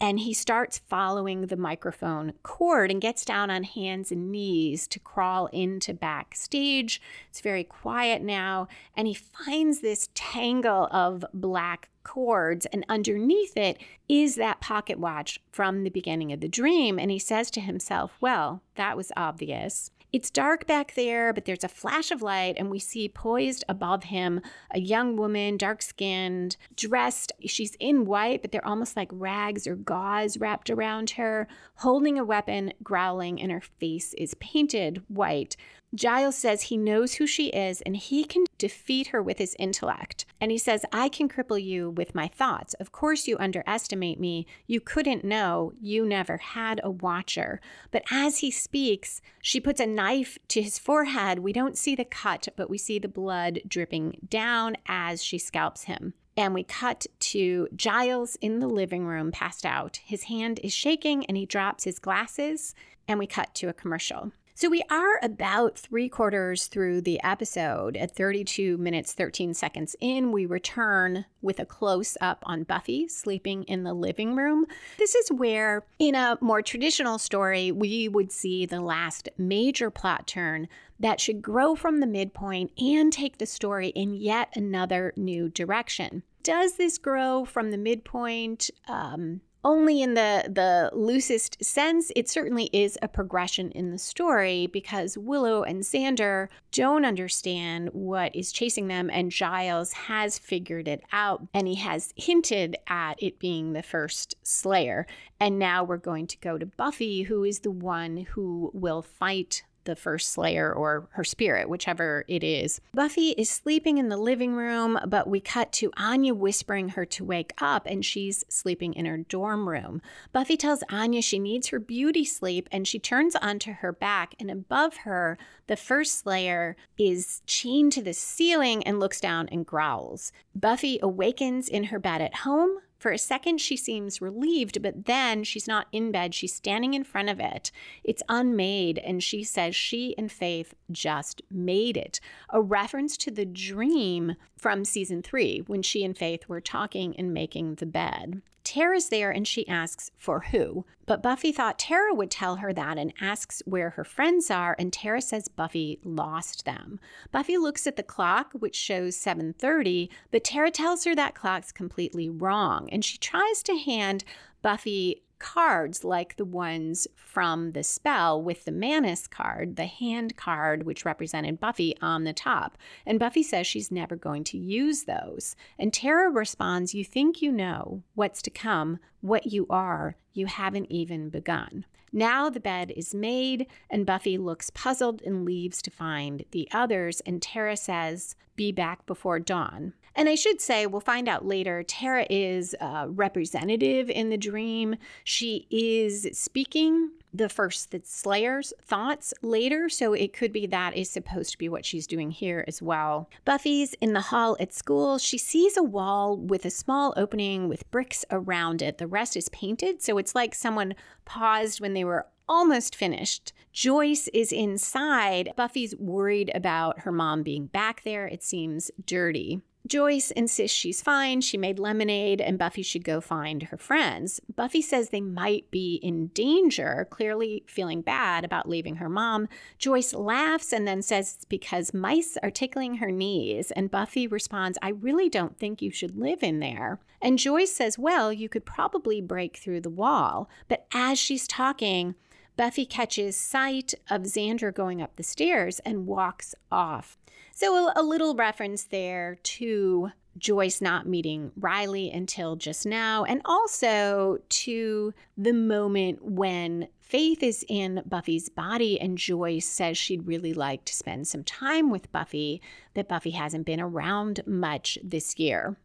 and 0.00 0.20
he 0.20 0.34
starts 0.34 0.78
following 0.88 1.46
the 1.46 1.56
microphone 1.56 2.32
cord 2.42 2.90
and 2.90 3.00
gets 3.00 3.24
down 3.24 3.50
on 3.50 3.62
hands 3.62 4.10
and 4.10 4.30
knees 4.30 4.86
to 4.88 4.98
crawl 4.98 5.46
into 5.46 5.94
backstage. 5.94 7.00
It's 7.30 7.40
very 7.40 7.64
quiet 7.64 8.22
now, 8.22 8.68
and 8.96 9.06
he 9.06 9.14
finds 9.14 9.80
this 9.80 10.08
tangle 10.14 10.88
of 10.90 11.24
black 11.32 11.88
cords, 12.04 12.66
and 12.66 12.84
underneath 12.88 13.56
it 13.56 13.78
is 14.08 14.36
that 14.36 14.60
pocket 14.60 14.98
watch 14.98 15.40
from 15.50 15.82
the 15.82 15.90
beginning 15.90 16.32
of 16.32 16.40
the 16.40 16.48
dream. 16.48 16.98
And 16.98 17.10
he 17.10 17.18
says 17.18 17.50
to 17.52 17.60
himself, 17.60 18.16
Well, 18.20 18.62
that 18.76 18.96
was 18.96 19.10
obvious. 19.16 19.90
It's 20.14 20.30
dark 20.30 20.68
back 20.68 20.94
there, 20.94 21.32
but 21.32 21.44
there's 21.44 21.64
a 21.64 21.68
flash 21.68 22.12
of 22.12 22.22
light, 22.22 22.54
and 22.56 22.70
we 22.70 22.78
see 22.78 23.08
poised 23.08 23.64
above 23.68 24.04
him 24.04 24.42
a 24.70 24.78
young 24.78 25.16
woman, 25.16 25.56
dark 25.56 25.82
skinned, 25.82 26.56
dressed. 26.76 27.32
She's 27.44 27.74
in 27.80 28.04
white, 28.04 28.40
but 28.40 28.52
they're 28.52 28.64
almost 28.64 28.96
like 28.96 29.08
rags 29.10 29.66
or 29.66 29.74
gauze 29.74 30.38
wrapped 30.38 30.70
around 30.70 31.10
her, 31.10 31.48
holding 31.78 32.16
a 32.16 32.24
weapon, 32.24 32.74
growling, 32.80 33.42
and 33.42 33.50
her 33.50 33.60
face 33.60 34.14
is 34.14 34.34
painted 34.34 35.02
white. 35.08 35.56
Giles 35.94 36.36
says 36.36 36.62
he 36.62 36.76
knows 36.76 37.14
who 37.14 37.26
she 37.26 37.48
is 37.48 37.80
and 37.82 37.96
he 37.96 38.24
can 38.24 38.44
defeat 38.58 39.08
her 39.08 39.22
with 39.22 39.38
his 39.38 39.54
intellect. 39.58 40.26
And 40.40 40.50
he 40.50 40.58
says, 40.58 40.84
I 40.92 41.08
can 41.08 41.28
cripple 41.28 41.62
you 41.62 41.90
with 41.90 42.14
my 42.14 42.26
thoughts. 42.26 42.74
Of 42.74 42.90
course, 42.90 43.28
you 43.28 43.36
underestimate 43.38 44.18
me. 44.18 44.46
You 44.66 44.80
couldn't 44.80 45.24
know. 45.24 45.72
You 45.80 46.04
never 46.04 46.38
had 46.38 46.80
a 46.82 46.90
watcher. 46.90 47.60
But 47.90 48.02
as 48.10 48.38
he 48.38 48.50
speaks, 48.50 49.20
she 49.40 49.60
puts 49.60 49.80
a 49.80 49.86
knife 49.86 50.38
to 50.48 50.62
his 50.62 50.78
forehead. 50.78 51.38
We 51.38 51.52
don't 51.52 51.78
see 51.78 51.94
the 51.94 52.04
cut, 52.04 52.48
but 52.56 52.68
we 52.68 52.78
see 52.78 52.98
the 52.98 53.08
blood 53.08 53.60
dripping 53.68 54.26
down 54.28 54.76
as 54.86 55.22
she 55.22 55.38
scalps 55.38 55.84
him. 55.84 56.14
And 56.36 56.52
we 56.52 56.64
cut 56.64 57.06
to 57.20 57.68
Giles 57.76 58.36
in 58.40 58.58
the 58.58 58.66
living 58.66 59.06
room, 59.06 59.30
passed 59.30 59.64
out. 59.64 60.00
His 60.04 60.24
hand 60.24 60.58
is 60.64 60.72
shaking 60.72 61.24
and 61.26 61.36
he 61.36 61.46
drops 61.46 61.84
his 61.84 62.00
glasses. 62.00 62.74
And 63.06 63.18
we 63.18 63.26
cut 63.26 63.54
to 63.56 63.68
a 63.68 63.72
commercial. 63.72 64.32
So 64.56 64.70
we 64.70 64.84
are 64.88 65.18
about 65.20 65.76
three 65.76 66.08
quarters 66.08 66.68
through 66.68 67.00
the 67.00 67.20
episode. 67.24 67.96
At 67.96 68.14
32 68.14 68.78
minutes, 68.78 69.12
13 69.12 69.52
seconds 69.52 69.96
in, 69.98 70.30
we 70.30 70.46
return 70.46 71.24
with 71.42 71.58
a 71.58 71.66
close 71.66 72.16
up 72.20 72.44
on 72.46 72.62
Buffy 72.62 73.08
sleeping 73.08 73.64
in 73.64 73.82
the 73.82 73.92
living 73.92 74.36
room. 74.36 74.66
This 74.96 75.16
is 75.16 75.32
where, 75.32 75.84
in 75.98 76.14
a 76.14 76.38
more 76.40 76.62
traditional 76.62 77.18
story, 77.18 77.72
we 77.72 78.06
would 78.06 78.30
see 78.30 78.64
the 78.64 78.80
last 78.80 79.28
major 79.36 79.90
plot 79.90 80.28
turn 80.28 80.68
that 81.00 81.20
should 81.20 81.42
grow 81.42 81.74
from 81.74 81.98
the 81.98 82.06
midpoint 82.06 82.70
and 82.78 83.12
take 83.12 83.38
the 83.38 83.46
story 83.46 83.88
in 83.88 84.14
yet 84.14 84.50
another 84.54 85.12
new 85.16 85.48
direction. 85.48 86.22
Does 86.44 86.76
this 86.76 86.96
grow 86.96 87.44
from 87.44 87.72
the 87.72 87.78
midpoint? 87.78 88.70
Um, 88.86 89.40
only 89.64 90.02
in 90.02 90.14
the 90.14 90.44
the 90.48 90.90
loosest 90.92 91.62
sense 91.64 92.12
it 92.14 92.28
certainly 92.28 92.68
is 92.72 92.98
a 93.02 93.08
progression 93.08 93.70
in 93.72 93.90
the 93.90 93.98
story 93.98 94.66
because 94.66 95.16
willow 95.16 95.62
and 95.62 95.82
xander 95.82 96.48
don't 96.70 97.04
understand 97.04 97.88
what 97.92 98.34
is 98.34 98.52
chasing 98.52 98.88
them 98.88 99.08
and 99.10 99.30
giles 99.30 99.92
has 99.92 100.38
figured 100.38 100.88
it 100.88 101.02
out 101.12 101.46
and 101.54 101.66
he 101.66 101.76
has 101.76 102.12
hinted 102.16 102.76
at 102.86 103.22
it 103.22 103.38
being 103.38 103.72
the 103.72 103.82
first 103.82 104.34
slayer. 104.42 105.06
And 105.40 105.58
now 105.58 105.84
we're 105.84 105.96
going 105.96 106.26
to 106.28 106.38
go 106.38 106.58
to 106.58 106.66
buffy 106.66 107.22
who 107.22 107.44
is 107.44 107.60
the 107.60 107.70
one 107.70 108.26
who 108.32 108.70
will 108.74 109.02
fight 109.02 109.62
the 109.84 109.96
first 109.96 110.32
Slayer 110.32 110.72
or 110.72 111.08
her 111.12 111.24
spirit, 111.24 111.68
whichever 111.68 112.24
it 112.28 112.42
is. 112.42 112.80
Buffy 112.92 113.30
is 113.30 113.50
sleeping 113.50 113.98
in 113.98 114.08
the 114.08 114.16
living 114.16 114.54
room, 114.54 114.98
but 115.06 115.28
we 115.28 115.40
cut 115.40 115.72
to 115.72 115.90
Anya 115.96 116.34
whispering 116.34 116.90
her 116.90 117.04
to 117.06 117.24
wake 117.24 117.52
up, 117.60 117.86
and 117.86 118.04
she's 118.04 118.44
sleeping 118.48 118.94
in 118.94 119.06
her 119.06 119.18
dorm 119.18 119.68
room. 119.68 120.00
Buffy 120.32 120.56
tells 120.56 120.82
Anya 120.90 121.22
she 121.22 121.38
needs 121.38 121.68
her 121.68 121.78
beauty 121.78 122.24
sleep, 122.24 122.68
and 122.72 122.86
she 122.86 122.98
turns 122.98 123.36
onto 123.36 123.72
her 123.72 123.92
back, 123.92 124.34
and 124.38 124.50
above 124.50 124.98
her, 124.98 125.38
the 125.66 125.76
first 125.76 126.18
Slayer 126.18 126.76
is 126.98 127.42
chained 127.46 127.92
to 127.92 128.02
the 128.02 128.12
ceiling 128.12 128.82
and 128.84 129.00
looks 129.00 129.20
down 129.20 129.48
and 129.50 129.66
growls. 129.66 130.32
Buffy 130.54 130.98
awakens 131.02 131.68
in 131.68 131.84
her 131.84 131.98
bed 131.98 132.20
at 132.20 132.36
home, 132.36 132.78
for 133.04 133.12
a 133.12 133.18
second, 133.18 133.60
she 133.60 133.76
seems 133.76 134.22
relieved, 134.22 134.80
but 134.80 135.04
then 135.04 135.44
she's 135.44 135.68
not 135.68 135.88
in 135.92 136.10
bed. 136.10 136.34
She's 136.34 136.54
standing 136.54 136.94
in 136.94 137.04
front 137.04 137.28
of 137.28 137.38
it. 137.38 137.70
It's 138.02 138.22
unmade, 138.30 138.96
and 138.96 139.22
she 139.22 139.44
says 139.44 139.76
she 139.76 140.16
and 140.16 140.32
Faith 140.32 140.72
just 140.90 141.42
made 141.50 141.98
it. 141.98 142.18
A 142.48 142.62
reference 142.62 143.18
to 143.18 143.30
the 143.30 143.44
dream 143.44 144.36
from 144.56 144.86
season 144.86 145.20
three 145.20 145.62
when 145.66 145.82
she 145.82 146.02
and 146.02 146.16
Faith 146.16 146.48
were 146.48 146.62
talking 146.62 147.14
and 147.18 147.34
making 147.34 147.74
the 147.74 147.84
bed. 147.84 148.40
Tara's 148.64 149.10
there 149.10 149.30
and 149.30 149.46
she 149.46 149.68
asks 149.68 150.10
for 150.18 150.40
who. 150.50 150.84
But 151.06 151.22
Buffy 151.22 151.52
thought 151.52 151.78
Tara 151.78 152.14
would 152.14 152.30
tell 152.30 152.56
her 152.56 152.72
that 152.72 152.98
and 152.98 153.12
asks 153.20 153.62
where 153.66 153.90
her 153.90 154.04
friends 154.04 154.50
are 154.50 154.74
and 154.78 154.92
Tara 154.92 155.20
says 155.20 155.48
Buffy 155.48 156.00
lost 156.02 156.64
them. 156.64 156.98
Buffy 157.30 157.58
looks 157.58 157.86
at 157.86 157.96
the 157.96 158.02
clock 158.02 158.52
which 158.52 158.74
shows 158.74 159.16
7:30, 159.16 160.08
but 160.30 160.44
Tara 160.44 160.70
tells 160.70 161.04
her 161.04 161.14
that 161.14 161.34
clock's 161.34 161.72
completely 161.72 162.28
wrong 162.30 162.88
and 162.90 163.04
she 163.04 163.18
tries 163.18 163.62
to 163.64 163.76
hand 163.76 164.24
Buffy 164.62 165.23
cards 165.38 166.04
like 166.04 166.36
the 166.36 166.44
ones 166.44 167.06
from 167.16 167.72
the 167.72 167.82
spell 167.82 168.42
with 168.42 168.64
the 168.64 168.72
Manus 168.72 169.26
card, 169.26 169.76
the 169.76 169.86
hand 169.86 170.36
card, 170.36 170.84
which 170.84 171.04
represented 171.04 171.60
Buffy 171.60 171.96
on 172.00 172.24
the 172.24 172.32
top. 172.32 172.78
And 173.06 173.18
Buffy 173.18 173.42
says 173.42 173.66
she's 173.66 173.90
never 173.90 174.16
going 174.16 174.44
to 174.44 174.58
use 174.58 175.04
those. 175.04 175.56
And 175.78 175.92
Tara 175.92 176.30
responds, 176.30 176.94
You 176.94 177.04
think 177.04 177.42
you 177.42 177.52
know 177.52 178.02
what's 178.14 178.42
to 178.42 178.50
come, 178.50 178.98
what 179.20 179.46
you 179.46 179.66
are, 179.70 180.16
you 180.32 180.46
haven't 180.46 180.90
even 180.90 181.28
begun. 181.28 181.84
Now 182.12 182.48
the 182.48 182.60
bed 182.60 182.92
is 182.96 183.12
made, 183.12 183.66
and 183.90 184.06
Buffy 184.06 184.38
looks 184.38 184.70
puzzled 184.70 185.20
and 185.22 185.44
leaves 185.44 185.82
to 185.82 185.90
find 185.90 186.44
the 186.52 186.68
others. 186.70 187.20
And 187.26 187.42
Tara 187.42 187.76
says, 187.76 188.36
Be 188.54 188.70
back 188.70 189.04
before 189.04 189.40
dawn. 189.40 189.94
And 190.16 190.28
I 190.28 190.34
should 190.36 190.60
say, 190.60 190.86
we'll 190.86 191.00
find 191.00 191.28
out 191.28 191.44
later, 191.44 191.82
Tara 191.82 192.26
is 192.30 192.74
a 192.80 193.08
representative 193.08 194.08
in 194.08 194.30
the 194.30 194.36
dream. 194.36 194.96
She 195.24 195.66
is 195.70 196.28
speaking 196.32 197.10
the 197.32 197.48
first 197.48 197.90
the 197.90 198.00
Slayer's 198.04 198.72
thoughts 198.80 199.34
later, 199.42 199.88
so 199.88 200.12
it 200.12 200.32
could 200.32 200.52
be 200.52 200.66
that 200.68 200.96
is 200.96 201.10
supposed 201.10 201.50
to 201.50 201.58
be 201.58 201.68
what 201.68 201.84
she's 201.84 202.06
doing 202.06 202.30
here 202.30 202.64
as 202.68 202.80
well. 202.80 203.28
Buffy's 203.44 203.94
in 203.94 204.12
the 204.12 204.20
hall 204.20 204.56
at 204.60 204.72
school. 204.72 205.18
She 205.18 205.36
sees 205.36 205.76
a 205.76 205.82
wall 205.82 206.36
with 206.36 206.64
a 206.64 206.70
small 206.70 207.12
opening 207.16 207.68
with 207.68 207.90
bricks 207.90 208.24
around 208.30 208.82
it. 208.82 208.98
The 208.98 209.08
rest 209.08 209.36
is 209.36 209.48
painted, 209.48 210.00
so 210.00 210.16
it's 210.16 210.36
like 210.36 210.54
someone 210.54 210.94
paused 211.24 211.80
when 211.80 211.94
they 211.94 212.04
were 212.04 212.26
almost 212.48 212.94
finished. 212.94 213.52
Joyce 213.72 214.28
is 214.28 214.52
inside. 214.52 215.50
Buffy's 215.56 215.96
worried 215.96 216.52
about 216.54 217.00
her 217.00 217.10
mom 217.10 217.42
being 217.42 217.66
back 217.66 218.04
there. 218.04 218.28
It 218.28 218.44
seems 218.44 218.92
dirty. 219.04 219.60
Joyce 219.86 220.30
insists 220.30 220.76
she's 220.76 221.02
fine. 221.02 221.42
She 221.42 221.58
made 221.58 221.78
lemonade 221.78 222.40
and 222.40 222.58
Buffy 222.58 222.82
should 222.82 223.04
go 223.04 223.20
find 223.20 223.64
her 223.64 223.76
friends. 223.76 224.40
Buffy 224.54 224.80
says 224.80 225.10
they 225.10 225.20
might 225.20 225.70
be 225.70 225.96
in 225.96 226.28
danger, 226.28 227.06
clearly 227.10 227.64
feeling 227.66 228.00
bad 228.00 228.46
about 228.46 228.68
leaving 228.68 228.96
her 228.96 229.10
mom. 229.10 229.46
Joyce 229.78 230.14
laughs 230.14 230.72
and 230.72 230.88
then 230.88 231.02
says 231.02 231.34
it's 231.34 231.44
because 231.44 231.92
mice 231.92 232.38
are 232.42 232.50
tickling 232.50 232.96
her 232.96 233.10
knees. 233.10 233.70
And 233.72 233.90
Buffy 233.90 234.26
responds, 234.26 234.78
I 234.80 234.88
really 234.88 235.28
don't 235.28 235.58
think 235.58 235.82
you 235.82 235.90
should 235.90 236.16
live 236.16 236.42
in 236.42 236.60
there. 236.60 236.98
And 237.20 237.38
Joyce 237.38 237.72
says, 237.72 237.98
Well, 237.98 238.32
you 238.32 238.48
could 238.48 238.64
probably 238.64 239.20
break 239.20 239.56
through 239.56 239.82
the 239.82 239.90
wall. 239.90 240.48
But 240.66 240.86
as 240.94 241.18
she's 241.18 241.46
talking, 241.46 242.14
Buffy 242.56 242.86
catches 242.86 243.36
sight 243.36 243.94
of 244.08 244.22
Xander 244.22 244.72
going 244.72 245.02
up 245.02 245.16
the 245.16 245.22
stairs 245.22 245.80
and 245.80 246.06
walks 246.06 246.54
off. 246.70 247.18
So, 247.52 247.92
a, 247.94 248.02
little 248.02 248.34
reference 248.34 248.84
there 248.84 249.36
to 249.42 250.10
Joyce 250.36 250.80
not 250.80 251.06
meeting 251.06 251.52
Riley 251.56 252.10
until 252.10 252.56
just 252.56 252.84
now, 252.84 253.24
and 253.24 253.40
also 253.44 254.38
to 254.48 255.14
the 255.36 255.52
moment 255.52 256.24
when 256.24 256.88
Faith 257.00 257.42
is 257.42 257.64
in 257.68 258.02
Buffy's 258.06 258.48
body, 258.48 259.00
and 259.00 259.18
Joyce 259.18 259.66
says 259.66 259.96
she'd 259.96 260.26
really 260.26 260.52
like 260.52 260.84
to 260.86 260.94
spend 260.94 261.28
some 261.28 261.44
time 261.44 261.90
with 261.90 262.10
Buffy, 262.10 262.60
that 262.94 263.08
Buffy 263.08 263.30
hasn't 263.30 263.66
been 263.66 263.80
around 263.80 264.40
much 264.46 264.98
this 265.04 265.38
year. 265.38 265.76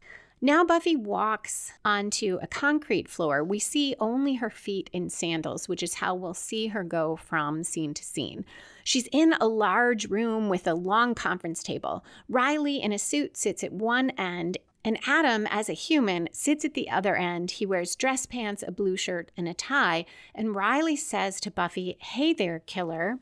Now 0.41 0.63
Buffy 0.63 0.95
walks 0.95 1.73
onto 1.83 2.39
a 2.41 2.47
concrete 2.47 3.09
floor. 3.09 3.43
We 3.43 3.59
see 3.59 3.93
only 3.99 4.35
her 4.35 4.49
feet 4.49 4.89
in 4.93 5.09
sandals, 5.09 5.67
which 5.67 5.83
is 5.83 5.95
how 5.95 6.15
we'll 6.15 6.33
see 6.33 6.67
her 6.67 6.85
go 6.85 7.17
from 7.17 7.65
scene 7.65 7.93
to 7.93 8.03
scene. 8.05 8.45
She's 8.85 9.09
in 9.11 9.33
a 9.41 9.47
large 9.47 10.09
room 10.09 10.47
with 10.47 10.65
a 10.65 10.73
long 10.73 11.13
conference 11.13 11.61
table. 11.61 12.05
Riley 12.29 12.81
in 12.81 12.93
a 12.93 12.97
suit 12.97 13.35
sits 13.35 13.65
at 13.65 13.73
one 13.73 14.11
end, 14.11 14.57
and 14.85 14.97
Adam, 15.05 15.45
as 15.47 15.67
a 15.67 15.73
human, 15.73 16.29
sits 16.31 16.63
at 16.63 16.73
the 16.73 16.89
other 16.89 17.17
end. 17.17 17.51
He 17.51 17.65
wears 17.65 17.97
dress 17.97 18.25
pants, 18.25 18.63
a 18.65 18.71
blue 18.71 18.95
shirt, 18.95 19.33
and 19.35 19.45
a 19.45 19.53
tie. 19.53 20.05
And 20.33 20.55
Riley 20.55 20.95
says 20.95 21.41
to 21.41 21.51
Buffy, 21.51 21.97
Hey 21.99 22.31
there, 22.31 22.59
killer. 22.59 23.19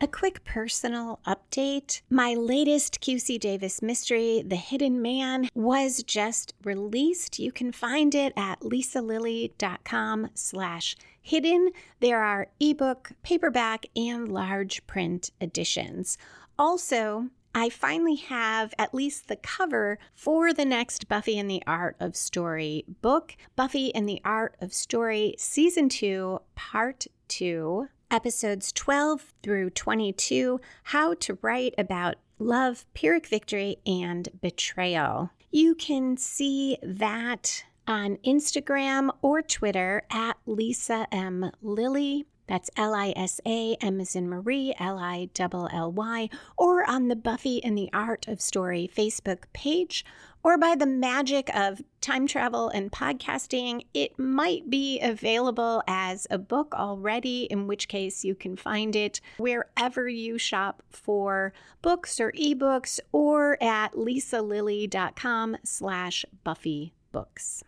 A 0.00 0.06
quick 0.06 0.44
personal 0.44 1.18
update. 1.26 2.02
My 2.08 2.34
latest 2.34 3.00
QC 3.00 3.40
Davis 3.40 3.82
mystery, 3.82 4.44
The 4.46 4.54
Hidden 4.54 5.02
Man, 5.02 5.48
was 5.56 6.04
just 6.04 6.54
released. 6.62 7.40
You 7.40 7.50
can 7.50 7.72
find 7.72 8.14
it 8.14 8.32
at 8.36 8.60
lisalilly.com 8.60 10.30
slash 10.34 10.94
hidden. 11.20 11.70
There 11.98 12.22
are 12.22 12.46
ebook, 12.60 13.10
paperback, 13.24 13.86
and 13.96 14.28
large 14.28 14.86
print 14.86 15.32
editions. 15.40 16.16
Also, 16.56 17.30
I 17.52 17.68
finally 17.68 18.16
have 18.16 18.74
at 18.78 18.94
least 18.94 19.26
the 19.26 19.34
cover 19.34 19.98
for 20.14 20.52
the 20.52 20.64
next 20.64 21.08
Buffy 21.08 21.36
and 21.40 21.50
the 21.50 21.64
Art 21.66 21.96
of 21.98 22.14
Story 22.14 22.84
book, 23.02 23.34
Buffy 23.56 23.92
and 23.96 24.08
the 24.08 24.20
Art 24.24 24.54
of 24.60 24.72
Story 24.72 25.34
Season 25.38 25.88
2, 25.88 26.40
Part 26.54 27.08
2 27.26 27.88
episodes 28.10 28.72
12 28.72 29.32
through 29.42 29.70
22 29.70 30.60
How 30.84 31.14
to 31.14 31.38
Write 31.42 31.74
About 31.76 32.16
Love, 32.38 32.86
Pyrrhic 32.94 33.26
Victory, 33.26 33.76
and 33.86 34.28
Betrayal. 34.40 35.30
You 35.50 35.74
can 35.74 36.16
see 36.16 36.76
that 36.82 37.64
on 37.86 38.16
Instagram 38.18 39.10
or 39.22 39.42
Twitter 39.42 40.02
at 40.10 40.36
Lisa 40.46 41.06
M. 41.10 41.50
Lilly. 41.62 42.26
That's 42.48 42.70
L 42.76 42.94
I 42.94 43.12
S 43.14 43.40
A, 43.46 43.76
M 43.80 44.00
as 44.00 44.16
in 44.16 44.28
Marie, 44.28 44.74
L 44.78 44.98
I 44.98 45.28
L 45.38 45.68
L 45.72 45.92
Y, 45.92 46.30
or 46.56 46.88
on 46.88 47.08
the 47.08 47.16
Buffy 47.16 47.62
and 47.62 47.76
the 47.76 47.90
Art 47.92 48.26
of 48.26 48.40
Story 48.40 48.90
Facebook 48.92 49.44
page, 49.52 50.04
or 50.42 50.56
by 50.56 50.74
the 50.74 50.86
magic 50.86 51.54
of 51.54 51.82
time 52.00 52.26
travel 52.26 52.68
and 52.70 52.90
podcasting, 52.90 53.84
it 53.92 54.18
might 54.18 54.70
be 54.70 54.98
available 55.00 55.82
as 55.86 56.26
a 56.30 56.38
book 56.38 56.74
already, 56.74 57.44
in 57.44 57.66
which 57.66 57.86
case 57.86 58.24
you 58.24 58.34
can 58.34 58.56
find 58.56 58.96
it 58.96 59.20
wherever 59.36 60.08
you 60.08 60.38
shop 60.38 60.82
for 60.90 61.52
books 61.82 62.18
or 62.18 62.32
ebooks 62.32 62.98
or 63.12 63.62
at 63.62 63.92
lisalilly.com 63.92 65.56
slash 65.64 66.24
buffy 66.44 66.94
books. 67.12 67.62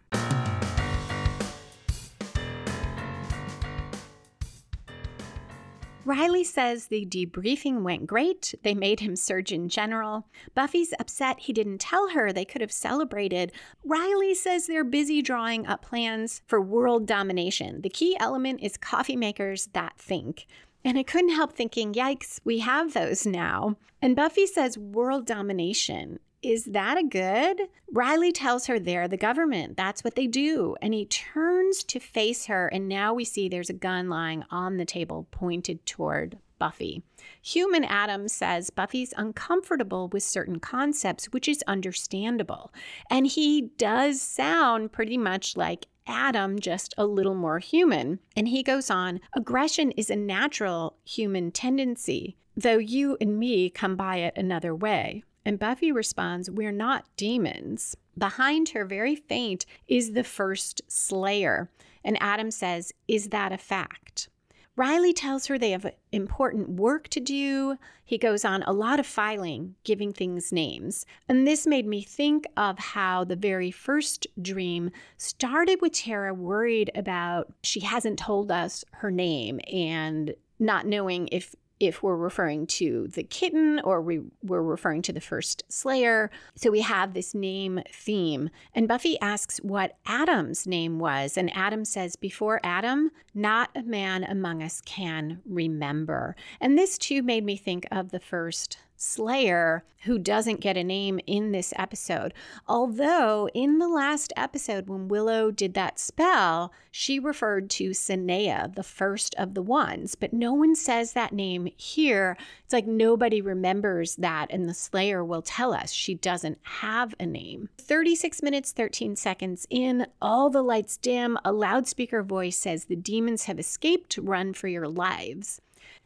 Riley 6.10 6.42
says 6.42 6.88
the 6.88 7.06
debriefing 7.06 7.82
went 7.82 8.08
great. 8.08 8.52
They 8.64 8.74
made 8.74 8.98
him 8.98 9.14
Surgeon 9.14 9.68
General. 9.68 10.26
Buffy's 10.56 10.92
upset 10.98 11.38
he 11.38 11.52
didn't 11.52 11.78
tell 11.78 12.08
her 12.08 12.32
they 12.32 12.44
could 12.44 12.62
have 12.62 12.72
celebrated. 12.72 13.52
Riley 13.84 14.34
says 14.34 14.66
they're 14.66 14.82
busy 14.82 15.22
drawing 15.22 15.68
up 15.68 15.82
plans 15.82 16.42
for 16.48 16.60
world 16.60 17.06
domination. 17.06 17.82
The 17.82 17.88
key 17.88 18.16
element 18.18 18.58
is 18.60 18.76
coffee 18.76 19.14
makers 19.14 19.68
that 19.72 19.98
think. 19.98 20.48
And 20.84 20.98
I 20.98 21.04
couldn't 21.04 21.30
help 21.30 21.52
thinking, 21.52 21.92
yikes, 21.92 22.40
we 22.42 22.58
have 22.58 22.92
those 22.92 23.24
now. 23.24 23.76
And 24.02 24.16
Buffy 24.16 24.48
says 24.48 24.76
world 24.76 25.26
domination. 25.26 26.18
Is 26.42 26.64
that 26.64 26.96
a 26.96 27.02
good? 27.02 27.68
Riley 27.92 28.32
tells 28.32 28.66
her 28.66 28.78
they're 28.78 29.08
the 29.08 29.18
government. 29.18 29.76
That's 29.76 30.02
what 30.02 30.14
they 30.14 30.26
do. 30.26 30.74
And 30.80 30.94
he 30.94 31.04
turns 31.04 31.84
to 31.84 32.00
face 32.00 32.46
her, 32.46 32.68
and 32.68 32.88
now 32.88 33.12
we 33.12 33.24
see 33.24 33.48
there's 33.48 33.68
a 33.68 33.74
gun 33.74 34.08
lying 34.08 34.44
on 34.50 34.78
the 34.78 34.86
table 34.86 35.28
pointed 35.30 35.84
toward 35.84 36.38
Buffy. 36.58 37.02
Human 37.42 37.84
Adam 37.84 38.26
says 38.26 38.70
Buffy's 38.70 39.12
uncomfortable 39.16 40.08
with 40.08 40.22
certain 40.22 40.60
concepts, 40.60 41.26
which 41.26 41.46
is 41.46 41.64
understandable. 41.66 42.72
And 43.10 43.26
he 43.26 43.70
does 43.76 44.22
sound 44.22 44.92
pretty 44.92 45.18
much 45.18 45.56
like 45.56 45.86
Adam, 46.06 46.58
just 46.58 46.94
a 46.96 47.04
little 47.04 47.34
more 47.34 47.58
human. 47.58 48.18
And 48.34 48.48
he 48.48 48.62
goes 48.62 48.90
on 48.90 49.20
aggression 49.34 49.90
is 49.92 50.08
a 50.08 50.16
natural 50.16 50.96
human 51.04 51.50
tendency, 51.50 52.36
though 52.56 52.78
you 52.78 53.18
and 53.20 53.38
me 53.38 53.68
come 53.68 53.96
by 53.96 54.16
it 54.16 54.34
another 54.36 54.74
way. 54.74 55.22
And 55.44 55.58
Buffy 55.58 55.90
responds, 55.92 56.50
We're 56.50 56.72
not 56.72 57.06
demons. 57.16 57.96
Behind 58.16 58.70
her, 58.70 58.84
very 58.84 59.16
faint, 59.16 59.66
is 59.88 60.12
the 60.12 60.24
first 60.24 60.82
Slayer. 60.88 61.70
And 62.04 62.16
Adam 62.20 62.50
says, 62.50 62.92
Is 63.08 63.28
that 63.28 63.52
a 63.52 63.58
fact? 63.58 64.28
Riley 64.76 65.12
tells 65.12 65.46
her 65.46 65.58
they 65.58 65.72
have 65.72 65.92
important 66.10 66.70
work 66.70 67.08
to 67.08 67.20
do. 67.20 67.76
He 68.04 68.16
goes 68.16 68.44
on 68.44 68.62
a 68.62 68.72
lot 68.72 68.98
of 68.98 69.06
filing, 69.06 69.74
giving 69.84 70.12
things 70.12 70.52
names. 70.52 71.04
And 71.28 71.46
this 71.46 71.66
made 71.66 71.86
me 71.86 72.02
think 72.02 72.46
of 72.56 72.78
how 72.78 73.24
the 73.24 73.36
very 73.36 73.70
first 73.70 74.26
dream 74.40 74.90
started 75.18 75.82
with 75.82 75.92
Tara 75.92 76.32
worried 76.32 76.90
about 76.94 77.52
she 77.62 77.80
hasn't 77.80 78.18
told 78.18 78.50
us 78.50 78.84
her 78.92 79.10
name 79.10 79.60
and 79.70 80.34
not 80.58 80.86
knowing 80.86 81.28
if 81.30 81.54
if 81.80 82.02
we're 82.02 82.16
referring 82.16 82.66
to 82.66 83.08
the 83.08 83.22
kitten 83.22 83.80
or 83.82 84.00
we, 84.00 84.20
we're 84.42 84.62
referring 84.62 85.02
to 85.02 85.12
the 85.12 85.20
first 85.20 85.64
Slayer. 85.68 86.30
So 86.54 86.70
we 86.70 86.82
have 86.82 87.14
this 87.14 87.34
name 87.34 87.80
theme. 87.92 88.50
And 88.74 88.86
Buffy 88.86 89.18
asks 89.20 89.58
what 89.58 89.96
Adam's 90.06 90.66
name 90.66 90.98
was. 90.98 91.36
And 91.36 91.50
Adam 91.56 91.84
says, 91.84 92.14
Before 92.16 92.60
Adam, 92.62 93.10
not 93.34 93.70
a 93.74 93.82
man 93.82 94.24
among 94.24 94.62
us 94.62 94.82
can 94.84 95.40
remember. 95.46 96.36
And 96.60 96.78
this 96.78 96.98
too 96.98 97.22
made 97.22 97.44
me 97.44 97.56
think 97.56 97.86
of 97.90 98.10
the 98.10 98.20
first 98.20 98.78
Slayer 99.02 99.82
who 100.04 100.18
doesn't 100.18 100.60
get 100.60 100.76
a 100.76 100.84
name 100.84 101.20
in 101.26 101.52
this 101.52 101.72
episode. 101.76 102.34
Although, 102.68 103.48
in 103.54 103.78
the 103.78 103.88
last 103.88 104.30
episode, 104.36 104.88
when 104.88 105.08
Willow 105.08 105.50
did 105.50 105.72
that 105.74 105.98
spell, 105.98 106.70
she 106.90 107.18
referred 107.18 107.70
to 107.70 107.90
Sineya, 107.90 108.74
the 108.74 108.82
first 108.82 109.34
of 109.36 109.54
the 109.54 109.62
ones, 109.62 110.14
but 110.14 110.34
no 110.34 110.52
one 110.52 110.74
says 110.74 111.14
that 111.14 111.32
name 111.32 111.68
here. 111.76 112.36
It's 112.64 112.74
like 112.74 112.86
nobody 112.86 113.40
remembers 113.40 114.16
that, 114.16 114.48
and 114.50 114.68
the 114.68 114.74
Slayer 114.74 115.24
will 115.24 115.42
tell 115.42 115.72
us 115.72 115.92
she 115.92 116.14
doesn't 116.14 116.58
have 116.62 117.14
a 117.18 117.24
name. 117.24 117.70
36 117.78 118.42
minutes, 118.42 118.72
13 118.72 119.16
seconds 119.16 119.66
in, 119.70 120.06
all 120.20 120.50
the 120.50 120.62
lights 120.62 120.98
dim, 120.98 121.38
a 121.44 121.52
loudspeaker 121.52 122.22
voice 122.22 122.58
says, 122.58 122.84
The 122.84 122.96
demons 122.96 123.44
have 123.44 123.58
escaped, 123.58 124.18
run 124.18 124.52
for 124.52 124.68
your 124.68 124.88
lives. 124.88 125.60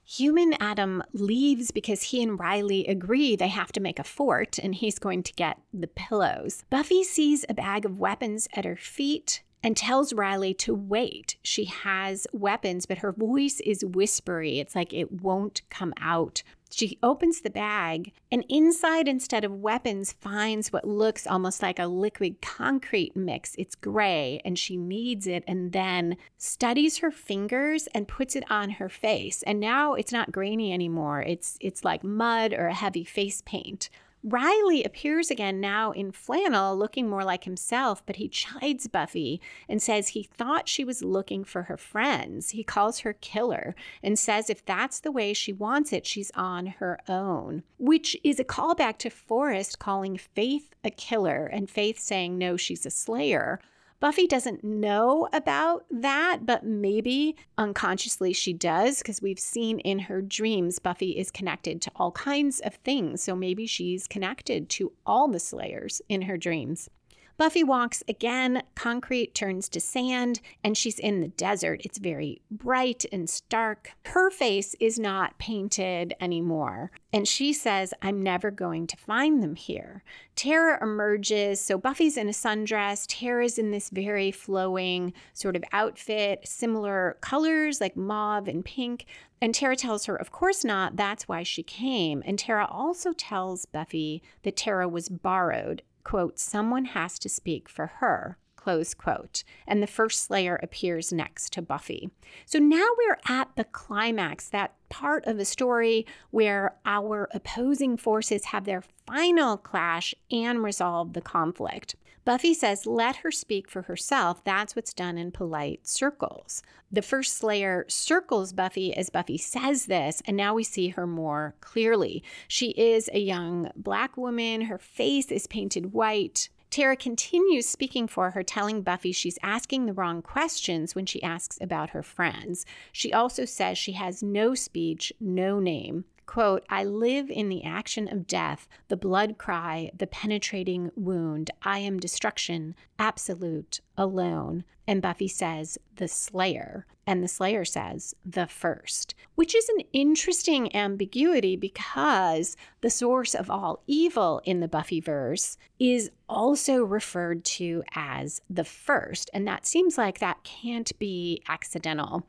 Human 0.07 0.55
Adam 0.61 1.03
leaves 1.13 1.71
because 1.71 2.05
he 2.05 2.23
and 2.23 2.39
Riley 2.39 2.87
agree 2.87 3.37
they 3.37 3.49
have 3.49 3.73
to 3.73 3.81
make 3.81 3.99
a 3.99 4.05
fort 4.05 4.59
and 4.59 4.75
he's 4.75 4.99
going 4.99 5.23
to 5.23 5.33
get 5.33 5.59
the 5.73 5.87
pillows. 5.87 6.65
Buffy 6.69 7.03
sees 7.03 7.45
a 7.49 7.55
bag 7.55 7.85
of 7.85 7.99
weapons 7.99 8.47
at 8.55 8.65
her 8.65 8.77
feet 8.77 9.43
and 9.63 9.77
tells 9.77 10.13
Riley 10.13 10.53
to 10.53 10.75
wait. 10.75 11.37
She 11.43 11.65
has 11.65 12.27
weapons, 12.35 12.85
but 12.85 12.99
her 12.99 13.13
voice 13.13 13.61
is 13.61 13.83
whispery. 13.83 14.61
It's 14.61 14.75
like 14.75 14.93
it 14.93 15.23
won't 15.23 15.63
come 15.71 15.95
out. 15.99 16.43
She 16.77 16.99
opens 17.05 17.41
the 17.41 17.51
bag 17.51 18.13
and 18.33 18.45
inside, 18.49 19.07
instead 19.07 19.45
of 19.45 19.53
weapons, 19.61 20.13
finds 20.13 20.73
what 20.73 20.87
looks 20.87 21.25
almost 21.25 21.63
like 21.63 21.79
a 21.79 21.87
liquid 21.87 22.43
concrete 22.43 23.15
mix. 23.15 23.55
It's 23.57 23.77
gray 23.77 24.41
and 24.45 24.59
she 24.59 24.77
needs 24.77 25.29
it 25.29 25.45
and 25.47 25.71
then 25.73 26.17
studies 26.37 26.99
her 26.99 27.13
fingers 27.13 27.87
and 27.95 28.09
puts 28.09 28.35
it 28.35 28.45
on 28.51 28.71
her 28.71 28.89
face. 28.89 29.45
And 29.45 29.61
now 29.61 29.95
it's 29.95 30.13
not 30.13 30.33
grainy 30.33 30.73
anymore. 30.73 31.23
It's 31.23 31.57
it's 31.61 31.85
like 31.85 32.03
mud 32.03 32.53
or 32.53 32.67
a 32.67 32.75
heavy 32.75 33.05
face 33.05 33.41
paint. 33.47 33.89
Riley 34.27 34.83
appears 34.83 35.31
again 35.31 35.61
now 35.61 35.91
in 35.91 36.11
flannel, 36.11 36.75
looking 36.79 37.11
more 37.11 37.25
like 37.25 37.45
himself, 37.45 38.05
but 38.07 38.17
he 38.17 38.27
chides 38.27 38.87
Buffy 38.87 39.39
and 39.69 39.83
says 39.83 40.09
he 40.09 40.23
thought 40.23 40.67
she 40.67 40.83
was 40.83 41.05
looking 41.05 41.45
for 41.45 41.65
her 41.65 41.77
friends. 41.77 42.51
He 42.51 42.65
calls 42.65 43.01
her 43.01 43.13
killer 43.13 43.75
and 44.03 44.19
says 44.19 44.49
if 44.49 44.65
that's 44.65 44.99
the 44.99 45.13
way 45.13 45.35
she 45.35 45.53
wants 45.53 45.93
it, 45.93 46.07
she's 46.07 46.31
on 46.35 46.67
her 46.67 46.99
own, 47.07 47.65
which 47.77 48.17
is 48.25 48.41
a 48.41 48.45
callback 48.45 48.97
to 48.99 49.11
Forrest 49.11 49.79
calling 49.79 50.17
Faith 50.17 50.75
a 50.83 50.91
killer 50.91 51.45
and 51.45 51.69
Faith 51.69 51.99
saying 51.99 52.39
no, 52.39 52.57
she's 52.57 52.87
a 52.87 52.91
slayer. 52.91 53.61
Buffy 54.01 54.27
doesn't 54.27 54.63
know 54.63 55.29
about 55.33 55.87
that, 55.91 56.41
but 56.45 56.65
maybe 56.65 57.37
unconsciously 57.57 58.33
she 58.33 58.53
does 58.53 58.99
because 58.99 59.23
we've 59.23 59.39
seen 59.39 59.79
in 59.81 60.01
her 60.01 60.21
dreams 60.21 60.79
Buffy 60.79 61.13
is 61.13 61.31
connected 61.31 61.81
to 61.83 61.91
all 61.97 62.13
kinds 62.13 62.61
of 62.61 62.75
things. 62.77 63.23
So 63.23 63.35
maybe 63.35 63.67
she's 63.67 64.07
connected 64.07 64.69
to 64.71 64.93
all 65.07 65.29
the 65.29 65.41
Slayers 65.41 66.03
in 66.09 66.23
her 66.23 66.37
dreams. 66.37 66.91
Buffy 67.37 67.65
walks 67.65 68.05
again, 68.09 68.63
concrete 68.77 69.35
turns 69.35 69.69
to 69.71 69.81
sand, 69.81 70.41
and 70.63 70.77
she's 70.77 71.01
in 71.01 71.21
the 71.21 71.29
desert. 71.29 71.81
It's 71.85 71.99
very 71.99 72.43
bright 72.49 73.05
and 73.11 73.29
stark. 73.29 73.91
Her 74.07 74.31
face 74.31 74.77
is 74.79 75.01
not 75.01 75.37
painted 75.39 76.15
anymore. 76.21 76.93
And 77.13 77.27
she 77.27 77.53
says, 77.53 77.93
I'm 78.01 78.23
never 78.23 78.53
going 78.53 78.87
to 78.87 78.97
find 78.97 79.43
them 79.43 79.57
here. 79.57 80.05
Tara 80.37 80.81
emerges. 80.81 81.61
So 81.61 81.77
Buffy's 81.77 82.17
in 82.17 82.29
a 82.29 82.33
sundress. 82.33 83.05
Tara's 83.09 83.59
in 83.59 83.73
this 83.73 83.91
very 83.91 84.31
flowing 84.31 85.13
sort 85.33 85.57
of 85.57 85.65
outfit, 85.73 86.47
similar 86.47 87.17
colors 87.21 87.81
like 87.81 87.97
mauve 87.97 88.47
and 88.47 88.65
pink. 88.65 89.07
And 89.41 89.53
Tara 89.53 89.75
tells 89.75 90.07
her, 90.07 90.15
Of 90.15 90.31
course 90.31 90.65
not. 90.65 90.97
That's 90.97 91.27
why 91.27 91.43
she 91.43 91.65
came. 91.65 92.23
And 92.25 92.39
Tara 92.39 92.67
also 92.67 93.13
tells 93.13 93.67
Buffy 93.67 94.23
that 94.45 94.57
Tara 94.57 94.89
was 94.89 95.09
borrowed 95.09 95.83
quote, 96.05 96.39
someone 96.39 96.85
has 96.87 97.19
to 97.19 97.29
speak 97.29 97.69
for 97.69 97.87
her, 97.99 98.39
close 98.57 98.95
quote. 98.95 99.43
And 99.67 99.83
the 99.83 99.87
first 99.87 100.25
Slayer 100.25 100.59
appears 100.63 101.13
next 101.13 101.53
to 101.55 101.63
Buffy. 101.63 102.11
So 102.47 102.59
now 102.59 102.87
we're 102.99 103.19
at 103.29 103.49
the 103.57 103.65
climax, 103.65 104.49
that 104.51 104.75
part 104.89 105.27
of 105.27 105.37
the 105.37 105.45
story 105.45 106.07
where 106.31 106.77
our 106.87 107.29
opposing 107.33 107.97
forces 107.97 108.47
have 108.47 108.65
their 108.65 108.85
final 109.07 109.57
clash 109.57 110.15
and 110.31 110.63
resolve 110.63 111.13
the 111.13 111.21
conflict. 111.21 111.97
Buffy 112.25 112.55
says, 112.55 112.87
let 112.87 113.17
her 113.17 113.31
speak 113.31 113.69
for 113.69 113.83
herself. 113.83 114.43
That's 114.45 114.75
what's 114.75 114.95
done 114.95 115.19
in 115.19 115.31
polite 115.31 115.87
circles. 115.87 116.63
The 116.91 117.03
first 117.03 117.37
Slayer 117.37 117.85
circles 117.89 118.53
Buffy 118.53 118.95
as 118.95 119.11
Buffy 119.11 119.37
says 119.37 119.87
this, 119.87 120.23
and 120.27 120.37
now 120.37 120.55
we 120.55 120.65
see 120.65 120.89
her 120.89 121.07
more 121.07 121.55
clearly. 121.61 122.23
She 122.49 122.71
is 122.71 123.11
a 123.13 123.19
young 123.19 123.71
black 123.77 124.17
woman. 124.17 124.63
Her 124.63 124.79
face 124.79 125.31
is 125.31 125.47
painted 125.47 125.93
white. 125.93 126.49
Tara 126.71 126.97
continues 126.97 127.69
speaking 127.69 128.09
for 128.09 128.31
her, 128.31 128.43
telling 128.43 128.83
Buffy 128.83 129.13
she's 129.13 129.39
asking 129.43 129.87
the 129.87 129.93
wrong 129.93 130.23
questions 130.23 130.95
when 130.95 131.07
she 131.07 131.23
asks 131.23 131.59
about 131.61 131.91
her 131.91 132.03
friends. 132.03 132.65
She 132.91 133.13
also 133.13 133.45
says 133.45 133.79
she 133.79 133.93
has 133.93 134.23
no 134.23 134.55
speech, 134.55 135.13
no 135.21 135.61
name. 135.61 136.05
Quote, 136.27 136.65
I 136.69 136.85
live 136.85 137.31
in 137.31 137.49
the 137.49 137.65
action 137.65 138.09
of 138.09 138.27
death, 138.27 138.67
the 138.89 138.97
blood 138.97 139.39
cry, 139.39 139.91
the 139.97 140.07
penetrating 140.07 140.91
wound. 140.97 141.51
I 141.63 141.79
am 141.79 142.01
destruction, 142.01 142.75
absolute, 142.99 143.81
alone. 143.97 144.65
And 144.87 145.03
Buffy 145.03 145.29
says, 145.29 145.79
the 145.97 146.09
Slayer. 146.09 146.87
And 147.07 147.23
the 147.23 147.29
Slayer 147.29 147.67
says, 147.67 148.15
the 148.25 148.47
first, 148.47 149.15
which 149.35 149.55
is 149.55 149.69
an 149.69 149.85
interesting 149.93 150.75
ambiguity 150.75 151.55
because 151.57 152.57
the 152.81 152.91
source 152.91 153.35
of 153.35 153.51
all 153.51 153.83
evil 153.87 154.41
in 154.45 154.61
the 154.61 154.69
Buffyverse 154.69 155.59
is 155.79 156.11
also 156.29 156.83
referred 156.83 157.45
to 157.45 157.83
as 157.95 158.41
the 158.49 158.65
first. 158.65 159.29
And 159.35 159.47
that 159.47 159.67
seems 159.67 159.99
like 159.99 160.19
that 160.21 160.43
can't 160.45 160.99
be 160.99 161.43
accidental. 161.47 162.27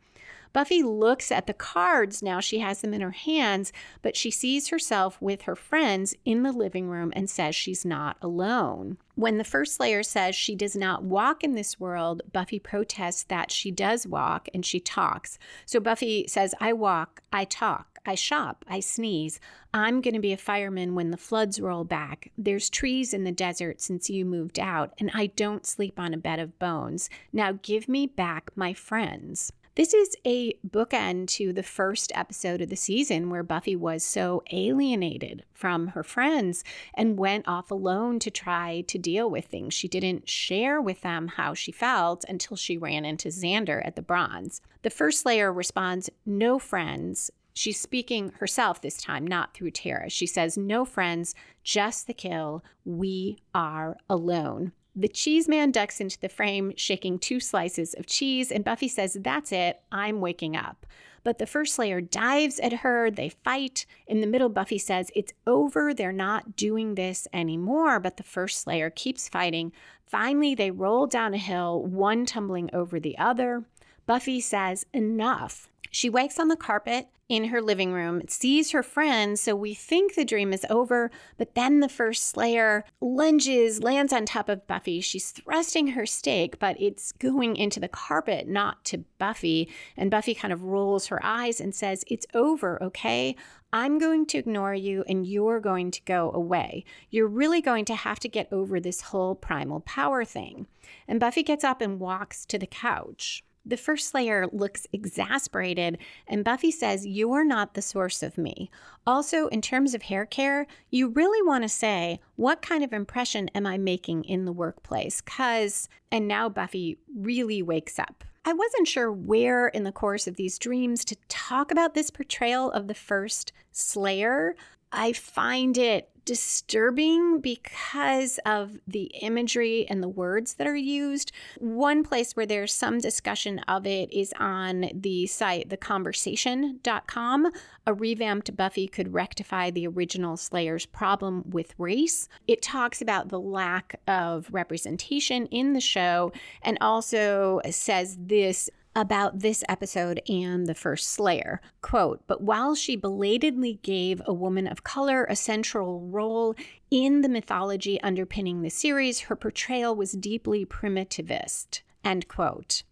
Buffy 0.55 0.81
looks 0.83 1.33
at 1.33 1.47
the 1.47 1.53
cards 1.53 2.23
now. 2.23 2.39
She 2.39 2.59
has 2.59 2.79
them 2.79 2.93
in 2.93 3.01
her 3.01 3.11
hands, 3.11 3.73
but 4.01 4.15
she 4.15 4.31
sees 4.31 4.69
herself 4.69 5.21
with 5.21 5.41
her 5.41 5.55
friends 5.57 6.15
in 6.23 6.43
the 6.43 6.53
living 6.53 6.87
room 6.87 7.11
and 7.13 7.29
says 7.29 7.53
she's 7.53 7.83
not 7.83 8.15
alone. 8.21 8.97
When 9.15 9.37
the 9.37 9.43
first 9.43 9.75
Slayer 9.75 10.01
says 10.01 10.33
she 10.33 10.55
does 10.55 10.73
not 10.73 11.03
walk 11.03 11.43
in 11.43 11.55
this 11.55 11.77
world, 11.77 12.21
Buffy 12.31 12.57
protests 12.57 13.23
that 13.23 13.51
she 13.51 13.69
does 13.69 14.07
walk 14.07 14.47
and 14.53 14.65
she 14.65 14.79
talks. 14.79 15.37
So 15.65 15.81
Buffy 15.81 16.25
says, 16.29 16.55
I 16.61 16.71
walk, 16.71 17.21
I 17.33 17.43
talk, 17.43 17.99
I 18.05 18.15
shop, 18.15 18.63
I 18.65 18.79
sneeze. 18.79 19.41
I'm 19.73 19.99
going 19.99 20.13
to 20.13 20.21
be 20.21 20.31
a 20.31 20.37
fireman 20.37 20.95
when 20.95 21.11
the 21.11 21.17
floods 21.17 21.59
roll 21.59 21.83
back. 21.83 22.31
There's 22.37 22.69
trees 22.69 23.13
in 23.13 23.25
the 23.25 23.33
desert 23.33 23.81
since 23.81 24.09
you 24.09 24.23
moved 24.23 24.57
out, 24.57 24.93
and 24.99 25.11
I 25.13 25.25
don't 25.25 25.65
sleep 25.65 25.99
on 25.99 26.13
a 26.13 26.17
bed 26.17 26.39
of 26.39 26.57
bones. 26.59 27.09
Now 27.33 27.59
give 27.61 27.89
me 27.89 28.07
back 28.07 28.51
my 28.55 28.73
friends. 28.73 29.51
This 29.75 29.93
is 29.93 30.15
a 30.25 30.53
bookend 30.65 31.27
to 31.31 31.51
the 31.51 31.61
first 31.61 32.13
episode 32.15 32.61
of 32.61 32.69
the 32.69 32.77
season 32.77 33.29
where 33.29 33.43
Buffy 33.43 33.75
was 33.75 34.05
so 34.05 34.41
alienated 34.49 35.43
from 35.51 35.87
her 35.87 36.01
friends 36.01 36.63
and 36.93 37.19
went 37.19 37.45
off 37.45 37.71
alone 37.71 38.19
to 38.19 38.31
try 38.31 38.85
to 38.87 38.97
deal 38.97 39.29
with 39.29 39.47
things. 39.47 39.73
She 39.73 39.89
didn't 39.89 40.29
share 40.29 40.81
with 40.81 41.01
them 41.01 41.27
how 41.27 41.53
she 41.53 41.73
felt 41.73 42.23
until 42.29 42.55
she 42.55 42.77
ran 42.77 43.03
into 43.03 43.27
Xander 43.27 43.85
at 43.85 43.97
the 43.97 44.01
Bronze. 44.01 44.61
The 44.83 44.89
first 44.89 45.23
Slayer 45.23 45.51
responds, 45.51 46.09
No 46.25 46.57
friends. 46.57 47.29
She's 47.53 47.77
speaking 47.77 48.31
herself 48.39 48.79
this 48.79 49.01
time, 49.01 49.27
not 49.27 49.53
through 49.53 49.71
Tara. 49.71 50.09
She 50.09 50.25
says, 50.25 50.57
No 50.57 50.85
friends, 50.85 51.35
just 51.65 52.07
the 52.07 52.13
kill. 52.13 52.63
We 52.85 53.39
are 53.53 53.97
alone. 54.09 54.71
The 54.97 55.07
cheese 55.09 55.49
man 55.49 55.71
ducks 55.71 55.99
into 55.99 56.17
the 56.19 56.29
frame, 56.29 56.71
shaking 56.77 57.19
two 57.19 57.41
slices 57.41 57.93
of 57.95 58.05
cheese, 58.05 58.49
and 58.49 58.63
Buffy 58.63 58.87
says, 58.87 59.17
That's 59.19 59.51
it, 59.51 59.81
I'm 59.91 60.21
waking 60.21 60.55
up. 60.55 60.85
But 61.25 61.37
the 61.37 61.47
first 61.47 61.73
Slayer 61.73 61.99
dives 61.99 62.59
at 62.59 62.71
her, 62.71 63.11
they 63.11 63.29
fight. 63.29 63.85
In 64.07 64.21
the 64.21 64.27
middle, 64.27 64.47
Buffy 64.47 64.77
says, 64.77 65.11
It's 65.13 65.33
over, 65.45 65.93
they're 65.93 66.13
not 66.13 66.55
doing 66.55 66.95
this 66.95 67.27
anymore. 67.33 67.99
But 67.99 68.15
the 68.15 68.23
first 68.23 68.61
Slayer 68.61 68.89
keeps 68.89 69.27
fighting. 69.27 69.73
Finally, 70.05 70.55
they 70.55 70.71
roll 70.71 71.07
down 71.07 71.33
a 71.33 71.39
hill, 71.39 71.81
one 71.81 72.25
tumbling 72.25 72.69
over 72.71 72.99
the 72.99 73.17
other. 73.17 73.65
Buffy 74.05 74.39
says, 74.39 74.85
Enough. 74.93 75.67
She 75.95 76.09
wakes 76.09 76.39
on 76.39 76.49
the 76.49 76.57
carpet 76.57 77.07
in 77.29 77.45
her 77.45 77.61
living 77.61 77.93
room, 77.93 78.21
sees 78.27 78.71
her 78.71 78.83
friend, 78.83 79.39
so 79.39 79.55
we 79.55 79.73
think 79.73 80.13
the 80.13 80.25
dream 80.25 80.51
is 80.51 80.65
over, 80.69 81.09
but 81.37 81.55
then 81.55 81.79
the 81.79 81.87
first 81.87 82.25
Slayer 82.25 82.83
lunges, 82.99 83.81
lands 83.81 84.11
on 84.11 84.25
top 84.25 84.49
of 84.49 84.67
Buffy. 84.67 84.99
She's 84.99 85.31
thrusting 85.31 85.87
her 85.87 86.05
stake, 86.05 86.59
but 86.59 86.75
it's 86.81 87.13
going 87.13 87.55
into 87.55 87.79
the 87.79 87.87
carpet, 87.87 88.45
not 88.45 88.83
to 88.83 89.05
Buffy. 89.19 89.69
And 89.95 90.11
Buffy 90.11 90.35
kind 90.35 90.51
of 90.51 90.63
rolls 90.63 91.07
her 91.07 91.25
eyes 91.25 91.61
and 91.61 91.73
says, 91.73 92.03
It's 92.07 92.27
over, 92.33 92.83
okay? 92.83 93.37
I'm 93.71 93.97
going 93.97 94.25
to 94.25 94.37
ignore 94.37 94.73
you 94.73 95.05
and 95.07 95.25
you're 95.25 95.61
going 95.61 95.91
to 95.91 96.01
go 96.01 96.29
away. 96.33 96.83
You're 97.09 97.29
really 97.29 97.61
going 97.61 97.85
to 97.85 97.95
have 97.95 98.19
to 98.19 98.27
get 98.27 98.51
over 98.51 98.81
this 98.81 98.99
whole 98.99 99.33
primal 99.33 99.79
power 99.79 100.25
thing. 100.25 100.67
And 101.07 101.21
Buffy 101.21 101.41
gets 101.41 101.63
up 101.63 101.79
and 101.79 102.01
walks 102.01 102.45
to 102.47 102.59
the 102.59 102.67
couch. 102.67 103.44
The 103.65 103.77
first 103.77 104.09
Slayer 104.09 104.47
looks 104.51 104.85
exasperated, 104.93 105.97
and 106.27 106.43
Buffy 106.43 106.69
says, 106.69 107.05
You're 107.05 107.43
not 107.43 107.73
the 107.73 107.81
source 107.81 108.21
of 108.21 108.37
me. 108.37 108.69
Also, 109.07 109.47
in 109.47 109.61
terms 109.61 109.95
of 109.95 110.03
hair 110.03 110.25
care, 110.25 110.67
you 110.91 111.07
really 111.07 111.41
want 111.41 111.63
to 111.63 111.69
say, 111.69 112.19
What 112.35 112.61
kind 112.61 112.83
of 112.83 112.93
impression 112.93 113.49
am 113.55 113.65
I 113.65 113.77
making 113.77 114.25
in 114.25 114.45
the 114.45 114.53
workplace? 114.53 115.21
Because, 115.21 115.89
and 116.11 116.27
now 116.27 116.47
Buffy 116.47 116.99
really 117.15 117.63
wakes 117.63 117.97
up. 117.97 118.23
I 118.47 118.53
wasn't 118.53 118.87
sure 118.87 119.11
where 119.11 119.67
in 119.67 119.83
the 119.83 119.91
course 119.91 120.27
of 120.27 120.35
these 120.35 120.59
dreams 120.59 121.03
to 121.05 121.17
talk 121.27 121.71
about 121.71 121.95
this 121.95 122.11
portrayal 122.11 122.69
of 122.71 122.87
the 122.87 122.93
first 122.93 123.51
Slayer. 123.71 124.55
I 124.91 125.13
find 125.13 125.75
it 125.79 126.09
disturbing 126.25 127.39
because 127.39 128.39
of 128.45 128.79
the 128.87 129.05
imagery 129.21 129.85
and 129.87 130.01
the 130.01 130.09
words 130.09 130.55
that 130.55 130.67
are 130.67 130.75
used. 130.75 131.31
One 131.59 132.03
place 132.03 132.35
where 132.35 132.45
there's 132.45 132.73
some 132.73 132.99
discussion 132.99 133.59
of 133.59 133.85
it 133.85 134.11
is 134.11 134.33
on 134.39 134.89
the 134.93 135.27
site 135.27 135.69
theconversation.com. 135.69 137.51
A 137.87 137.93
revamped 137.93 138.57
Buffy 138.57 138.87
could 138.87 139.13
rectify 139.13 139.69
the 139.69 139.87
original 139.87 140.35
Slayer's 140.37 140.85
problem 140.85 141.43
with 141.49 141.75
race. 141.77 142.27
It 142.47 142.61
talks 142.61 143.01
about 143.01 143.29
the 143.29 143.39
lack 143.39 143.99
of 144.07 144.47
representation 144.51 145.45
in 145.47 145.73
the 145.73 145.79
show 145.79 146.31
and 146.63 146.77
also 146.81 147.61
says 147.69 148.17
this 148.19 148.69
about 148.95 149.39
this 149.39 149.63
episode 149.67 150.21
and 150.29 150.67
the 150.67 150.75
first 150.75 151.09
Slayer. 151.09 151.61
Quote, 151.81 152.23
but 152.27 152.41
while 152.41 152.75
she 152.75 152.95
belatedly 152.95 153.79
gave 153.81 154.21
a 154.25 154.33
woman 154.33 154.67
of 154.67 154.83
color 154.83 155.25
a 155.25 155.35
central 155.35 156.01
role 156.01 156.55
in 156.89 157.21
the 157.21 157.29
mythology 157.29 157.99
underpinning 158.01 158.61
the 158.61 158.69
series, 158.69 159.21
her 159.21 159.35
portrayal 159.35 159.95
was 159.95 160.13
deeply 160.13 160.65
primitivist. 160.65 161.81
End 162.03 162.27
quote. 162.27 162.83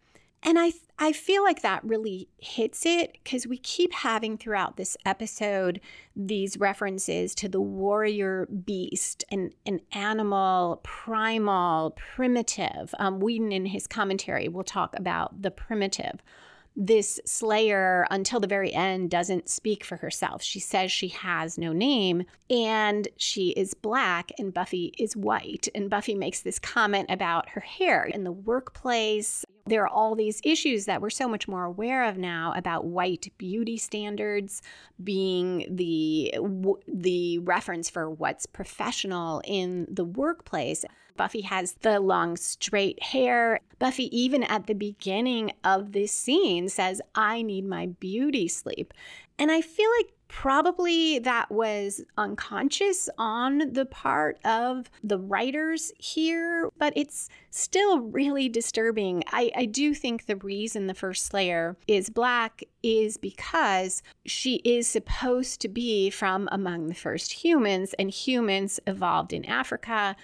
And 0.45 0.59
I 0.59 0.73
I 0.99 1.11
feel 1.11 1.41
like 1.41 1.61
that 1.63 1.83
really 1.83 2.29
hits 2.37 2.85
it 2.85 3.13
because 3.23 3.47
we 3.47 3.57
keep 3.57 3.93
having 3.93 4.37
throughout 4.37 4.77
this 4.77 4.95
episode 5.05 5.81
these 6.15 6.57
references 6.57 7.33
to 7.35 7.49
the 7.49 7.59
warrior 7.59 8.47
beast, 8.47 9.23
an, 9.31 9.51
an 9.65 9.79
animal, 9.91 10.79
primal, 10.83 11.97
primitive. 11.97 12.93
Um, 12.99 13.19
Whedon, 13.19 13.51
in 13.51 13.65
his 13.65 13.87
commentary, 13.87 14.47
will 14.47 14.63
talk 14.63 14.97
about 14.97 15.41
the 15.41 15.51
primitive 15.51 16.21
this 16.75 17.19
Slayer, 17.25 18.07
until 18.09 18.39
the 18.39 18.47
very 18.47 18.73
end, 18.73 19.11
doesn't 19.11 19.49
speak 19.49 19.83
for 19.83 19.97
herself. 19.97 20.41
She 20.41 20.59
says 20.59 20.91
she 20.91 21.09
has 21.09 21.57
no 21.57 21.71
name 21.73 22.23
and 22.49 23.07
she 23.17 23.49
is 23.51 23.73
black 23.73 24.31
and 24.39 24.53
Buffy 24.53 24.93
is 24.97 25.15
white. 25.15 25.67
And 25.75 25.89
Buffy 25.89 26.15
makes 26.15 26.41
this 26.41 26.59
comment 26.59 27.07
about 27.09 27.49
her 27.49 27.61
hair 27.61 28.03
in 28.03 28.23
the 28.23 28.31
workplace. 28.31 29.45
There 29.65 29.83
are 29.83 29.87
all 29.87 30.15
these 30.15 30.41
issues 30.43 30.85
that 30.85 31.01
we're 31.01 31.09
so 31.09 31.29
much 31.29 31.47
more 31.47 31.63
aware 31.63 32.03
of 32.03 32.17
now 32.17 32.53
about 32.55 32.85
white 32.85 33.31
beauty 33.37 33.77
standards 33.77 34.61
being 35.01 35.65
the 35.69 36.33
the 36.87 37.39
reference 37.39 37.89
for 37.89 38.09
what's 38.09 38.45
professional 38.45 39.41
in 39.45 39.87
the 39.89 40.03
workplace. 40.03 40.83
Buffy 41.15 41.41
has 41.41 41.73
the 41.81 41.99
long 41.99 42.37
straight 42.37 43.01
hair. 43.01 43.59
Buffy 43.79 44.15
even 44.17 44.43
at 44.43 44.67
the 44.67 44.75
beginning 44.75 45.51
of 45.63 45.91
this 45.91 46.11
scene 46.11 46.69
says, 46.69 47.01
"I 47.15 47.41
need 47.41 47.65
my 47.65 47.87
beauty 47.87 48.47
sleep." 48.47 48.93
And 49.37 49.51
I 49.51 49.61
feel 49.61 49.89
like 49.97 50.13
probably 50.27 51.19
that 51.19 51.51
was 51.51 52.03
unconscious 52.17 53.07
on 53.19 53.71
the 53.73 53.85
part 53.85 54.39
of 54.43 54.89
the 55.03 55.19
writers 55.19 55.91
here, 55.99 56.71
but 56.77 56.91
it's 56.95 57.29
still 57.51 57.99
really 57.99 58.49
disturbing. 58.49 59.23
I, 59.31 59.51
I 59.55 59.65
do 59.65 59.93
think 59.93 60.25
the 60.25 60.37
reason 60.37 60.87
the 60.87 60.95
first 60.95 61.27
Slayer 61.27 61.77
is 61.87 62.09
black 62.09 62.63
is 62.81 63.17
because 63.17 64.01
she 64.25 64.55
is 64.65 64.87
supposed 64.87 65.61
to 65.61 65.67
be 65.67 66.09
from 66.09 66.49
among 66.51 66.87
the 66.87 66.95
first 66.95 67.31
humans, 67.31 67.93
and 67.99 68.09
humans 68.09 68.79
evolved 68.87 69.33
in 69.33 69.45
Africa. 69.45 70.15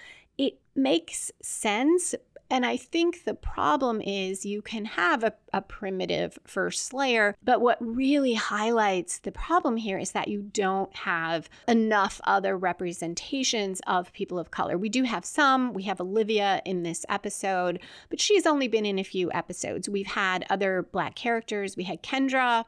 Makes 0.74 1.32
sense, 1.42 2.14
and 2.50 2.66
I 2.66 2.76
think 2.76 3.24
the 3.24 3.34
problem 3.34 4.00
is 4.00 4.44
you 4.44 4.60
can 4.60 4.84
have 4.84 5.22
a, 5.22 5.32
a, 5.52 5.62
primitive 5.62 6.36
first 6.44 6.86
Slayer, 6.86 7.36
but 7.44 7.60
what 7.60 7.78
really 7.80 8.34
highlights 8.34 9.20
the 9.20 9.30
problem 9.30 9.76
here 9.76 9.98
is 9.98 10.10
that 10.12 10.26
you 10.26 10.42
don't 10.42 10.94
have 10.96 11.48
enough 11.68 12.20
other 12.24 12.58
representations 12.58 13.80
of 13.86 14.12
people 14.12 14.38
of 14.38 14.50
color. 14.50 14.76
We 14.76 14.88
do 14.88 15.04
have 15.04 15.24
some. 15.24 15.72
We 15.72 15.84
have 15.84 16.00
Olivia 16.00 16.60
in 16.64 16.82
this 16.82 17.06
episode, 17.08 17.78
but 18.08 18.20
she's 18.20 18.46
only 18.46 18.66
been 18.66 18.84
in 18.84 18.98
a 18.98 19.04
few 19.04 19.30
episodes. 19.32 19.88
We've 19.88 20.06
had 20.08 20.44
other 20.50 20.82
black 20.90 21.14
characters. 21.14 21.76
We 21.76 21.84
had 21.84 22.02
Kendra. 22.02 22.64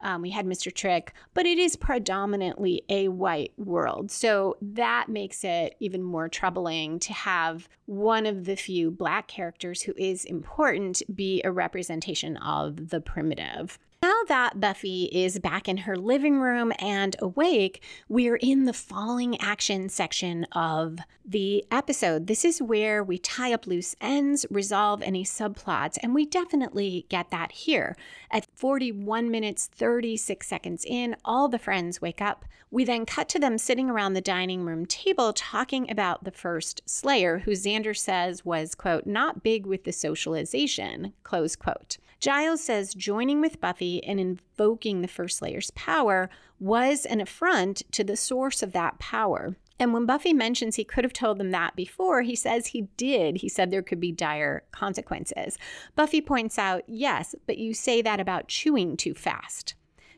Um, 0.00 0.22
we 0.22 0.30
had 0.30 0.46
Mr. 0.46 0.72
Trick, 0.72 1.12
but 1.32 1.46
it 1.46 1.58
is 1.58 1.76
predominantly 1.76 2.82
a 2.88 3.08
white 3.08 3.52
world. 3.56 4.10
So 4.10 4.56
that 4.60 5.08
makes 5.08 5.44
it 5.44 5.76
even 5.80 6.02
more 6.02 6.28
troubling 6.28 6.98
to 7.00 7.12
have 7.12 7.68
one 7.86 8.26
of 8.26 8.44
the 8.44 8.56
few 8.56 8.90
black 8.90 9.28
characters 9.28 9.82
who 9.82 9.94
is 9.96 10.24
important 10.24 11.02
be 11.14 11.40
a 11.44 11.50
representation 11.50 12.36
of 12.38 12.90
the 12.90 13.00
primitive. 13.00 13.78
Now 14.04 14.20
that 14.28 14.60
Buffy 14.60 15.04
is 15.04 15.38
back 15.38 15.66
in 15.66 15.78
her 15.78 15.96
living 15.96 16.38
room 16.38 16.74
and 16.78 17.16
awake, 17.20 17.82
we're 18.06 18.36
in 18.36 18.66
the 18.66 18.74
falling 18.74 19.40
action 19.40 19.88
section 19.88 20.44
of 20.52 20.98
the 21.24 21.64
episode. 21.70 22.26
This 22.26 22.44
is 22.44 22.60
where 22.60 23.02
we 23.02 23.16
tie 23.16 23.54
up 23.54 23.66
loose 23.66 23.96
ends, 24.02 24.44
resolve 24.50 25.00
any 25.00 25.24
subplots, 25.24 25.96
and 26.02 26.14
we 26.14 26.26
definitely 26.26 27.06
get 27.08 27.30
that 27.30 27.50
here. 27.52 27.96
At 28.30 28.46
41 28.56 29.30
minutes 29.30 29.70
36 29.72 30.46
seconds 30.46 30.84
in, 30.86 31.16
all 31.24 31.48
the 31.48 31.58
friends 31.58 32.02
wake 32.02 32.20
up. 32.20 32.44
We 32.70 32.84
then 32.84 33.06
cut 33.06 33.30
to 33.30 33.38
them 33.38 33.56
sitting 33.56 33.88
around 33.88 34.12
the 34.12 34.20
dining 34.20 34.66
room 34.66 34.84
table 34.84 35.32
talking 35.32 35.90
about 35.90 36.24
the 36.24 36.30
first 36.30 36.82
Slayer, 36.84 37.38
who 37.38 37.52
Xander 37.52 37.96
says 37.96 38.44
was, 38.44 38.74
quote, 38.74 39.06
not 39.06 39.42
big 39.42 39.64
with 39.64 39.84
the 39.84 39.92
socialization, 39.92 41.14
close 41.22 41.56
quote. 41.56 41.96
Giles 42.24 42.64
says 42.64 42.94
joining 42.94 43.42
with 43.42 43.60
Buffy 43.60 44.02
and 44.02 44.18
invoking 44.18 45.02
the 45.02 45.08
First 45.08 45.36
Slayer's 45.36 45.70
power 45.72 46.30
was 46.58 47.04
an 47.04 47.20
affront 47.20 47.82
to 47.92 48.02
the 48.02 48.16
source 48.16 48.62
of 48.62 48.72
that 48.72 48.98
power. 48.98 49.56
And 49.78 49.92
when 49.92 50.06
Buffy 50.06 50.32
mentions 50.32 50.76
he 50.76 50.84
could 50.84 51.04
have 51.04 51.12
told 51.12 51.36
them 51.36 51.50
that 51.50 51.76
before, 51.76 52.22
he 52.22 52.34
says 52.34 52.68
he 52.68 52.88
did. 52.96 53.42
He 53.42 53.50
said 53.50 53.70
there 53.70 53.82
could 53.82 54.00
be 54.00 54.10
dire 54.10 54.62
consequences. 54.72 55.58
Buffy 55.96 56.22
points 56.22 56.58
out, 56.58 56.84
yes, 56.86 57.34
but 57.46 57.58
you 57.58 57.74
say 57.74 58.00
that 58.00 58.20
about 58.20 58.48
chewing 58.48 58.96
too 58.96 59.12
fast. 59.12 59.74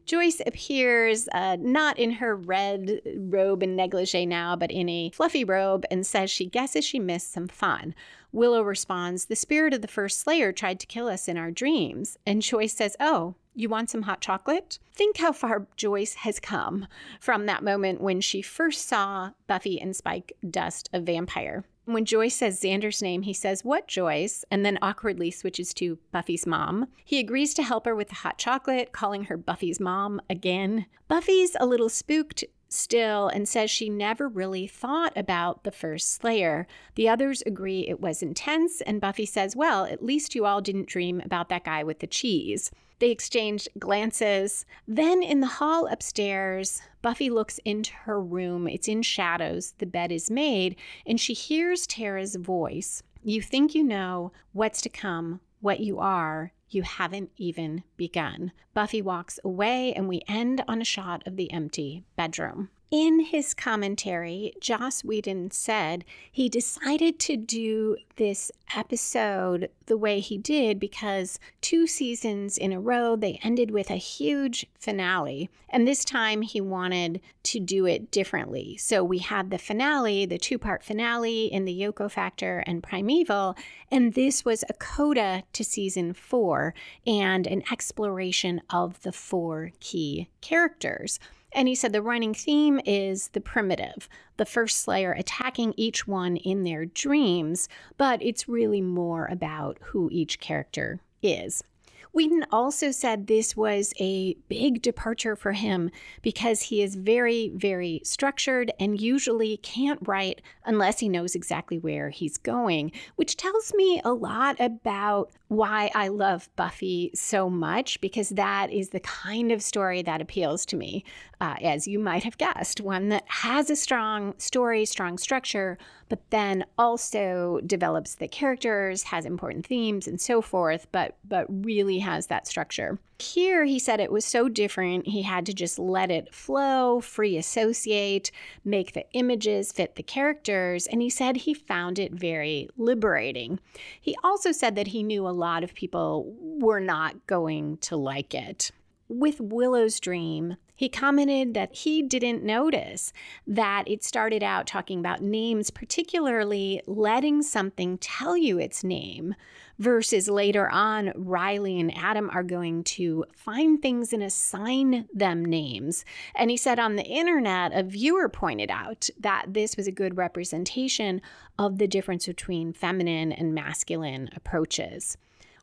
Joyce 0.07 0.41
appears 0.47 1.29
uh, 1.33 1.57
not 1.61 1.99
in 1.99 2.13
her 2.13 2.37
red 2.37 3.01
robe 3.17 3.63
and 3.65 3.77
negligee 3.77 4.25
now, 4.25 4.55
but 4.55 4.71
in 4.71 4.89
a 4.89 5.11
fluffy 5.11 5.43
robe 5.43 5.85
and 5.91 6.07
says 6.07 6.31
she 6.31 6.47
guesses 6.47 6.85
she 6.85 7.01
missed 7.01 7.33
some 7.33 7.49
fun. 7.49 7.93
Willow 8.31 8.63
responds, 8.63 9.25
The 9.25 9.35
spirit 9.35 9.75
of 9.75 9.83
the 9.83 9.89
first 9.89 10.21
Slayer 10.21 10.53
tried 10.53 10.79
to 10.81 10.87
kill 10.87 11.09
us 11.09 11.27
in 11.27 11.37
our 11.37 11.51
dreams. 11.51 12.19
And 12.25 12.41
Joyce 12.41 12.75
says, 12.75 12.97
Oh, 13.01 13.35
you 13.55 13.69
want 13.69 13.91
some 13.91 14.03
hot 14.03 14.21
chocolate? 14.21 14.79
Think 14.95 15.17
how 15.17 15.33
far 15.33 15.67
Joyce 15.77 16.15
has 16.15 16.39
come 16.39 16.87
from 17.19 17.47
that 17.47 17.65
moment 17.65 18.01
when 18.01 18.21
she 18.21 18.43
first 18.43 18.87
saw 18.87 19.31
Buffy 19.49 19.81
and 19.81 19.97
Spike 19.97 20.35
dust 20.49 20.89
a 20.93 21.01
vampire. 21.01 21.65
When 21.87 22.05
Joyce 22.05 22.35
says 22.35 22.61
Xander's 22.61 23.01
name, 23.01 23.23
he 23.23 23.33
says, 23.33 23.65
What 23.65 23.87
Joyce? 23.87 24.45
and 24.51 24.67
then 24.67 24.77
awkwardly 24.83 25.31
switches 25.31 25.73
to 25.75 25.99
Buffy's 26.11 26.45
mom. 26.45 26.89
He 27.05 27.21
agrees 27.21 27.55
to 27.55 27.63
help 27.63 27.87
her 27.87 27.95
with 27.95 28.09
the 28.09 28.17
hot 28.17 28.39
chocolate, 28.39 28.91
calling 28.93 29.25
her 29.25 29.37
Buffy's 29.37 29.79
mom 29.79 30.21
again. 30.29 30.87
Buffy's 31.07 31.57
a 31.61 31.67
little 31.67 31.89
spooked 31.89 32.45
still 32.69 33.29
and 33.29 33.49
says 33.49 33.71
she 33.71 33.89
never 33.89 34.29
really 34.29 34.67
thought 34.67 35.13
about 35.17 35.63
the 35.63 35.71
first 35.71 36.13
Slayer. 36.15 36.67
The 36.97 37.09
others 37.09 37.43
agree 37.47 37.87
it 37.87 38.01
was 38.01 38.21
intense, 38.21 38.81
and 38.81 39.01
Buffy 39.01 39.25
says, 39.25 39.55
Well, 39.55 39.85
at 39.85 40.05
least 40.05 40.35
you 40.35 40.45
all 40.45 40.61
didn't 40.61 40.89
dream 40.89 41.23
about 41.25 41.49
that 41.51 41.65
guy 41.65 41.85
with 41.85 42.01
the 42.01 42.09
cheese. 42.09 42.73
They 42.99 43.11
exchange 43.11 43.69
glances. 43.79 44.65
Then 44.89 45.23
in 45.23 45.41
the 45.41 45.47
hall 45.47 45.87
upstairs, 45.87 46.81
Buffy 47.03 47.29
looks 47.29 47.59
into 47.65 47.93
her 47.93 48.21
room. 48.21 48.67
It's 48.67 48.89
in 48.89 49.03
shadows. 49.03 49.75
The 49.79 49.87
bed 49.87 50.11
is 50.11 50.31
made, 50.31 50.77
and 51.07 51.21
she 51.21 51.35
hears 51.35 51.87
Tara's 51.87 52.37
voice. 52.37 53.03
You 53.23 53.43
think 53.43 53.75
you 53.75 53.85
know 53.85 54.33
what's 54.53 54.81
to 54.83 54.89
come, 54.89 55.41
what 55.61 55.81
you 55.81 55.99
are. 55.99 56.53
You 56.69 56.83
haven't 56.83 57.31
even 57.37 57.85
begun. 57.97 58.53
Buffy 58.73 59.03
walks 59.03 59.39
away, 59.45 59.93
and 59.93 60.09
we 60.09 60.23
end 60.27 60.65
on 60.67 60.81
a 60.81 60.85
shot 60.85 61.23
of 61.27 61.37
the 61.37 61.53
empty 61.53 62.05
bedroom. 62.17 62.71
In 62.93 63.19
his 63.19 63.53
commentary, 63.53 64.53
Joss 64.61 65.03
Whedon 65.03 65.51
said 65.51 66.05
he 66.31 66.49
decided 66.49 67.19
to 67.19 67.37
do 67.37 67.97
this 68.15 68.53
episode 68.77 69.71
the 69.87 69.97
way 69.97 70.21
he 70.21 70.39
did 70.39 70.79
because 70.79 71.41
two 71.61 71.89
seasons 71.89 72.57
in 72.57 72.73
a 72.73 72.79
row 72.79 73.17
they 73.17 73.41
ended 73.43 73.73
with 73.73 73.91
a 73.91 73.97
huge 73.97 74.67
finale. 74.79 75.51
And 75.69 75.87
this 75.87 76.05
time 76.05 76.43
he 76.43 76.61
wanted 76.61 77.21
to 77.45 77.59
do 77.59 77.87
it 77.87 78.13
differently. 78.13 78.77
So 78.77 79.03
we 79.03 79.19
had 79.19 79.51
the 79.51 79.59
finale, 79.59 80.25
the 80.25 80.39
two 80.39 80.57
part 80.57 80.85
finale 80.85 81.47
in 81.47 81.65
the 81.65 81.77
Yoko 81.77 82.09
Factor 82.09 82.63
and 82.69 82.85
Primeval, 82.85 83.57
and 83.91 84.15
this 84.15 84.45
was 84.45 84.63
a 84.69 84.75
coda 84.75 85.43
to 85.55 85.65
season 85.65 86.13
four. 86.13 86.73
and 87.05 87.49
an 87.49 87.65
exploration 87.73 88.61
of 88.71 89.03
the 89.03 89.13
four 89.13 89.73
key 89.81 90.29
characters. 90.41 91.19
And 91.57 91.67
he 91.67 91.75
said 91.75 91.95
the 91.95 92.03
running 92.03 92.35
theme 92.35 92.81
is 92.85 93.29
the 93.29 93.41
primitive, 93.41 94.11
the 94.37 94.45
first 94.45 94.83
slayer 94.83 95.13
attacking 95.13 95.73
each 95.79 96.07
one 96.07 96.37
in 96.37 96.65
their 96.65 96.85
dreams, 96.85 97.67
but 97.97 98.23
it's 98.23 98.47
really 98.47 98.83
more 98.83 99.25
about 99.27 99.79
who 99.81 100.11
each 100.13 100.39
character 100.39 101.01
is. 101.23 101.65
Whedon 102.13 102.47
also 102.51 102.93
said 102.93 103.27
this 103.27 103.57
was 103.57 103.93
a 104.01 104.35
big 104.49 104.81
departure 104.81 105.37
for 105.37 105.53
him 105.53 105.91
because 106.23 106.63
he 106.63 106.83
is 106.83 106.95
very, 106.95 107.53
very 107.55 108.01
structured 108.05 108.71
and 108.81 108.99
usually 108.99 109.59
can't 109.59 110.01
write 110.07 110.41
unless 110.65 111.01
he 111.01 111.11
knows 111.11 111.35
exactly 111.35 111.79
where 111.79 112.09
he's 112.09 112.39
going, 112.39 112.93
which 113.17 113.37
tells 113.37 113.75
me 113.75 114.01
a 114.03 114.15
lot 114.15 114.57
about 114.59 115.31
why 115.49 115.91
I 115.95 116.09
love 116.09 116.49
Buffy 116.57 117.11
so 117.15 117.49
much 117.49 118.01
because 118.01 118.31
that 118.31 118.71
is 118.73 118.91
the 118.91 119.01
kind 119.01 119.53
of 119.53 119.63
story 119.63 120.03
that 120.03 120.21
appeals 120.21 120.67
to 120.67 120.77
me, 120.77 121.05
uh, 121.41 121.55
as 121.63 121.87
you 121.87 121.99
might 121.99 122.25
have 122.25 122.39
guessed. 122.39 122.81
One 122.81 123.09
that 123.11 123.25
has 123.29 123.71
a 123.71 123.77
strong 123.77 124.35
story, 124.39 124.85
strong 124.85 125.19
structure, 125.19 125.79
but 126.09 126.21
then 126.31 126.65
also 126.77 127.61
develops 127.67 128.17
the 128.17 128.29
characters, 128.29 129.05
has 129.05 129.25
important 129.25 129.67
themes, 129.67 130.09
and 130.09 130.21
so 130.21 130.43
forth, 130.43 130.87
but, 130.91 131.17
but 131.27 131.47
really 131.49 132.01
has 132.01 132.27
that 132.27 132.47
structure. 132.47 132.99
Here, 133.19 133.65
he 133.65 133.79
said 133.79 133.99
it 133.99 134.13
was 134.13 134.27
so 134.27 134.49
different, 134.49 135.07
he 135.07 135.23
had 135.23 135.47
to 135.47 135.55
just 135.55 135.79
let 135.79 136.11
it 136.11 136.35
flow, 136.35 137.01
free 137.01 137.39
associate, 137.39 138.31
make 138.63 138.93
the 138.93 139.11
images 139.13 139.73
fit 139.73 139.97
the 139.97 140.03
characters, 140.03 140.87
and 140.87 141.01
he 141.01 141.09
said 141.09 141.37
he 141.37 141.55
found 141.55 141.99
it 141.99 142.13
very 142.13 142.69
liberating. 142.77 143.59
He 143.99 144.17
also 144.23 144.53
said 144.53 144.75
that 144.77 144.89
he 144.89 145.03
knew 145.03 145.27
a 145.27 145.31
lot 145.31 145.65
of 145.65 145.75
people 145.75 146.35
were 146.39 146.81
not 146.81 147.27
going 147.27 147.79
to 147.79 147.97
like 147.97 148.35
it. 148.35 148.71
With 149.09 149.41
Willow's 149.41 149.99
Dream, 149.99 150.57
he 150.75 150.91
commented 150.91 151.55
that 151.55 151.75
he 151.75 152.03
didn't 152.03 152.43
notice 152.43 153.15
that 153.47 153.89
it 153.89 154.05
started 154.05 154.43
out 154.43 154.67
talking 154.67 154.99
about 154.99 155.23
names, 155.23 155.71
particularly 155.71 156.83
letting 156.87 157.43
something 157.43 157.97
tell 157.97 158.37
you 158.37 158.59
its 158.59 158.85
name, 158.85 159.35
versus 159.79 160.29
later 160.29 160.69
on, 160.71 161.13
Riley 161.15 161.79
and 161.79 161.97
Adam 161.97 162.31
are 162.31 162.43
going 162.43 162.85
to 162.85 163.25
find 163.35 163.81
things 163.81 164.13
and 164.13 164.23
assign 164.23 165.09
them 165.13 165.45
names. 165.45 166.05
And 166.35 166.51
he 166.51 166.57
said 166.57 166.79
on 166.79 166.97
the 166.97 167.05
internet, 167.05 167.73
a 167.75 167.83
viewer 167.83 168.29
pointed 168.29 168.71
out 168.71 169.09
that 169.19 169.47
this 169.49 169.77
was 169.77 169.87
a 169.87 169.93
good 169.93 170.17
representation 170.17 171.21
of 171.59 171.79
the 171.79 171.87
difference 171.87 172.27
between 172.27 172.73
feminine 172.73 173.33
and 173.33 173.55
masculine 173.55 174.31
approaches. 174.35 175.17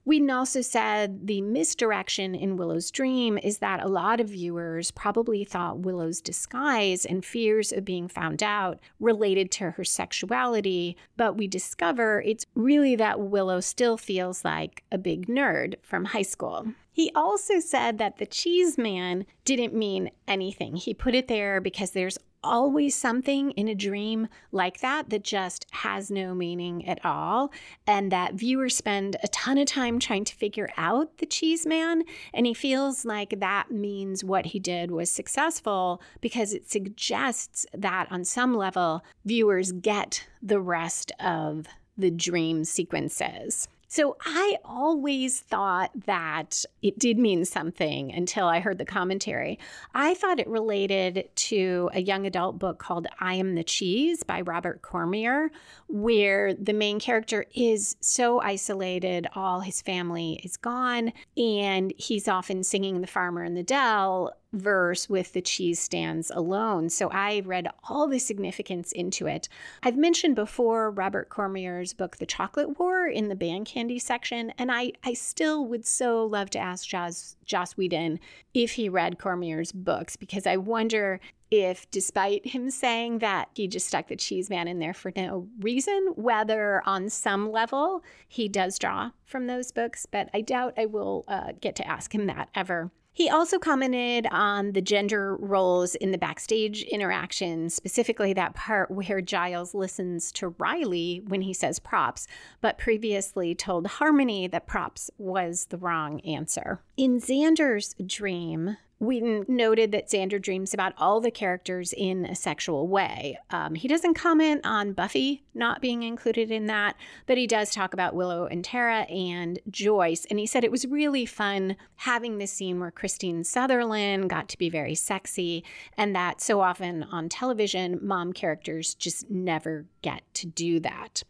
Whedon 0.06 0.30
also 0.32 0.62
said 0.62 1.28
the 1.28 1.42
misdirection 1.42 2.36
in 2.36 2.58
Willow's 2.58 2.92
dream 2.92 3.38
is 3.38 3.60
that 3.60 3.82
a 3.82 3.88
lot 3.88 4.20
of 4.20 4.30
viewers 4.30 4.92
probably 4.92 5.46
thought 5.46 5.80
Willow's 5.80 6.20
disguise 6.20 7.06
and 7.06 7.24
fears 7.24 7.72
of 7.72 7.86
being 7.86 8.10
found 8.10 8.44
out 8.44 8.80
related 9.00 9.50
to 9.52 9.72
her 9.72 9.84
sexuality, 9.86 10.98
but 11.16 11.38
we 11.38 11.48
discover 11.48 12.22
it's 12.26 12.46
really 12.54 12.98
that 12.98 13.22
Willow 13.22 13.62
still 13.62 13.96
feels 13.96 14.44
like 14.44 14.84
a 14.92 14.98
big 14.98 15.28
nerd 15.28 15.76
from 15.82 16.06
high 16.06 16.22
school. 16.22 16.68
He 16.92 17.10
also 17.16 17.60
said 17.60 17.98
that 17.98 18.18
the 18.18 18.26
cheese 18.26 18.78
man 18.78 19.26
didn't 19.46 19.74
mean 19.74 20.12
anything. 20.28 20.76
He 20.76 20.94
put 20.94 21.16
it 21.16 21.28
there 21.28 21.62
because 21.62 21.92
there's 21.92 22.20
always 22.44 22.96
something 22.96 23.52
in 23.52 23.68
a 23.68 23.76
dream 23.76 24.28
like 24.52 24.80
that 24.80 25.10
that 25.10 25.24
just 25.24 25.66
has 25.72 26.12
no 26.12 26.36
meaning 26.36 26.88
at 26.88 27.04
all. 27.06 27.52
And 27.88 28.12
that 28.12 28.34
viewers 28.34 28.76
spend 28.76 29.16
a 29.24 29.28
ton 29.30 29.58
of 29.58 29.68
time 29.68 30.00
trying 30.00 30.26
to 30.26 30.36
figure 30.36 30.70
out 30.78 31.18
the 31.18 31.26
cheese 31.26 31.66
man. 31.66 32.04
And 32.34 32.46
he 32.46 32.54
feels 32.54 33.06
like 33.06 33.40
that 33.40 33.72
means 33.72 34.24
what 34.24 34.48
he 34.48 34.60
did 34.60 34.92
was 34.92 35.10
successful 35.10 36.02
because 36.22 36.54
it 36.54 36.70
suggests 36.70 37.66
that 37.74 38.08
on 38.12 38.24
some 38.24 38.56
level, 38.56 39.04
viewers 39.26 39.72
get 39.72 40.28
the 40.42 40.60
rest 40.60 41.12
of 41.20 41.68
the 41.98 42.12
dream 42.12 42.64
sequences. 42.66 43.68
So 43.94 44.18
I 44.26 44.58
always 44.66 45.42
thought 45.42 45.92
that 46.08 46.66
it 46.82 46.98
did 46.98 47.20
mean 47.20 47.46
something 47.46 48.12
until 48.12 48.48
I 48.48 48.60
heard 48.60 48.80
the 48.80 48.86
commentary. 48.86 49.60
I 49.94 50.16
thought 50.16 50.40
it 50.40 50.48
related 50.48 51.30
to 51.36 51.92
a 51.94 52.02
young 52.02 52.26
adult 52.26 52.58
book 52.58 52.80
called 52.80 53.06
I 53.20 53.36
Am 53.36 53.54
the 53.54 53.64
Cheese 53.64 54.24
by 54.24 54.42
Robert 54.42 54.82
Cormier, 54.82 55.52
where 55.90 56.56
the 56.56 56.74
main 56.74 57.00
character 57.00 57.46
is 57.54 57.96
so 58.00 58.42
isolated, 58.42 59.28
all 59.36 59.60
his 59.60 59.80
family 59.84 60.42
is 60.44 60.58
gone, 60.58 61.14
and 61.38 61.94
he's 61.96 62.28
often 62.28 62.64
singing 62.64 63.02
The 63.02 63.06
Farmer 63.06 63.44
in 63.44 63.54
the 63.54 63.62
Dell 63.62 64.34
verse 64.54 65.10
with 65.10 65.34
the 65.34 65.42
cheese 65.42 65.80
stands 65.80 66.32
alone. 66.32 66.90
So 66.90 67.10
I 67.10 67.42
read 67.44 67.68
all 67.90 68.08
the 68.08 68.20
significance 68.20 68.92
into 68.92 69.28
it. 69.28 69.50
I've 69.82 69.98
mentioned 69.98 70.36
before 70.36 70.92
Robert 70.92 71.30
Cormier's 71.30 71.94
book, 71.94 72.18
The 72.18 72.26
Chocolate 72.26 72.80
War, 72.80 73.08
in 73.08 73.28
the 73.28 73.36
band 73.36 73.66
candy 73.66 74.00
section, 74.00 74.54
and 74.58 74.72
I, 74.72 74.94
I 75.04 75.14
still 75.14 75.66
would 75.66 75.86
so 75.86 76.26
love 76.26 76.50
to 76.52 76.60
ask 76.60 76.88
Joss, 76.88 77.36
Joss 77.46 77.76
Whedon 77.76 78.20
if 78.54 78.74
he 78.74 78.88
read 78.88 79.20
Cormier's 79.20 79.72
books 79.72 80.16
because 80.16 80.46
I 80.46 80.58
wonder 80.58 81.20
if, 81.52 81.90
despite 81.92 82.48
him 82.48 82.72
saying 82.72 83.20
that 83.20 83.50
he 83.54 83.68
just 83.68 83.88
stuck 83.88 84.08
the 84.08 84.16
cheese 84.16 84.50
man 84.50 84.68
in 84.68 84.80
there 84.80 84.94
for 84.94 85.12
no 85.16 85.48
reason, 85.60 86.14
whether 86.16 86.82
on 86.86 87.10
some 87.10 87.52
level 87.52 88.04
he 88.28 88.48
does 88.48 88.80
draw 88.80 89.12
from 89.24 89.46
those 89.46 89.72
books, 89.72 90.08
but 90.10 90.30
I 90.34 90.42
doubt 90.42 90.74
I 90.78 90.88
will 90.88 91.26
uh, 91.28 91.52
get 91.62 91.76
to 91.76 91.88
ask 91.88 92.14
him 92.14 92.26
that 92.26 92.50
ever. 92.56 92.92
He 93.16 93.30
also 93.30 93.60
commented 93.60 94.26
on 94.32 94.72
the 94.72 94.82
gender 94.82 95.36
roles 95.36 95.94
in 95.94 96.12
the 96.12 96.18
backstage 96.18 96.82
interaction, 96.82 97.70
specifically 97.70 98.34
that 98.34 98.56
part 98.56 98.90
where 98.90 99.22
Giles 99.22 99.76
listens 99.76 100.32
to 100.34 100.56
Riley 100.58 101.22
when 101.28 101.42
he 101.42 101.54
says 101.54 101.78
props, 101.78 102.26
but 102.60 102.80
previously 102.80 103.54
told 103.54 103.86
Harmony 103.86 104.48
that 104.48 104.66
props 104.66 105.12
was 105.20 105.66
the 105.66 105.78
wrong 105.78 106.22
answer. 106.22 106.82
In 106.98 107.20
Xander's 107.20 107.94
dream, 108.04 108.78
Whedon 109.06 109.46
noted 109.48 109.92
that 109.92 110.10
Xander 110.10 110.42
dreams 110.42 110.74
about 110.74 110.94
all 110.98 111.20
the 111.20 111.32
characters 111.32 111.94
in 111.94 112.26
a 112.26 112.36
sexual 112.36 112.88
way. 112.88 113.38
Um, 113.50 113.76
he 113.76 113.88
doesn't 113.88 114.16
comment 114.16 114.62
on 114.64 114.94
Buffy 114.94 115.44
not 115.54 115.82
being 115.82 116.04
included 116.04 116.52
in 116.52 116.66
that, 116.68 116.96
but 117.26 117.38
he 117.38 117.48
does 117.48 117.72
talk 117.72 117.94
about 117.94 118.16
Willow 118.16 118.46
and 118.46 118.64
Tara 118.64 119.02
and 119.02 119.60
Joyce. 119.70 120.26
And 120.30 120.40
he 120.40 120.46
said 120.46 120.64
it 120.64 120.72
was 120.72 120.86
really 120.86 121.26
fun 121.26 121.76
having 121.98 122.38
this 122.38 122.52
scene 122.52 122.80
where 122.80 122.92
Kristine 122.92 123.46
Sutherland 123.46 124.30
got 124.30 124.50
to 124.50 124.58
be 124.58 124.70
very 124.70 124.96
sexy, 124.96 125.64
and 125.98 126.16
that 126.16 126.42
so 126.42 126.62
often 126.62 127.04
on 127.04 127.30
television, 127.30 128.00
mom 128.02 128.34
characters 128.34 128.96
just 128.96 129.30
never 129.30 129.86
get 130.02 130.22
to 130.36 130.48
do 130.48 130.80
that. 130.80 131.24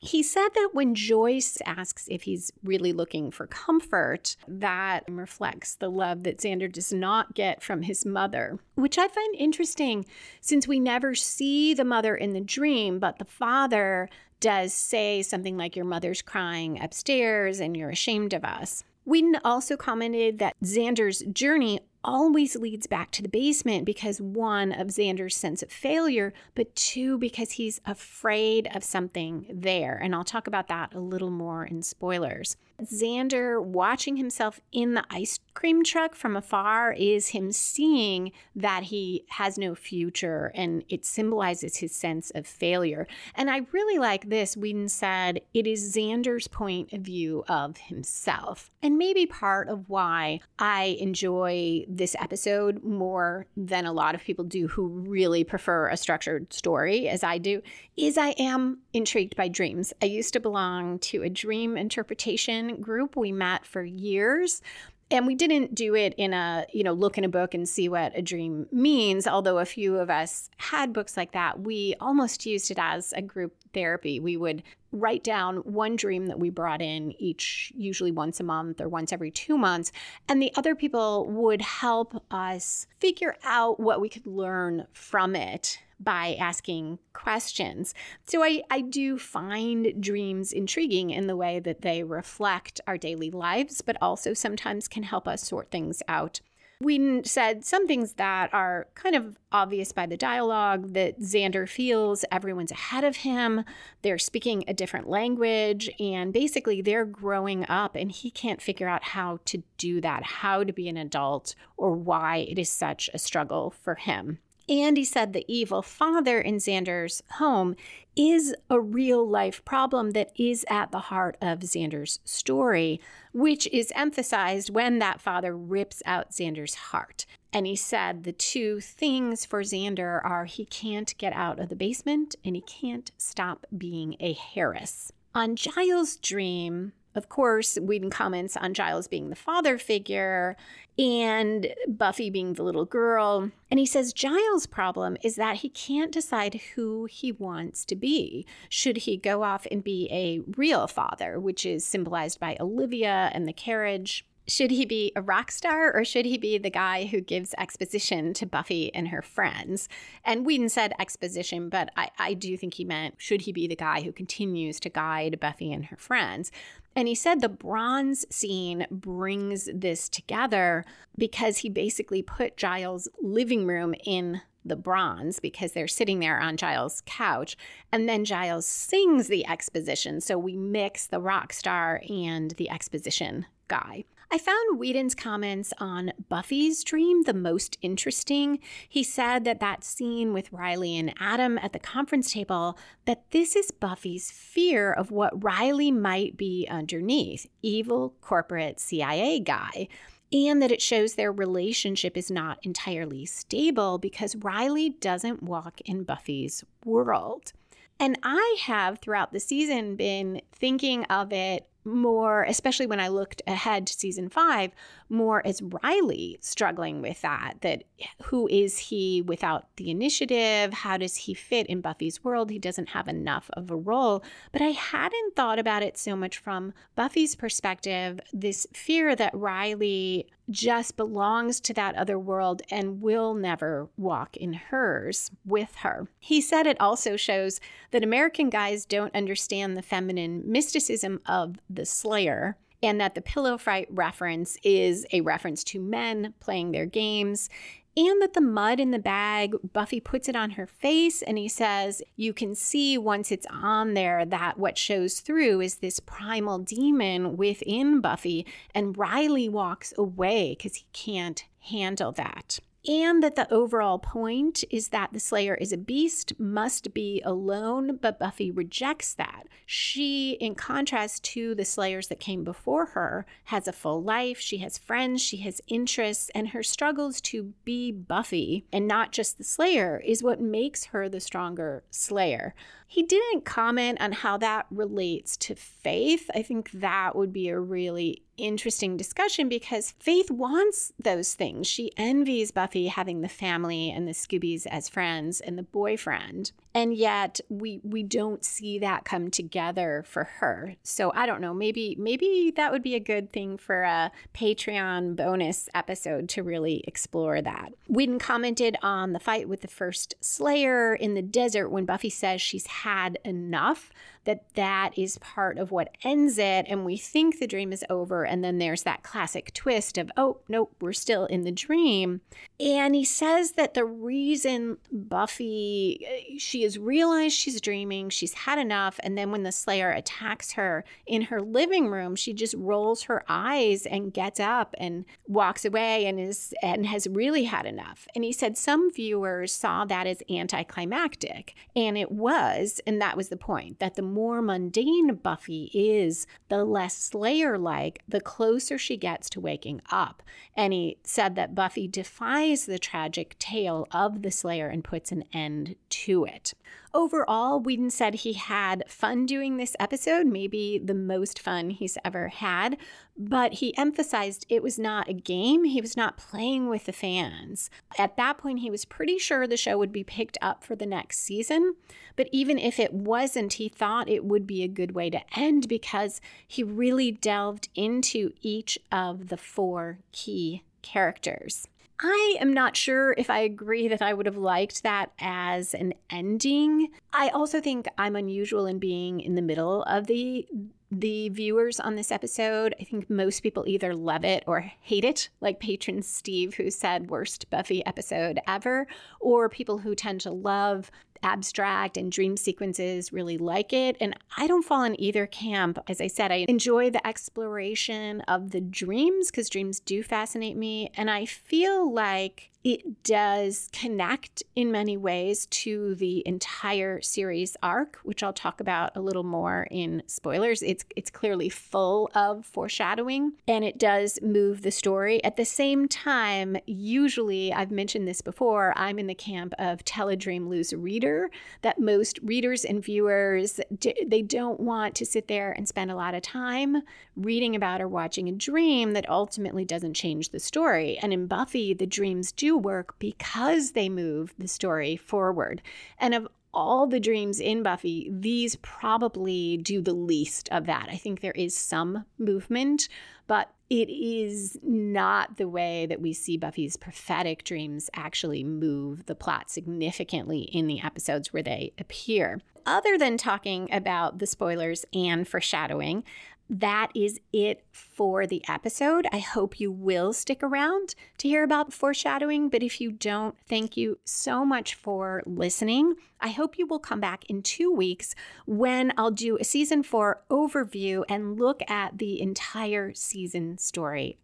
He 0.00 0.22
said 0.22 0.48
that 0.54 0.70
when 0.72 0.94
Joyce 0.94 1.58
asks 1.64 2.06
if 2.10 2.24
he's 2.24 2.52
really 2.62 2.92
looking 2.92 3.30
for 3.30 3.46
comfort, 3.46 4.36
that 4.46 5.04
reflects 5.08 5.74
the 5.74 5.88
love 5.88 6.22
that 6.24 6.38
Xander 6.38 6.70
does 6.70 6.92
not 6.92 7.34
get 7.34 7.62
from 7.62 7.82
his 7.82 8.04
mother, 8.04 8.58
which 8.74 8.98
I 8.98 9.08
find 9.08 9.34
interesting 9.36 10.04
since 10.40 10.68
we 10.68 10.78
never 10.78 11.14
see 11.14 11.74
the 11.74 11.84
mother 11.84 12.14
in 12.14 12.34
the 12.34 12.40
dream, 12.40 12.98
but 12.98 13.18
the 13.18 13.24
father 13.24 14.08
does 14.38 14.74
say 14.74 15.22
something 15.22 15.56
like, 15.56 15.76
Your 15.76 15.84
mother's 15.86 16.22
crying 16.22 16.80
upstairs 16.82 17.58
and 17.58 17.76
you're 17.76 17.90
ashamed 17.90 18.34
of 18.34 18.44
us. 18.44 18.84
Whedon 19.06 19.38
also 19.44 19.76
commented 19.76 20.40
that 20.40 20.56
Xander's 20.62 21.20
journey 21.32 21.80
always 22.04 22.56
leads 22.56 22.86
back 22.86 23.10
to 23.12 23.22
the 23.22 23.28
basement 23.28 23.84
because 23.84 24.20
one 24.20 24.72
of 24.72 24.88
Xander's 24.88 25.36
sense 25.36 25.62
of 25.62 25.70
failure, 25.70 26.32
but 26.54 26.74
two, 26.74 27.18
because 27.18 27.52
he's 27.52 27.80
afraid 27.84 28.68
of 28.74 28.84
something 28.84 29.46
there. 29.52 29.96
And 29.96 30.14
I'll 30.14 30.24
talk 30.24 30.46
about 30.46 30.68
that 30.68 30.94
a 30.94 31.00
little 31.00 31.30
more 31.30 31.64
in 31.64 31.82
spoilers. 31.82 32.56
Xander 32.82 33.62
watching 33.62 34.16
himself 34.16 34.60
in 34.72 34.94
the 34.94 35.04
ice 35.10 35.40
cream 35.54 35.82
truck 35.82 36.14
from 36.14 36.36
afar 36.36 36.92
is 36.92 37.28
him 37.28 37.50
seeing 37.50 38.32
that 38.54 38.84
he 38.84 39.24
has 39.30 39.56
no 39.56 39.74
future 39.74 40.52
and 40.54 40.84
it 40.88 41.04
symbolizes 41.04 41.78
his 41.78 41.94
sense 41.94 42.30
of 42.34 42.46
failure. 42.46 43.06
And 43.34 43.50
I 43.50 43.62
really 43.72 43.98
like 43.98 44.28
this. 44.28 44.56
Whedon 44.56 44.88
said 44.88 45.40
it 45.54 45.66
is 45.66 45.96
Xander's 45.96 46.48
point 46.48 46.92
of 46.92 47.00
view 47.00 47.44
of 47.48 47.78
himself. 47.78 48.70
And 48.82 48.98
maybe 48.98 49.24
part 49.26 49.68
of 49.68 49.88
why 49.88 50.40
I 50.58 50.96
enjoy 51.00 51.86
this 51.96 52.16
episode 52.20 52.82
more 52.84 53.46
than 53.56 53.86
a 53.86 53.92
lot 53.92 54.14
of 54.14 54.22
people 54.22 54.44
do 54.44 54.68
who 54.68 54.86
really 54.86 55.44
prefer 55.44 55.88
a 55.88 55.96
structured 55.96 56.52
story, 56.52 57.08
as 57.08 57.24
I 57.24 57.38
do, 57.38 57.62
is 57.96 58.18
I 58.18 58.30
am 58.38 58.78
intrigued 58.92 59.36
by 59.36 59.48
dreams. 59.48 59.92
I 60.02 60.06
used 60.06 60.32
to 60.34 60.40
belong 60.40 60.98
to 61.00 61.22
a 61.22 61.30
dream 61.30 61.76
interpretation 61.76 62.80
group. 62.80 63.16
We 63.16 63.32
met 63.32 63.64
for 63.66 63.82
years 63.82 64.62
and 65.10 65.26
we 65.26 65.34
didn't 65.34 65.74
do 65.74 65.94
it 65.94 66.14
in 66.16 66.32
a 66.32 66.66
you 66.72 66.82
know 66.82 66.92
look 66.92 67.18
in 67.18 67.24
a 67.24 67.28
book 67.28 67.54
and 67.54 67.68
see 67.68 67.88
what 67.88 68.12
a 68.16 68.22
dream 68.22 68.66
means 68.72 69.26
although 69.26 69.58
a 69.58 69.64
few 69.64 69.96
of 69.96 70.10
us 70.10 70.50
had 70.58 70.92
books 70.92 71.16
like 71.16 71.32
that 71.32 71.60
we 71.60 71.94
almost 72.00 72.46
used 72.46 72.70
it 72.70 72.78
as 72.78 73.12
a 73.12 73.22
group 73.22 73.54
therapy. 73.76 74.18
We 74.18 74.36
would 74.38 74.62
write 74.90 75.22
down 75.22 75.58
one 75.58 75.96
dream 75.96 76.26
that 76.26 76.40
we 76.40 76.48
brought 76.48 76.80
in 76.80 77.12
each, 77.20 77.72
usually 77.76 78.10
once 78.10 78.40
a 78.40 78.44
month 78.44 78.80
or 78.80 78.88
once 78.88 79.12
every 79.12 79.30
two 79.30 79.58
months. 79.58 79.92
And 80.28 80.40
the 80.40 80.52
other 80.56 80.74
people 80.74 81.26
would 81.26 81.60
help 81.60 82.24
us 82.30 82.86
figure 82.98 83.36
out 83.44 83.78
what 83.78 84.00
we 84.00 84.08
could 84.08 84.26
learn 84.26 84.86
from 84.92 85.36
it 85.36 85.78
by 85.98 86.36
asking 86.38 86.98
questions. 87.12 87.94
So 88.26 88.42
I, 88.42 88.62
I 88.70 88.80
do 88.80 89.18
find 89.18 90.00
dreams 90.00 90.52
intriguing 90.52 91.10
in 91.10 91.26
the 91.26 91.36
way 91.36 91.60
that 91.60 91.82
they 91.82 92.02
reflect 92.02 92.80
our 92.86 92.98
daily 92.98 93.30
lives, 93.30 93.80
but 93.80 93.96
also 94.00 94.34
sometimes 94.34 94.88
can 94.88 95.02
help 95.02 95.26
us 95.26 95.42
sort 95.42 95.70
things 95.70 96.02
out. 96.08 96.40
We 96.78 97.22
said 97.24 97.64
some 97.64 97.86
things 97.86 98.14
that 98.14 98.52
are 98.52 98.88
kind 98.94 99.16
of 99.16 99.38
obvious 99.50 99.92
by 99.92 100.04
the 100.04 100.18
dialogue 100.18 100.92
that 100.92 101.20
Xander 101.20 101.66
feels 101.66 102.22
everyone's 102.30 102.70
ahead 102.70 103.02
of 103.02 103.16
him. 103.16 103.64
They're 104.02 104.18
speaking 104.18 104.62
a 104.68 104.74
different 104.74 105.08
language, 105.08 105.88
and 105.98 106.34
basically 106.34 106.82
they're 106.82 107.06
growing 107.06 107.64
up, 107.70 107.96
and 107.96 108.12
he 108.12 108.30
can't 108.30 108.60
figure 108.60 108.88
out 108.88 109.02
how 109.04 109.38
to 109.46 109.62
do 109.78 110.02
that, 110.02 110.22
how 110.22 110.64
to 110.64 110.72
be 110.72 110.86
an 110.90 110.98
adult, 110.98 111.54
or 111.78 111.92
why 111.92 112.46
it 112.46 112.58
is 112.58 112.68
such 112.68 113.08
a 113.14 113.18
struggle 113.18 113.70
for 113.70 113.94
him. 113.94 114.40
And 114.68 114.96
he 114.96 115.04
said 115.04 115.32
the 115.32 115.44
evil 115.46 115.80
father 115.80 116.40
in 116.40 116.56
Xander's 116.56 117.22
home 117.32 117.76
is 118.16 118.54
a 118.68 118.80
real 118.80 119.26
life 119.28 119.64
problem 119.64 120.12
that 120.12 120.32
is 120.36 120.64
at 120.68 120.90
the 120.90 120.98
heart 120.98 121.36
of 121.40 121.60
Xander's 121.60 122.18
story, 122.24 123.00
which 123.32 123.68
is 123.68 123.92
emphasized 123.94 124.70
when 124.70 124.98
that 124.98 125.20
father 125.20 125.56
rips 125.56 126.02
out 126.06 126.30
Xander's 126.30 126.74
heart. 126.74 127.26
And 127.52 127.66
he 127.66 127.76
said 127.76 128.24
the 128.24 128.32
two 128.32 128.80
things 128.80 129.44
for 129.44 129.62
Xander 129.62 130.24
are 130.24 130.46
he 130.46 130.64
can't 130.64 131.16
get 131.18 131.32
out 131.32 131.60
of 131.60 131.68
the 131.68 131.76
basement 131.76 132.34
and 132.44 132.56
he 132.56 132.62
can't 132.62 133.12
stop 133.16 133.66
being 133.76 134.16
a 134.18 134.32
Harris. 134.32 135.12
On 135.34 135.54
Giles' 135.54 136.16
dream, 136.16 136.92
of 137.16 137.28
course, 137.28 137.76
Whedon 137.80 138.10
comments 138.10 138.56
on 138.56 138.74
Giles 138.74 139.08
being 139.08 139.30
the 139.30 139.36
father 139.36 139.78
figure 139.78 140.56
and 140.98 141.74
Buffy 141.88 142.30
being 142.30 142.54
the 142.54 142.62
little 142.62 142.84
girl. 142.84 143.50
And 143.70 143.80
he 143.80 143.86
says 143.86 144.12
Giles' 144.12 144.66
problem 144.66 145.16
is 145.22 145.36
that 145.36 145.56
he 145.56 145.68
can't 145.68 146.12
decide 146.12 146.60
who 146.74 147.06
he 147.06 147.32
wants 147.32 147.84
to 147.86 147.96
be. 147.96 148.46
Should 148.68 148.98
he 148.98 149.16
go 149.16 149.42
off 149.42 149.66
and 149.70 149.84
be 149.84 150.08
a 150.10 150.40
real 150.56 150.86
father, 150.86 151.38
which 151.38 151.66
is 151.66 151.84
symbolized 151.84 152.40
by 152.40 152.56
Olivia 152.60 153.30
and 153.32 153.46
the 153.46 153.52
carriage? 153.52 154.24
should 154.48 154.70
he 154.70 154.84
be 154.84 155.12
a 155.16 155.22
rock 155.22 155.50
star 155.50 155.92
or 155.94 156.04
should 156.04 156.24
he 156.24 156.38
be 156.38 156.58
the 156.58 156.70
guy 156.70 157.06
who 157.06 157.20
gives 157.20 157.54
exposition 157.58 158.32
to 158.34 158.46
Buffy 158.46 158.94
and 158.94 159.08
her 159.08 159.22
friends? 159.22 159.88
And 160.24 160.46
Whedon 160.46 160.68
said 160.68 160.92
exposition, 160.98 161.68
but 161.68 161.90
I, 161.96 162.10
I 162.18 162.34
do 162.34 162.56
think 162.56 162.74
he 162.74 162.84
meant 162.84 163.16
should 163.18 163.42
he 163.42 163.52
be 163.52 163.66
the 163.66 163.76
guy 163.76 164.02
who 164.02 164.12
continues 164.12 164.78
to 164.80 164.88
guide 164.88 165.40
Buffy 165.40 165.72
and 165.72 165.86
her 165.86 165.96
friends? 165.96 166.52
And 166.96 167.06
he 167.06 167.14
said 167.14 167.40
the 167.40 167.50
bronze 167.50 168.24
scene 168.34 168.86
brings 168.90 169.68
this 169.72 170.08
together 170.08 170.84
because 171.16 171.58
he 171.58 171.68
basically 171.68 172.22
put 172.22 172.56
Giles' 172.56 173.06
living 173.20 173.66
room 173.66 173.94
in 174.04 174.40
the 174.64 174.76
bronze 174.76 175.38
because 175.38 175.72
they're 175.72 175.86
sitting 175.86 176.20
there 176.20 176.40
on 176.40 176.56
Giles' 176.56 177.02
couch. 177.04 177.56
And 177.92 178.08
then 178.08 178.24
Giles 178.24 178.66
sings 178.66 179.28
the 179.28 179.46
exposition. 179.46 180.22
So 180.22 180.38
we 180.38 180.56
mix 180.56 181.06
the 181.06 181.20
rock 181.20 181.52
star 181.52 182.00
and 182.08 182.52
the 182.52 182.70
exposition 182.70 183.44
guy. 183.68 184.04
I 184.30 184.38
found 184.38 184.78
Whedon's 184.78 185.14
comments 185.14 185.72
on 185.78 186.12
Buffy's 186.28 186.82
dream 186.82 187.22
the 187.22 187.34
most 187.34 187.78
interesting. 187.80 188.58
He 188.88 189.02
said 189.02 189.44
that 189.44 189.60
that 189.60 189.84
scene 189.84 190.32
with 190.32 190.52
Riley 190.52 190.98
and 190.98 191.14
Adam 191.20 191.58
at 191.58 191.72
the 191.72 191.78
conference 191.78 192.32
table, 192.32 192.76
that 193.04 193.30
this 193.30 193.54
is 193.54 193.70
Buffy's 193.70 194.30
fear 194.30 194.92
of 194.92 195.10
what 195.10 195.42
Riley 195.44 195.92
might 195.92 196.36
be 196.36 196.66
underneath, 196.68 197.46
evil 197.62 198.14
corporate 198.20 198.80
CIA 198.80 199.38
guy 199.40 199.88
and 200.32 200.60
that 200.60 200.72
it 200.72 200.82
shows 200.82 201.14
their 201.14 201.32
relationship 201.32 202.16
is 202.16 202.30
not 202.30 202.58
entirely 202.62 203.24
stable 203.24 203.98
because 203.98 204.34
Riley 204.36 204.90
doesn't 204.90 205.42
walk 205.42 205.80
in 205.84 206.02
Buffy's 206.02 206.64
world. 206.84 207.52
And 207.98 208.18
I 208.22 208.56
have 208.62 208.98
throughout 208.98 209.32
the 209.32 209.40
season 209.40 209.96
been 209.96 210.42
thinking 210.52 211.04
of 211.04 211.32
it 211.32 211.68
more, 211.86 212.42
especially 212.42 212.86
when 212.86 213.00
I 213.00 213.08
looked 213.08 213.40
ahead 213.46 213.86
to 213.86 213.94
season 213.94 214.28
five, 214.28 214.72
more 215.08 215.46
as 215.46 215.62
Riley 215.62 216.38
struggling 216.40 217.00
with 217.00 217.22
that. 217.22 217.58
That 217.60 217.84
who 218.24 218.48
is 218.48 218.78
he 218.78 219.22
without 219.22 219.74
the 219.76 219.90
initiative? 219.90 220.72
How 220.72 220.96
does 220.96 221.16
he 221.16 221.34
fit 221.34 221.66
in 221.68 221.80
Buffy's 221.80 222.22
world? 222.22 222.50
He 222.50 222.58
doesn't 222.58 222.90
have 222.90 223.08
enough 223.08 223.48
of 223.54 223.70
a 223.70 223.76
role. 223.76 224.22
But 224.52 224.62
I 224.62 224.70
hadn't 224.70 225.36
thought 225.36 225.58
about 225.58 225.82
it 225.82 225.96
so 225.96 226.16
much 226.16 226.38
from 226.38 226.72
Buffy's 226.94 227.34
perspective 227.34 228.20
this 228.32 228.66
fear 228.72 229.14
that 229.16 229.34
Riley 229.34 230.26
just 230.50 230.96
belongs 230.96 231.60
to 231.60 231.74
that 231.74 231.94
other 231.96 232.18
world 232.18 232.62
and 232.70 233.00
will 233.00 233.34
never 233.34 233.88
walk 233.96 234.36
in 234.36 234.52
hers 234.52 235.30
with 235.44 235.76
her. 235.76 236.08
He 236.18 236.40
said 236.40 236.66
it 236.66 236.80
also 236.80 237.16
shows 237.16 237.60
that 237.90 238.04
American 238.04 238.50
guys 238.50 238.84
don't 238.84 239.14
understand 239.14 239.76
the 239.76 239.82
feminine 239.82 240.42
mysticism 240.44 241.20
of 241.26 241.56
the 241.68 241.84
Slayer 241.84 242.56
and 242.82 243.00
that 243.00 243.14
the 243.14 243.22
pillow 243.22 243.58
fight 243.58 243.88
reference 243.90 244.56
is 244.62 245.06
a 245.12 245.22
reference 245.22 245.64
to 245.64 245.80
men 245.80 246.34
playing 246.40 246.72
their 246.72 246.86
games 246.86 247.48
and 247.96 248.20
that 248.20 248.34
the 248.34 248.40
mud 248.40 248.78
in 248.78 248.90
the 248.90 248.98
bag, 248.98 249.54
Buffy 249.72 250.00
puts 250.00 250.28
it 250.28 250.36
on 250.36 250.50
her 250.50 250.66
face, 250.66 251.22
and 251.22 251.38
he 251.38 251.48
says, 251.48 252.02
You 252.14 252.34
can 252.34 252.54
see 252.54 252.98
once 252.98 253.32
it's 253.32 253.46
on 253.50 253.94
there 253.94 254.26
that 254.26 254.58
what 254.58 254.76
shows 254.76 255.20
through 255.20 255.62
is 255.62 255.76
this 255.76 256.00
primal 256.00 256.58
demon 256.58 257.36
within 257.36 258.00
Buffy. 258.00 258.46
And 258.74 258.98
Riley 258.98 259.48
walks 259.48 259.94
away 259.96 260.56
because 260.56 260.76
he 260.76 260.84
can't 260.92 261.44
handle 261.60 262.12
that 262.12 262.60
and 262.88 263.22
that 263.22 263.36
the 263.36 263.52
overall 263.52 263.98
point 263.98 264.64
is 264.70 264.88
that 264.88 265.12
the 265.12 265.20
Slayer 265.20 265.54
is 265.54 265.72
a 265.72 265.76
beast, 265.76 266.32
must 266.38 266.94
be 266.94 267.20
alone, 267.24 267.98
but 268.00 268.18
Buffy 268.18 268.50
rejects 268.50 269.14
that. 269.14 269.46
She, 269.64 270.32
in 270.32 270.54
contrast 270.54 271.24
to 271.24 271.54
the 271.54 271.64
Slayers 271.64 272.08
that 272.08 272.20
came 272.20 272.44
before 272.44 272.86
her, 272.86 273.26
has 273.44 273.66
a 273.66 273.72
full 273.72 274.02
life, 274.02 274.38
she 274.38 274.58
has 274.58 274.78
friends, 274.78 275.22
she 275.22 275.38
has 275.38 275.60
interests, 275.66 276.30
and 276.34 276.48
her 276.48 276.62
struggles 276.62 277.20
to 277.22 277.54
be 277.64 277.90
Buffy 277.90 278.64
and 278.72 278.86
not 278.86 279.12
just 279.12 279.38
the 279.38 279.44
Slayer 279.44 280.00
is 280.04 280.22
what 280.22 280.40
makes 280.40 280.86
her 280.86 281.08
the 281.08 281.20
stronger 281.20 281.82
Slayer. 281.90 282.54
He 282.86 283.02
didn't 283.02 283.44
comment 283.44 284.00
on 284.00 284.12
how 284.12 284.36
that 284.38 284.66
relates 284.70 285.36
to 285.38 285.56
faith. 285.56 286.30
I 286.34 286.42
think 286.42 286.70
that 286.70 287.16
would 287.16 287.32
be 287.32 287.48
a 287.48 287.58
really 287.58 288.22
interesting 288.36 288.96
discussion 288.96 289.48
because 289.48 289.92
Faith 289.98 290.30
wants 290.30 290.92
those 290.98 291.34
things. 291.34 291.66
She 291.66 291.92
envies 291.96 292.50
Buffy 292.50 292.88
having 292.88 293.20
the 293.20 293.28
family 293.28 293.90
and 293.90 294.06
the 294.06 294.12
Scoobies 294.12 294.66
as 294.66 294.88
friends 294.88 295.40
and 295.40 295.58
the 295.58 295.62
boyfriend. 295.62 296.52
And 296.76 296.92
yet 296.92 297.40
we 297.48 297.80
we 297.82 298.02
don't 298.02 298.44
see 298.44 298.78
that 298.80 299.06
come 299.06 299.30
together 299.30 300.04
for 300.06 300.24
her. 300.24 300.76
So 300.82 301.10
I 301.14 301.24
don't 301.24 301.40
know, 301.40 301.54
maybe 301.54 301.96
maybe 301.98 302.52
that 302.54 302.70
would 302.70 302.82
be 302.82 302.94
a 302.94 303.00
good 303.00 303.32
thing 303.32 303.56
for 303.56 303.84
a 303.84 304.12
Patreon 304.34 305.16
bonus 305.16 305.70
episode 305.74 306.28
to 306.28 306.42
really 306.42 306.84
explore 306.86 307.40
that. 307.40 307.72
Whedon 307.88 308.18
commented 308.18 308.76
on 308.82 309.14
the 309.14 309.18
fight 309.18 309.48
with 309.48 309.62
the 309.62 309.68
first 309.68 310.16
Slayer 310.20 310.94
in 310.94 311.14
the 311.14 311.22
desert 311.22 311.70
when 311.70 311.86
Buffy 311.86 312.10
says 312.10 312.42
she's 312.42 312.66
had 312.66 313.18
enough 313.24 313.90
that 314.26 314.42
that 314.54 314.90
is 314.98 315.18
part 315.18 315.56
of 315.56 315.70
what 315.70 315.96
ends 316.04 316.36
it 316.36 316.66
and 316.68 316.84
we 316.84 316.96
think 316.96 317.38
the 317.38 317.46
dream 317.46 317.72
is 317.72 317.84
over 317.88 318.24
and 318.24 318.44
then 318.44 318.58
there's 318.58 318.82
that 318.82 319.02
classic 319.02 319.54
twist 319.54 319.96
of 319.96 320.10
oh 320.16 320.38
nope 320.48 320.74
we're 320.80 320.92
still 320.92 321.24
in 321.26 321.42
the 321.42 321.52
dream 321.52 322.20
and 322.60 322.94
he 322.94 323.04
says 323.04 323.52
that 323.52 323.74
the 323.74 323.84
reason 323.84 324.76
buffy 324.92 326.04
uh, 326.06 326.38
she 326.38 326.64
has 326.66 326.78
realized 326.78 327.34
she's 327.34 327.60
dreaming 327.60 328.10
she's 328.10 328.34
had 328.34 328.58
enough 328.58 329.00
and 329.02 329.16
then 329.16 329.30
when 329.30 329.42
the 329.42 329.52
slayer 329.52 329.90
attacks 329.90 330.52
her 330.52 330.84
in 331.06 331.22
her 331.22 331.40
living 331.40 331.88
room 331.88 332.14
she 332.14 332.32
just 332.32 332.54
rolls 332.58 333.04
her 333.04 333.24
eyes 333.28 333.86
and 333.86 334.12
gets 334.12 334.38
up 334.38 334.74
and 334.78 335.04
walks 335.26 335.64
away 335.64 336.06
and 336.06 336.20
is 336.20 336.52
and 336.62 336.86
has 336.86 337.06
really 337.08 337.44
had 337.44 337.66
enough 337.66 338.06
and 338.14 338.24
he 338.24 338.32
said 338.32 338.56
some 338.56 338.92
viewers 338.92 339.52
saw 339.52 339.84
that 339.84 340.06
as 340.06 340.22
anticlimactic 340.28 341.54
and 341.74 341.96
it 341.96 342.10
was 342.10 342.80
and 342.86 343.00
that 343.00 343.16
was 343.16 343.28
the 343.28 343.36
point 343.36 343.78
that 343.78 343.94
the 343.94 344.02
more 344.02 344.42
mundane 344.42 345.14
Buffy 345.14 345.70
is, 345.74 346.26
the 346.48 346.64
less 346.64 346.96
Slayer 346.96 347.58
like, 347.58 348.02
the 348.08 348.20
closer 348.20 348.78
she 348.78 348.96
gets 348.96 349.28
to 349.30 349.40
waking 349.40 349.82
up. 349.90 350.22
And 350.56 350.72
he 350.72 350.98
said 351.04 351.34
that 351.36 351.54
Buffy 351.54 351.88
defies 351.88 352.66
the 352.66 352.78
tragic 352.78 353.38
tale 353.38 353.86
of 353.90 354.22
the 354.22 354.30
Slayer 354.30 354.68
and 354.68 354.84
puts 354.84 355.12
an 355.12 355.24
end 355.32 355.76
to 355.88 356.24
it. 356.24 356.54
Overall, 356.94 357.60
Whedon 357.60 357.90
said 357.90 358.14
he 358.14 358.32
had 358.32 358.84
fun 358.88 359.26
doing 359.26 359.56
this 359.56 359.76
episode, 359.78 360.26
maybe 360.26 360.80
the 360.82 360.94
most 360.94 361.38
fun 361.38 361.70
he's 361.70 361.98
ever 362.04 362.28
had. 362.28 362.78
but 363.18 363.54
he 363.54 363.76
emphasized 363.78 364.44
it 364.48 364.62
was 364.62 364.78
not 364.78 365.08
a 365.08 365.14
game. 365.14 365.64
He 365.64 365.80
was 365.80 365.96
not 365.96 366.18
playing 366.18 366.68
with 366.68 366.84
the 366.84 366.92
fans. 366.92 367.70
At 367.98 368.16
that 368.16 368.36
point, 368.38 368.60
he 368.60 368.70
was 368.70 368.84
pretty 368.84 369.18
sure 369.18 369.46
the 369.46 369.56
show 369.56 369.78
would 369.78 369.92
be 369.92 370.04
picked 370.04 370.36
up 370.42 370.62
for 370.62 370.76
the 370.76 370.86
next 370.86 371.18
season. 371.20 371.76
But 372.14 372.28
even 372.32 372.58
if 372.58 372.78
it 372.78 372.92
wasn't, 372.92 373.54
he 373.54 373.68
thought 373.68 374.08
it 374.08 374.24
would 374.24 374.46
be 374.46 374.62
a 374.62 374.68
good 374.68 374.92
way 374.92 375.08
to 375.10 375.38
end 375.38 375.68
because 375.68 376.20
he 376.46 376.62
really 376.62 377.10
delved 377.10 377.68
into 377.74 378.32
each 378.42 378.78
of 378.92 379.28
the 379.28 379.38
four 379.38 379.98
key 380.12 380.62
characters. 380.82 381.66
I 382.00 382.36
am 382.40 382.52
not 382.52 382.76
sure 382.76 383.14
if 383.16 383.30
I 383.30 383.40
agree 383.40 383.88
that 383.88 384.02
I 384.02 384.12
would 384.12 384.26
have 384.26 384.36
liked 384.36 384.82
that 384.82 385.12
as 385.18 385.72
an 385.74 385.94
ending. 386.10 386.88
I 387.12 387.28
also 387.30 387.60
think 387.60 387.88
I'm 387.96 388.16
unusual 388.16 388.66
in 388.66 388.78
being 388.78 389.20
in 389.20 389.34
the 389.34 389.42
middle 389.42 389.82
of 389.84 390.06
the 390.06 390.46
the 390.92 391.28
viewers 391.30 391.80
on 391.80 391.96
this 391.96 392.12
episode. 392.12 392.74
I 392.80 392.84
think 392.84 393.10
most 393.10 393.42
people 393.42 393.64
either 393.66 393.92
love 393.94 394.24
it 394.24 394.44
or 394.46 394.60
hate 394.60 395.04
it, 395.04 395.28
like 395.40 395.58
patron 395.58 396.00
Steve, 396.00 396.54
who 396.54 396.70
said 396.70 397.10
worst 397.10 397.50
Buffy 397.50 397.84
episode 397.84 398.38
ever, 398.46 398.86
or 399.18 399.48
people 399.48 399.78
who 399.78 399.96
tend 399.96 400.20
to 400.20 400.30
love 400.30 400.92
abstract 401.26 401.96
and 401.96 402.12
dream 402.12 402.36
sequences 402.36 403.12
really 403.12 403.36
like 403.36 403.72
it. 403.72 403.96
And 404.00 404.16
I 404.36 404.46
don't 404.46 404.64
fall 404.64 404.84
in 404.84 404.98
either 405.00 405.26
camp. 405.26 405.78
As 405.88 406.00
I 406.00 406.06
said, 406.06 406.30
I 406.30 406.46
enjoy 406.48 406.88
the 406.88 407.04
exploration 407.04 408.20
of 408.22 408.52
the 408.52 408.60
dreams 408.60 409.30
because 409.30 409.48
dreams 409.48 409.80
do 409.80 410.04
fascinate 410.04 410.56
me. 410.56 410.92
And 410.94 411.10
I 411.10 411.26
feel 411.26 411.92
like 411.92 412.52
it 412.66 413.04
does 413.04 413.68
connect 413.72 414.42
in 414.56 414.72
many 414.72 414.96
ways 414.96 415.46
to 415.46 415.94
the 415.94 416.26
entire 416.26 417.00
series 417.00 417.56
arc, 417.62 418.00
which 418.02 418.24
I'll 418.24 418.32
talk 418.32 418.60
about 418.60 418.90
a 418.96 419.00
little 419.00 419.22
more 419.22 419.68
in 419.70 420.02
spoilers. 420.08 420.64
It's 420.64 420.84
it's 420.96 421.08
clearly 421.08 421.48
full 421.48 422.10
of 422.16 422.44
foreshadowing 422.44 423.34
and 423.46 423.62
it 423.62 423.78
does 423.78 424.18
move 424.20 424.62
the 424.62 424.72
story. 424.72 425.22
At 425.22 425.36
the 425.36 425.44
same 425.44 425.86
time, 425.86 426.56
usually 426.66 427.52
I've 427.52 427.70
mentioned 427.70 428.08
this 428.08 428.20
before, 428.20 428.74
I'm 428.76 428.98
in 428.98 429.06
the 429.06 429.14
camp 429.14 429.54
of 429.60 429.84
tell 429.84 430.08
a 430.08 430.16
dream 430.16 430.48
lose 430.48 430.72
a 430.72 430.76
reader 430.76 431.30
that 431.62 431.78
most 431.78 432.18
readers 432.20 432.64
and 432.64 432.82
viewers 432.82 433.60
they 434.04 434.22
don't 434.22 434.58
want 434.58 434.96
to 434.96 435.06
sit 435.06 435.28
there 435.28 435.52
and 435.52 435.68
spend 435.68 435.92
a 435.92 435.96
lot 435.96 436.14
of 436.14 436.22
time 436.22 436.82
reading 437.14 437.54
about 437.54 437.80
or 437.80 437.86
watching 437.86 438.28
a 438.28 438.32
dream 438.32 438.90
that 438.90 439.08
ultimately 439.08 439.64
doesn't 439.64 439.94
change 439.94 440.30
the 440.30 440.40
story. 440.40 440.98
And 440.98 441.12
in 441.12 441.28
Buffy, 441.28 441.72
the 441.72 441.86
dreams 441.86 442.32
do 442.32 442.55
work 442.58 442.98
because 442.98 443.72
they 443.72 443.88
move 443.88 444.34
the 444.38 444.48
story 444.48 444.96
forward. 444.96 445.62
And 445.98 446.14
of 446.14 446.28
all 446.54 446.86
the 446.86 447.00
dreams 447.00 447.38
in 447.38 447.62
Buffy, 447.62 448.08
these 448.10 448.56
probably 448.56 449.58
do 449.58 449.82
the 449.82 449.92
least 449.92 450.48
of 450.50 450.64
that. 450.66 450.88
I 450.90 450.96
think 450.96 451.20
there 451.20 451.32
is 451.32 451.54
some 451.54 452.06
movement, 452.18 452.88
but 453.26 453.50
it 453.68 453.90
is 453.90 454.58
not 454.62 455.36
the 455.36 455.48
way 455.48 455.86
that 455.86 456.00
we 456.00 456.12
see 456.12 456.36
Buffy's 456.36 456.76
prophetic 456.76 457.44
dreams 457.44 457.90
actually 457.94 458.42
move 458.42 459.04
the 459.06 459.14
plot 459.14 459.50
significantly 459.50 460.42
in 460.52 460.66
the 460.66 460.80
episodes 460.80 461.32
where 461.32 461.42
they 461.42 461.72
appear. 461.78 462.40
Other 462.64 462.96
than 462.96 463.16
talking 463.16 463.68
about 463.72 464.18
the 464.18 464.26
spoilers 464.26 464.84
and 464.92 465.26
foreshadowing, 465.28 466.04
that 466.48 466.90
is 466.94 467.20
it 467.32 467.64
for 467.72 468.26
the 468.26 468.42
episode. 468.48 469.06
I 469.12 469.18
hope 469.18 469.60
you 469.60 469.70
will 469.72 470.12
stick 470.12 470.42
around 470.42 470.94
to 471.18 471.28
hear 471.28 471.42
about 471.42 471.72
foreshadowing. 471.72 472.48
But 472.48 472.62
if 472.62 472.80
you 472.80 472.92
don't, 472.92 473.36
thank 473.48 473.76
you 473.76 473.98
so 474.04 474.44
much 474.44 474.74
for 474.74 475.22
listening. 475.26 475.94
I 476.20 476.28
hope 476.28 476.58
you 476.58 476.66
will 476.66 476.78
come 476.78 477.00
back 477.00 477.24
in 477.28 477.42
two 477.42 477.72
weeks 477.72 478.14
when 478.46 478.92
I'll 478.96 479.10
do 479.10 479.36
a 479.38 479.44
season 479.44 479.82
four 479.82 480.22
overview 480.30 481.04
and 481.08 481.38
look 481.38 481.62
at 481.68 481.98
the 481.98 482.20
entire 482.20 482.94
season 482.94 483.58
story. 483.58 484.18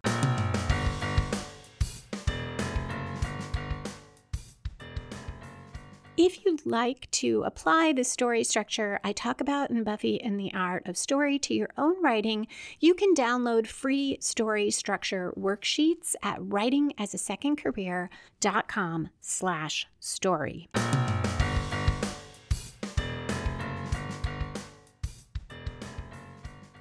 If 6.19 6.45
you'd 6.45 6.67
like 6.67 7.11
to 7.13 7.43
apply 7.45 7.95
the 7.95 8.05
story 8.05 8.45
structure 8.45 9.01
I 9.03 9.13
talk 9.13 9.41
about 9.41 9.71
in 9.71 9.83
Buffy 9.83 10.21
and 10.21 10.39
the 10.39 10.53
Art 10.53 10.87
of 10.87 10.99
Story 10.99 11.39
to 11.39 11.55
your 11.55 11.71
own 11.79 12.03
writing, 12.03 12.49
you 12.81 12.93
can 12.93 13.15
download 13.15 13.67
free 13.67 14.19
story 14.21 14.71
structure 14.71 15.33
worksheets 15.39 16.15
at 16.23 16.39
writingasasecondcareer.com 16.39 19.09
slash 19.23 19.89
story. 20.01 20.69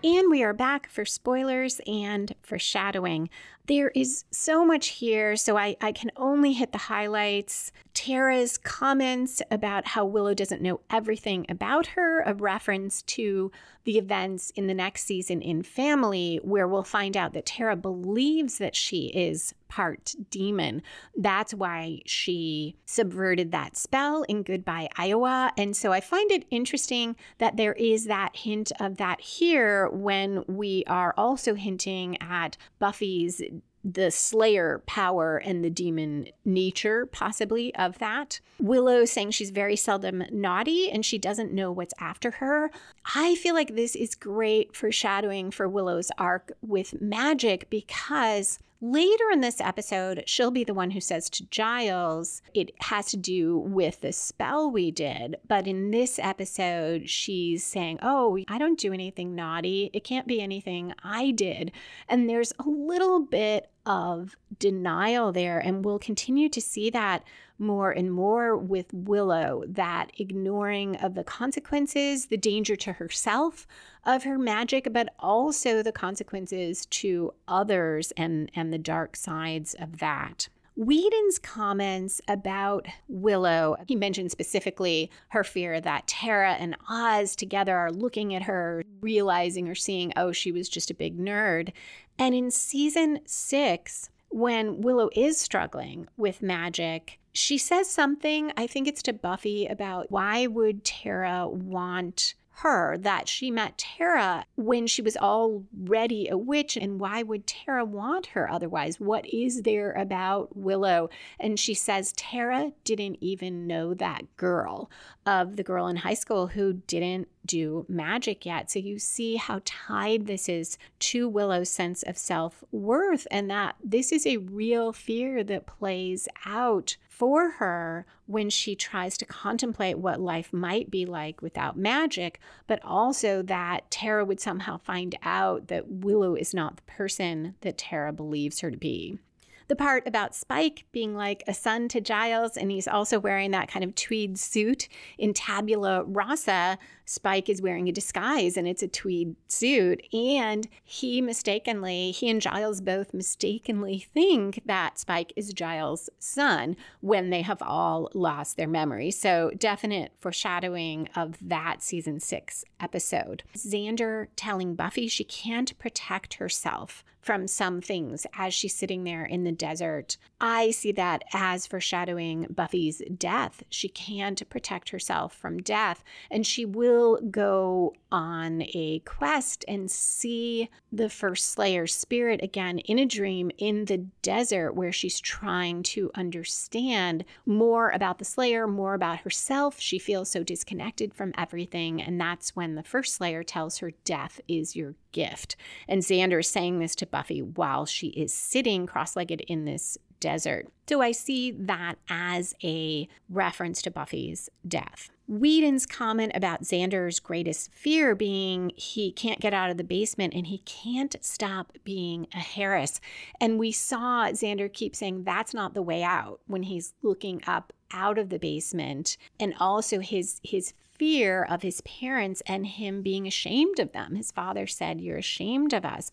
And 0.03 0.31
we 0.31 0.41
are 0.41 0.53
back 0.53 0.89
for 0.89 1.05
spoilers 1.05 1.79
and 1.85 2.33
foreshadowing. 2.41 3.29
There 3.67 3.89
is 3.89 4.25
so 4.31 4.65
much 4.65 4.87
here, 4.87 5.35
so 5.35 5.57
I, 5.57 5.75
I 5.79 5.91
can 5.91 6.09
only 6.15 6.53
hit 6.53 6.71
the 6.71 6.79
highlights. 6.79 7.71
Tara's 7.93 8.57
comments 8.57 9.41
about 9.51 9.87
how 9.87 10.05
Willow 10.05 10.33
doesn't 10.33 10.61
know 10.61 10.81
everything 10.89 11.45
about 11.49 11.87
her, 11.87 12.21
a 12.21 12.33
reference 12.33 13.01
to 13.03 13.51
the 13.83 13.97
events 13.97 14.51
in 14.51 14.67
the 14.67 14.73
next 14.73 15.05
season 15.05 15.41
in 15.41 15.63
Family, 15.63 16.39
where 16.43 16.67
we'll 16.67 16.83
find 16.83 17.17
out 17.17 17.33
that 17.33 17.45
Tara 17.45 17.75
believes 17.75 18.57
that 18.59 18.75
she 18.75 19.07
is 19.07 19.53
part 19.67 20.13
demon. 20.29 20.83
That's 21.15 21.53
why 21.53 22.01
she 22.05 22.75
subverted 22.85 23.51
that 23.51 23.77
spell 23.77 24.23
in 24.23 24.43
Goodbye 24.43 24.89
Iowa. 24.97 25.51
And 25.57 25.75
so 25.75 25.91
I 25.91 26.01
find 26.01 26.29
it 26.31 26.45
interesting 26.51 27.15
that 27.37 27.57
there 27.57 27.73
is 27.73 28.05
that 28.05 28.35
hint 28.35 28.71
of 28.79 28.97
that 28.97 29.21
here 29.21 29.89
when 29.89 30.43
we 30.47 30.83
are 30.87 31.13
also 31.17 31.55
hinting 31.55 32.21
at 32.21 32.57
Buffy's 32.79 33.41
the 33.83 34.11
slayer 34.11 34.83
power 34.85 35.37
and 35.37 35.63
the 35.63 35.69
demon 35.69 36.27
nature, 36.45 37.05
possibly, 37.05 37.73
of 37.75 37.99
that. 37.99 38.39
Willow 38.59 39.05
saying 39.05 39.31
she's 39.31 39.49
very 39.49 39.75
seldom 39.75 40.23
naughty 40.31 40.89
and 40.89 41.05
she 41.05 41.17
doesn't 41.17 41.53
know 41.53 41.71
what's 41.71 41.93
after 41.99 42.31
her. 42.31 42.71
I 43.15 43.35
feel 43.35 43.55
like 43.55 43.75
this 43.75 43.95
is 43.95 44.15
great 44.15 44.75
foreshadowing 44.75 45.51
for 45.51 45.67
Willow's 45.67 46.11
arc 46.17 46.51
with 46.61 47.01
magic 47.01 47.69
because 47.69 48.59
Later 48.83 49.25
in 49.31 49.41
this 49.41 49.61
episode, 49.61 50.23
she'll 50.25 50.49
be 50.49 50.63
the 50.63 50.73
one 50.73 50.89
who 50.89 50.99
says 50.99 51.29
to 51.29 51.45
Giles, 51.51 52.41
it 52.55 52.71
has 52.81 53.05
to 53.11 53.17
do 53.17 53.59
with 53.59 54.01
the 54.01 54.11
spell 54.11 54.71
we 54.71 54.89
did. 54.89 55.35
But 55.47 55.67
in 55.67 55.91
this 55.91 56.17
episode, 56.17 57.07
she's 57.07 57.63
saying, 57.63 57.99
Oh, 58.01 58.39
I 58.47 58.57
don't 58.57 58.79
do 58.79 58.91
anything 58.91 59.35
naughty. 59.35 59.91
It 59.93 60.03
can't 60.03 60.25
be 60.25 60.41
anything 60.41 60.95
I 61.03 61.29
did. 61.29 61.71
And 62.09 62.27
there's 62.27 62.53
a 62.57 62.67
little 62.67 63.19
bit 63.19 63.69
of 63.85 64.35
denial 64.59 65.31
there. 65.31 65.59
And 65.59 65.83
we'll 65.83 65.99
continue 65.99 66.49
to 66.49 66.61
see 66.61 66.89
that 66.91 67.23
more 67.57 67.91
and 67.91 68.11
more 68.11 68.57
with 68.57 68.93
Willow 68.93 69.63
that 69.67 70.11
ignoring 70.17 70.95
of 70.97 71.15
the 71.15 71.23
consequences, 71.23 72.27
the 72.27 72.37
danger 72.37 72.75
to 72.77 72.93
herself 72.93 73.67
of 74.05 74.23
her 74.23 74.37
magic, 74.37 74.87
but 74.91 75.13
also 75.19 75.83
the 75.83 75.91
consequences 75.91 76.85
to 76.87 77.33
others 77.47 78.11
and, 78.17 78.51
and 78.55 78.73
the 78.73 78.77
dark 78.77 79.15
sides 79.15 79.75
of 79.75 79.99
that. 79.99 80.49
Whedon's 80.75 81.37
comments 81.37 82.21
about 82.27 82.87
Willow, 83.07 83.75
he 83.87 83.95
mentioned 83.95 84.31
specifically 84.31 85.11
her 85.29 85.43
fear 85.43 85.81
that 85.81 86.07
Tara 86.07 86.53
and 86.53 86.77
Oz 86.89 87.35
together 87.35 87.75
are 87.77 87.91
looking 87.91 88.33
at 88.33 88.43
her, 88.43 88.83
realizing 89.01 89.67
or 89.67 89.75
seeing, 89.75 90.13
oh, 90.15 90.31
she 90.31 90.51
was 90.51 90.69
just 90.69 90.89
a 90.89 90.95
big 90.95 91.19
nerd. 91.19 91.71
And 92.17 92.33
in 92.33 92.51
season 92.51 93.19
six, 93.25 94.09
when 94.29 94.81
Willow 94.81 95.09
is 95.13 95.37
struggling 95.37 96.07
with 96.15 96.41
magic, 96.41 97.19
she 97.33 97.57
says 97.57 97.89
something, 97.89 98.51
I 98.55 98.67
think 98.67 98.87
it's 98.87 99.03
to 99.03 99.13
Buffy, 99.13 99.65
about 99.65 100.09
why 100.09 100.47
would 100.47 100.83
Tara 100.83 101.47
want 101.47 102.35
her 102.61 102.97
that 102.97 103.27
she 103.27 103.49
met 103.51 103.77
Tara 103.77 104.45
when 104.55 104.87
she 104.87 105.01
was 105.01 105.17
already 105.17 106.27
a 106.27 106.37
witch. 106.37 106.77
And 106.77 106.99
why 106.99 107.23
would 107.23 107.47
Tara 107.47 107.83
want 107.83 108.27
her 108.27 108.49
otherwise? 108.49 108.99
What 108.99 109.25
is 109.27 109.63
there 109.63 109.91
about 109.93 110.55
Willow? 110.55 111.09
And 111.39 111.59
she 111.59 111.73
says 111.73 112.13
Tara 112.13 112.71
didn't 112.83 113.17
even 113.21 113.67
know 113.67 113.93
that 113.95 114.37
girl 114.37 114.89
of 115.25 115.55
the 115.55 115.63
girl 115.63 115.87
in 115.87 115.97
high 115.97 116.13
school 116.13 116.47
who 116.47 116.73
didn't 116.73 117.27
do 117.45 117.85
magic 117.89 118.45
yet. 118.45 118.69
So 118.69 118.79
you 118.79 118.99
see 118.99 119.35
how 119.35 119.61
tied 119.65 120.27
this 120.27 120.47
is 120.47 120.77
to 120.99 121.27
Willow's 121.27 121.69
sense 121.69 122.03
of 122.03 122.17
self 122.17 122.63
worth, 122.71 123.27
and 123.31 123.49
that 123.49 123.75
this 123.83 124.11
is 124.11 124.25
a 124.25 124.37
real 124.37 124.93
fear 124.93 125.43
that 125.43 125.65
plays 125.65 126.27
out 126.45 126.97
for 127.21 127.51
her 127.51 128.03
when 128.25 128.49
she 128.49 128.73
tries 128.73 129.15
to 129.15 129.27
contemplate 129.27 129.99
what 129.99 130.19
life 130.19 130.51
might 130.51 130.89
be 130.89 131.05
like 131.05 131.39
without 131.39 131.77
magic, 131.77 132.39
but 132.65 132.83
also 132.83 133.43
that 133.43 133.91
Tara 133.91 134.25
would 134.25 134.39
somehow 134.39 134.79
find 134.79 135.15
out 135.21 135.67
that 135.67 135.87
Willow 135.87 136.33
is 136.33 136.51
not 136.51 136.77
the 136.77 136.91
person 136.91 137.53
that 137.61 137.77
Tara 137.77 138.11
believes 138.11 138.61
her 138.61 138.71
to 138.71 138.77
be. 138.77 139.19
The 139.67 139.75
part 139.75 140.07
about 140.07 140.33
Spike 140.33 140.85
being 140.91 141.13
like 141.15 141.43
a 141.45 141.53
son 141.53 141.87
to 141.89 142.01
Giles, 142.01 142.57
and 142.57 142.71
he's 142.71 142.87
also 142.87 143.19
wearing 143.19 143.51
that 143.51 143.69
kind 143.69 143.85
of 143.85 143.93
tweed 143.93 144.39
suit 144.39 144.87
in 145.19 145.35
tabula 145.35 146.03
rasa. 146.03 146.79
Spike 147.05 147.49
is 147.49 147.61
wearing 147.61 147.87
a 147.87 147.91
disguise 147.91 148.57
and 148.57 148.67
it's 148.67 148.83
a 148.83 148.87
tweed 148.87 149.35
suit. 149.47 150.01
And 150.13 150.67
he 150.83 151.21
mistakenly, 151.21 152.11
he 152.11 152.29
and 152.29 152.41
Giles 152.41 152.81
both 152.81 153.13
mistakenly 153.13 154.07
think 154.13 154.61
that 154.65 154.99
Spike 154.99 155.33
is 155.35 155.53
Giles' 155.53 156.09
son 156.19 156.75
when 157.01 157.29
they 157.29 157.41
have 157.41 157.61
all 157.61 158.09
lost 158.13 158.57
their 158.57 158.67
memory. 158.67 159.11
So, 159.11 159.51
definite 159.57 160.13
foreshadowing 160.19 161.09
of 161.15 161.37
that 161.41 161.81
season 161.81 162.19
six 162.19 162.63
episode. 162.79 163.43
Xander 163.55 164.27
telling 164.35 164.75
Buffy 164.75 165.07
she 165.07 165.23
can't 165.23 165.77
protect 165.79 166.35
herself 166.35 167.03
from 167.21 167.47
some 167.47 167.81
things 167.81 168.25
as 168.33 168.53
she's 168.53 168.75
sitting 168.75 169.03
there 169.03 169.23
in 169.23 169.43
the 169.43 169.51
desert. 169.51 170.17
I 170.39 170.71
see 170.71 170.91
that 170.93 171.23
as 171.33 171.67
foreshadowing 171.67 172.47
Buffy's 172.49 173.01
death. 173.15 173.63
She 173.69 173.87
can't 173.87 174.47
protect 174.49 174.89
herself 174.89 175.35
from 175.35 175.61
death, 175.61 176.03
and 176.31 176.45
she 176.45 176.65
will 176.65 176.90
go 177.29 177.93
on 178.11 178.61
a 178.73 179.01
quest 179.05 179.63
and 179.67 179.89
see 179.89 180.69
the 180.91 181.09
first 181.09 181.51
Slayer's 181.51 181.93
spirit 181.93 182.41
again 182.43 182.79
in 182.79 182.99
a 182.99 183.05
dream 183.05 183.51
in 183.57 183.85
the 183.85 184.05
desert 184.21 184.73
where 184.73 184.91
she's 184.91 185.19
trying 185.19 185.83
to 185.83 186.11
understand 186.15 187.23
more 187.45 187.89
about 187.89 188.19
the 188.19 188.25
Slayer, 188.25 188.67
more 188.67 188.93
about 188.93 189.19
herself. 189.19 189.79
She 189.79 189.99
feels 189.99 190.29
so 190.29 190.43
disconnected 190.43 191.13
from 191.13 191.33
everything, 191.37 192.01
and 192.01 192.19
that's 192.19 192.55
when 192.55 192.75
the 192.75 192.83
first 192.83 193.15
Slayer 193.15 193.43
tells 193.43 193.77
her 193.77 193.91
death 194.03 194.41
is 194.47 194.75
your 194.75 194.95
gift. 195.11 195.55
And 195.87 196.01
Xander 196.01 196.39
is 196.39 196.47
saying 196.47 196.79
this 196.79 196.95
to 196.95 197.05
Buffy 197.05 197.41
while 197.41 197.85
she 197.85 198.07
is 198.07 198.33
sitting 198.33 198.85
cross 198.85 199.15
legged 199.15 199.41
in 199.41 199.65
this 199.65 199.97
desert. 200.21 200.67
So 200.87 201.01
I 201.01 201.11
see 201.11 201.51
that 201.51 201.95
as 202.09 202.53
a 202.63 203.07
reference 203.29 203.81
to 203.81 203.91
Buffy's 203.91 204.49
death. 204.67 205.09
Whedon's 205.27 205.85
comment 205.85 206.33
about 206.35 206.63
Xander's 206.63 207.21
greatest 207.21 207.73
fear 207.73 208.15
being 208.15 208.73
he 208.75 209.13
can't 209.13 209.39
get 209.39 209.53
out 209.53 209.69
of 209.69 209.77
the 209.77 209.83
basement 209.83 210.33
and 210.33 210.47
he 210.47 210.57
can't 210.59 211.15
stop 211.21 211.77
being 211.85 212.27
a 212.33 212.39
Harris. 212.39 212.99
And 213.39 213.57
we 213.57 213.71
saw 213.71 214.25
Xander 214.27 214.71
keep 214.71 214.95
saying 214.95 215.23
that's 215.23 215.53
not 215.53 215.73
the 215.73 215.81
way 215.81 216.03
out 216.03 216.41
when 216.47 216.63
he's 216.63 216.93
looking 217.01 217.41
up 217.47 217.71
out 217.93 218.17
of 218.17 218.29
the 218.29 218.39
basement 218.39 219.15
and 219.39 219.53
also 219.59 219.99
his 219.99 220.41
his 220.43 220.73
fear 221.01 221.43
of 221.49 221.61
his 221.61 221.81
parents 221.81 222.43
and 222.45 222.67
him 222.67 223.01
being 223.01 223.25
ashamed 223.25 223.79
of 223.79 223.91
them. 223.91 224.15
His 224.15 224.31
father 224.31 224.67
said, 224.67 225.01
You're 225.01 225.17
ashamed 225.17 225.73
of 225.73 225.85
us. 225.85 226.11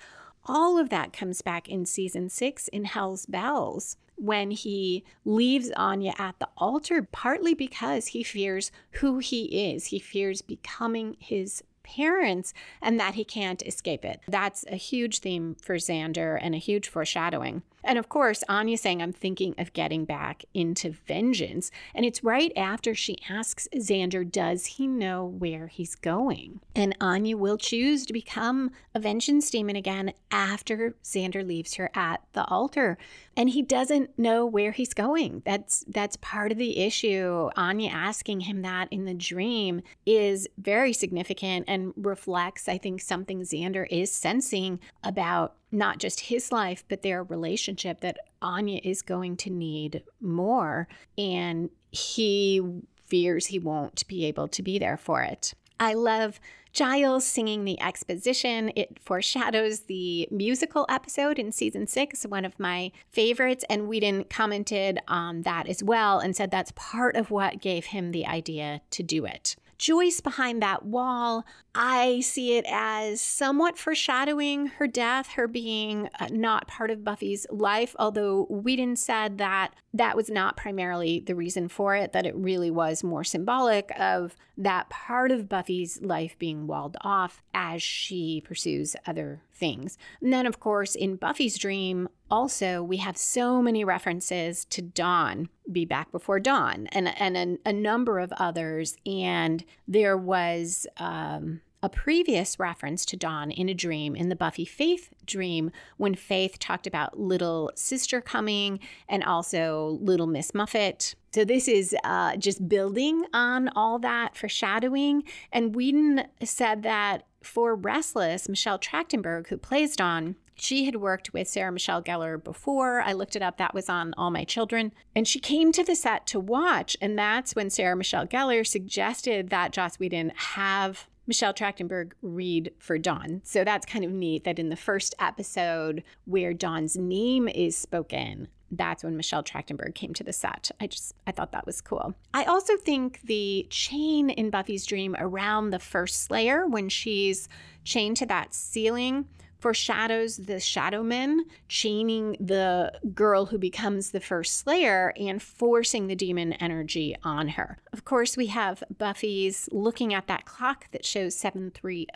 All 0.48 0.78
of 0.78 0.88
that 0.88 1.12
comes 1.12 1.42
back 1.42 1.68
in 1.68 1.84
season 1.84 2.30
six 2.30 2.68
in 2.68 2.86
Hell's 2.86 3.26
Bells 3.26 3.98
when 4.16 4.50
he 4.50 5.04
leaves 5.24 5.70
Anya 5.76 6.14
at 6.18 6.38
the 6.38 6.48
altar, 6.56 7.06
partly 7.12 7.52
because 7.52 8.08
he 8.08 8.22
fears 8.22 8.72
who 8.92 9.18
he 9.18 9.70
is. 9.70 9.86
He 9.86 9.98
fears 9.98 10.40
becoming 10.40 11.16
his 11.20 11.62
parents 11.82 12.52
and 12.82 12.98
that 12.98 13.14
he 13.14 13.24
can't 13.24 13.62
escape 13.66 14.04
it. 14.04 14.20
That's 14.26 14.64
a 14.68 14.76
huge 14.76 15.20
theme 15.20 15.56
for 15.62 15.76
Xander 15.76 16.38
and 16.40 16.54
a 16.54 16.58
huge 16.58 16.88
foreshadowing. 16.88 17.62
And 17.84 17.98
of 17.98 18.08
course, 18.08 18.42
Anya 18.48 18.76
saying, 18.76 19.00
I'm 19.00 19.12
thinking 19.12 19.54
of 19.58 19.72
getting 19.72 20.04
back 20.04 20.44
into 20.54 20.90
vengeance. 20.90 21.70
And 21.94 22.04
it's 22.04 22.24
right 22.24 22.52
after 22.56 22.94
she 22.94 23.18
asks 23.28 23.68
Xander, 23.74 24.30
Does 24.30 24.66
he 24.66 24.86
know 24.86 25.24
where 25.24 25.68
he's 25.68 25.94
going? 25.94 26.60
And 26.74 26.96
Anya 27.00 27.36
will 27.36 27.58
choose 27.58 28.04
to 28.06 28.12
become 28.12 28.70
a 28.94 29.00
vengeance 29.00 29.50
demon 29.50 29.76
again 29.76 30.12
after 30.30 30.94
Xander 31.04 31.46
leaves 31.46 31.74
her 31.74 31.90
at 31.94 32.22
the 32.32 32.44
altar. 32.46 32.98
And 33.36 33.50
he 33.50 33.62
doesn't 33.62 34.18
know 34.18 34.44
where 34.44 34.72
he's 34.72 34.94
going. 34.94 35.42
That's 35.44 35.84
that's 35.86 36.16
part 36.16 36.50
of 36.50 36.58
the 36.58 36.78
issue. 36.78 37.50
Anya 37.56 37.90
asking 37.90 38.40
him 38.40 38.62
that 38.62 38.88
in 38.90 39.04
the 39.04 39.14
dream 39.14 39.82
is 40.04 40.48
very 40.58 40.92
significant 40.92 41.66
and 41.68 41.92
reflects, 41.96 42.68
I 42.68 42.78
think, 42.78 43.00
something 43.00 43.40
Xander 43.42 43.86
is 43.90 44.10
sensing 44.10 44.80
about 45.04 45.54
not 45.70 45.98
just 45.98 46.20
his 46.20 46.50
life, 46.50 46.84
but 46.88 47.02
their 47.02 47.22
relationship 47.22 48.00
that 48.00 48.18
Anya 48.40 48.80
is 48.82 49.02
going 49.02 49.36
to 49.38 49.50
need 49.50 50.02
more. 50.20 50.88
And 51.16 51.70
he 51.90 52.62
fears 53.02 53.46
he 53.46 53.58
won't 53.58 54.06
be 54.08 54.24
able 54.26 54.48
to 54.48 54.62
be 54.62 54.78
there 54.78 54.96
for 54.96 55.22
it. 55.22 55.54
I 55.80 55.94
love 55.94 56.40
Giles 56.72 57.24
singing 57.24 57.64
the 57.64 57.80
exposition. 57.80 58.70
It 58.76 58.98
foreshadows 59.00 59.80
the 59.80 60.28
musical 60.30 60.86
episode 60.88 61.38
in 61.38 61.52
season 61.52 61.86
six, 61.86 62.24
one 62.24 62.44
of 62.44 62.58
my 62.58 62.92
favorites. 63.10 63.64
And 63.70 63.88
Whedon 63.88 64.24
commented 64.24 64.98
on 65.08 65.42
that 65.42 65.68
as 65.68 65.82
well 65.82 66.18
and 66.18 66.36
said 66.36 66.50
that's 66.50 66.72
part 66.74 67.16
of 67.16 67.30
what 67.30 67.60
gave 67.60 67.86
him 67.86 68.10
the 68.10 68.26
idea 68.26 68.80
to 68.90 69.02
do 69.02 69.24
it. 69.24 69.56
Joyce 69.78 70.20
behind 70.20 70.60
that 70.60 70.84
wall, 70.84 71.44
I 71.80 72.22
see 72.22 72.56
it 72.56 72.64
as 72.68 73.20
somewhat 73.20 73.78
foreshadowing 73.78 74.66
her 74.66 74.88
death, 74.88 75.28
her 75.34 75.46
being 75.46 76.08
uh, 76.18 76.26
not 76.32 76.66
part 76.66 76.90
of 76.90 77.04
Buffy's 77.04 77.46
life, 77.50 77.94
although 78.00 78.48
Whedon 78.50 78.96
said 78.96 79.38
that 79.38 79.74
that 79.94 80.16
was 80.16 80.28
not 80.28 80.56
primarily 80.56 81.20
the 81.20 81.36
reason 81.36 81.68
for 81.68 81.94
it, 81.94 82.12
that 82.12 82.26
it 82.26 82.34
really 82.34 82.72
was 82.72 83.04
more 83.04 83.22
symbolic 83.22 83.92
of 83.96 84.34
that 84.56 84.90
part 84.90 85.30
of 85.30 85.48
Buffy's 85.48 86.02
life 86.02 86.36
being 86.36 86.66
walled 86.66 86.96
off 87.02 87.44
as 87.54 87.80
she 87.80 88.42
pursues 88.44 88.96
other 89.06 89.40
things. 89.54 89.96
And 90.20 90.32
then, 90.32 90.46
of 90.46 90.58
course, 90.58 90.96
in 90.96 91.14
Buffy's 91.14 91.56
dream, 91.56 92.08
also, 92.28 92.82
we 92.82 92.96
have 92.96 93.16
so 93.16 93.62
many 93.62 93.84
references 93.84 94.64
to 94.66 94.82
Dawn, 94.82 95.48
Be 95.70 95.84
Back 95.84 96.10
Before 96.10 96.40
Dawn, 96.40 96.88
and, 96.88 97.16
and 97.20 97.36
a, 97.36 97.68
a 97.68 97.72
number 97.72 98.18
of 98.18 98.32
others. 98.32 98.96
And 99.06 99.64
there 99.86 100.16
was 100.16 100.84
um, 100.96 101.60
a 101.82 101.88
previous 101.88 102.58
reference 102.58 103.04
to 103.06 103.16
Dawn 103.16 103.50
in 103.50 103.68
a 103.68 103.74
dream 103.74 104.16
in 104.16 104.28
the 104.28 104.36
Buffy 104.36 104.64
Faith 104.64 105.10
dream 105.24 105.70
when 105.96 106.14
Faith 106.14 106.58
talked 106.58 106.86
about 106.86 107.18
little 107.18 107.70
sister 107.74 108.20
coming 108.20 108.80
and 109.08 109.22
also 109.22 109.98
little 110.00 110.26
Miss 110.26 110.54
Muffet. 110.54 111.14
So 111.32 111.44
this 111.44 111.68
is 111.68 111.94
uh, 112.04 112.36
just 112.36 112.68
building 112.68 113.24
on 113.32 113.68
all 113.76 113.98
that 114.00 114.36
foreshadowing. 114.36 115.24
And 115.52 115.74
Whedon 115.76 116.24
said 116.42 116.82
that 116.82 117.26
for 117.42 117.74
Restless, 117.74 118.48
Michelle 118.48 118.78
Trachtenberg, 118.78 119.48
who 119.48 119.56
plays 119.56 119.94
Dawn, 119.94 120.36
she 120.56 120.86
had 120.86 120.96
worked 120.96 121.32
with 121.32 121.46
Sarah 121.46 121.70
Michelle 121.70 122.02
Gellar 122.02 122.42
before. 122.42 123.00
I 123.02 123.12
looked 123.12 123.36
it 123.36 123.42
up. 123.42 123.58
That 123.58 123.74
was 123.74 123.88
on 123.88 124.12
All 124.16 124.32
My 124.32 124.42
Children. 124.42 124.92
And 125.14 125.28
she 125.28 125.38
came 125.38 125.70
to 125.70 125.84
the 125.84 125.94
set 125.94 126.26
to 126.28 126.40
watch. 126.40 126.96
And 127.00 127.16
that's 127.16 127.54
when 127.54 127.70
Sarah 127.70 127.94
Michelle 127.94 128.26
Gellar 128.26 128.66
suggested 128.66 129.50
that 129.50 129.72
Joss 129.72 130.00
Whedon 130.00 130.32
have 130.34 131.06
Michelle 131.28 131.52
Trachtenberg 131.52 132.12
read 132.22 132.72
for 132.78 132.98
Dawn. 132.98 133.42
So 133.44 133.62
that's 133.62 133.86
kind 133.86 134.04
of 134.04 134.10
neat 134.10 134.44
that 134.44 134.58
in 134.58 134.70
the 134.70 134.76
first 134.76 135.14
episode 135.20 136.02
where 136.24 136.54
Dawn's 136.54 136.96
name 136.96 137.48
is 137.48 137.76
spoken, 137.76 138.48
that's 138.70 139.04
when 139.04 139.16
Michelle 139.16 139.42
Trachtenberg 139.44 139.94
came 139.94 140.14
to 140.14 140.24
the 140.24 140.32
set. 140.32 140.70
I 140.80 140.86
just 140.86 141.14
I 141.26 141.32
thought 141.32 141.52
that 141.52 141.66
was 141.66 141.80
cool. 141.82 142.14
I 142.32 142.44
also 142.44 142.76
think 142.76 143.20
the 143.24 143.66
chain 143.70 144.30
in 144.30 144.50
Buffy's 144.50 144.86
dream 144.86 145.14
around 145.18 145.70
the 145.70 145.78
first 145.78 146.24
Slayer 146.24 146.66
when 146.66 146.88
she's 146.88 147.48
chained 147.84 148.16
to 148.18 148.26
that 148.26 148.54
ceiling 148.54 149.26
foreshadows 149.58 150.36
the 150.36 150.60
Shadow 150.60 151.02
Men 151.02 151.44
chaining 151.68 152.36
the 152.40 152.92
girl 153.14 153.46
who 153.46 153.58
becomes 153.58 154.10
the 154.10 154.20
first 154.20 154.56
Slayer 154.58 155.12
and 155.16 155.42
forcing 155.42 156.06
the 156.06 156.14
demon 156.14 156.52
energy 156.54 157.16
on 157.22 157.48
her. 157.48 157.78
Of 157.92 158.04
course, 158.04 158.36
we 158.36 158.46
have 158.46 158.84
Buffy's 158.96 159.68
looking 159.72 160.14
at 160.14 160.26
that 160.28 160.44
clock 160.44 160.90
that 160.92 161.04
shows 161.04 161.34
730, 161.34 162.06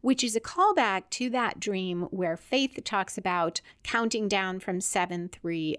which 0.00 0.24
is 0.24 0.36
a 0.36 0.40
callback 0.40 1.10
to 1.10 1.30
that 1.30 1.60
dream 1.60 2.02
where 2.10 2.36
Faith 2.36 2.78
talks 2.84 3.18
about 3.18 3.60
counting 3.82 4.28
down 4.28 4.60
from 4.60 4.80
730. 4.80 5.76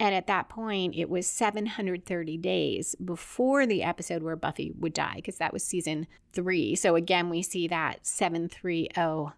And 0.00 0.14
at 0.14 0.26
that 0.26 0.48
point, 0.48 0.94
it 0.96 1.10
was 1.10 1.26
730 1.26 2.36
days 2.38 2.94
before 2.96 3.66
the 3.66 3.82
episode 3.82 4.22
where 4.22 4.36
Buffy 4.36 4.72
would 4.78 4.94
die, 4.94 5.16
because 5.16 5.36
that 5.36 5.52
was 5.52 5.62
season 5.62 6.06
three. 6.32 6.74
So 6.74 6.94
again, 6.94 7.28
we 7.28 7.42
see 7.42 7.68
that 7.68 8.06
730 8.06 8.88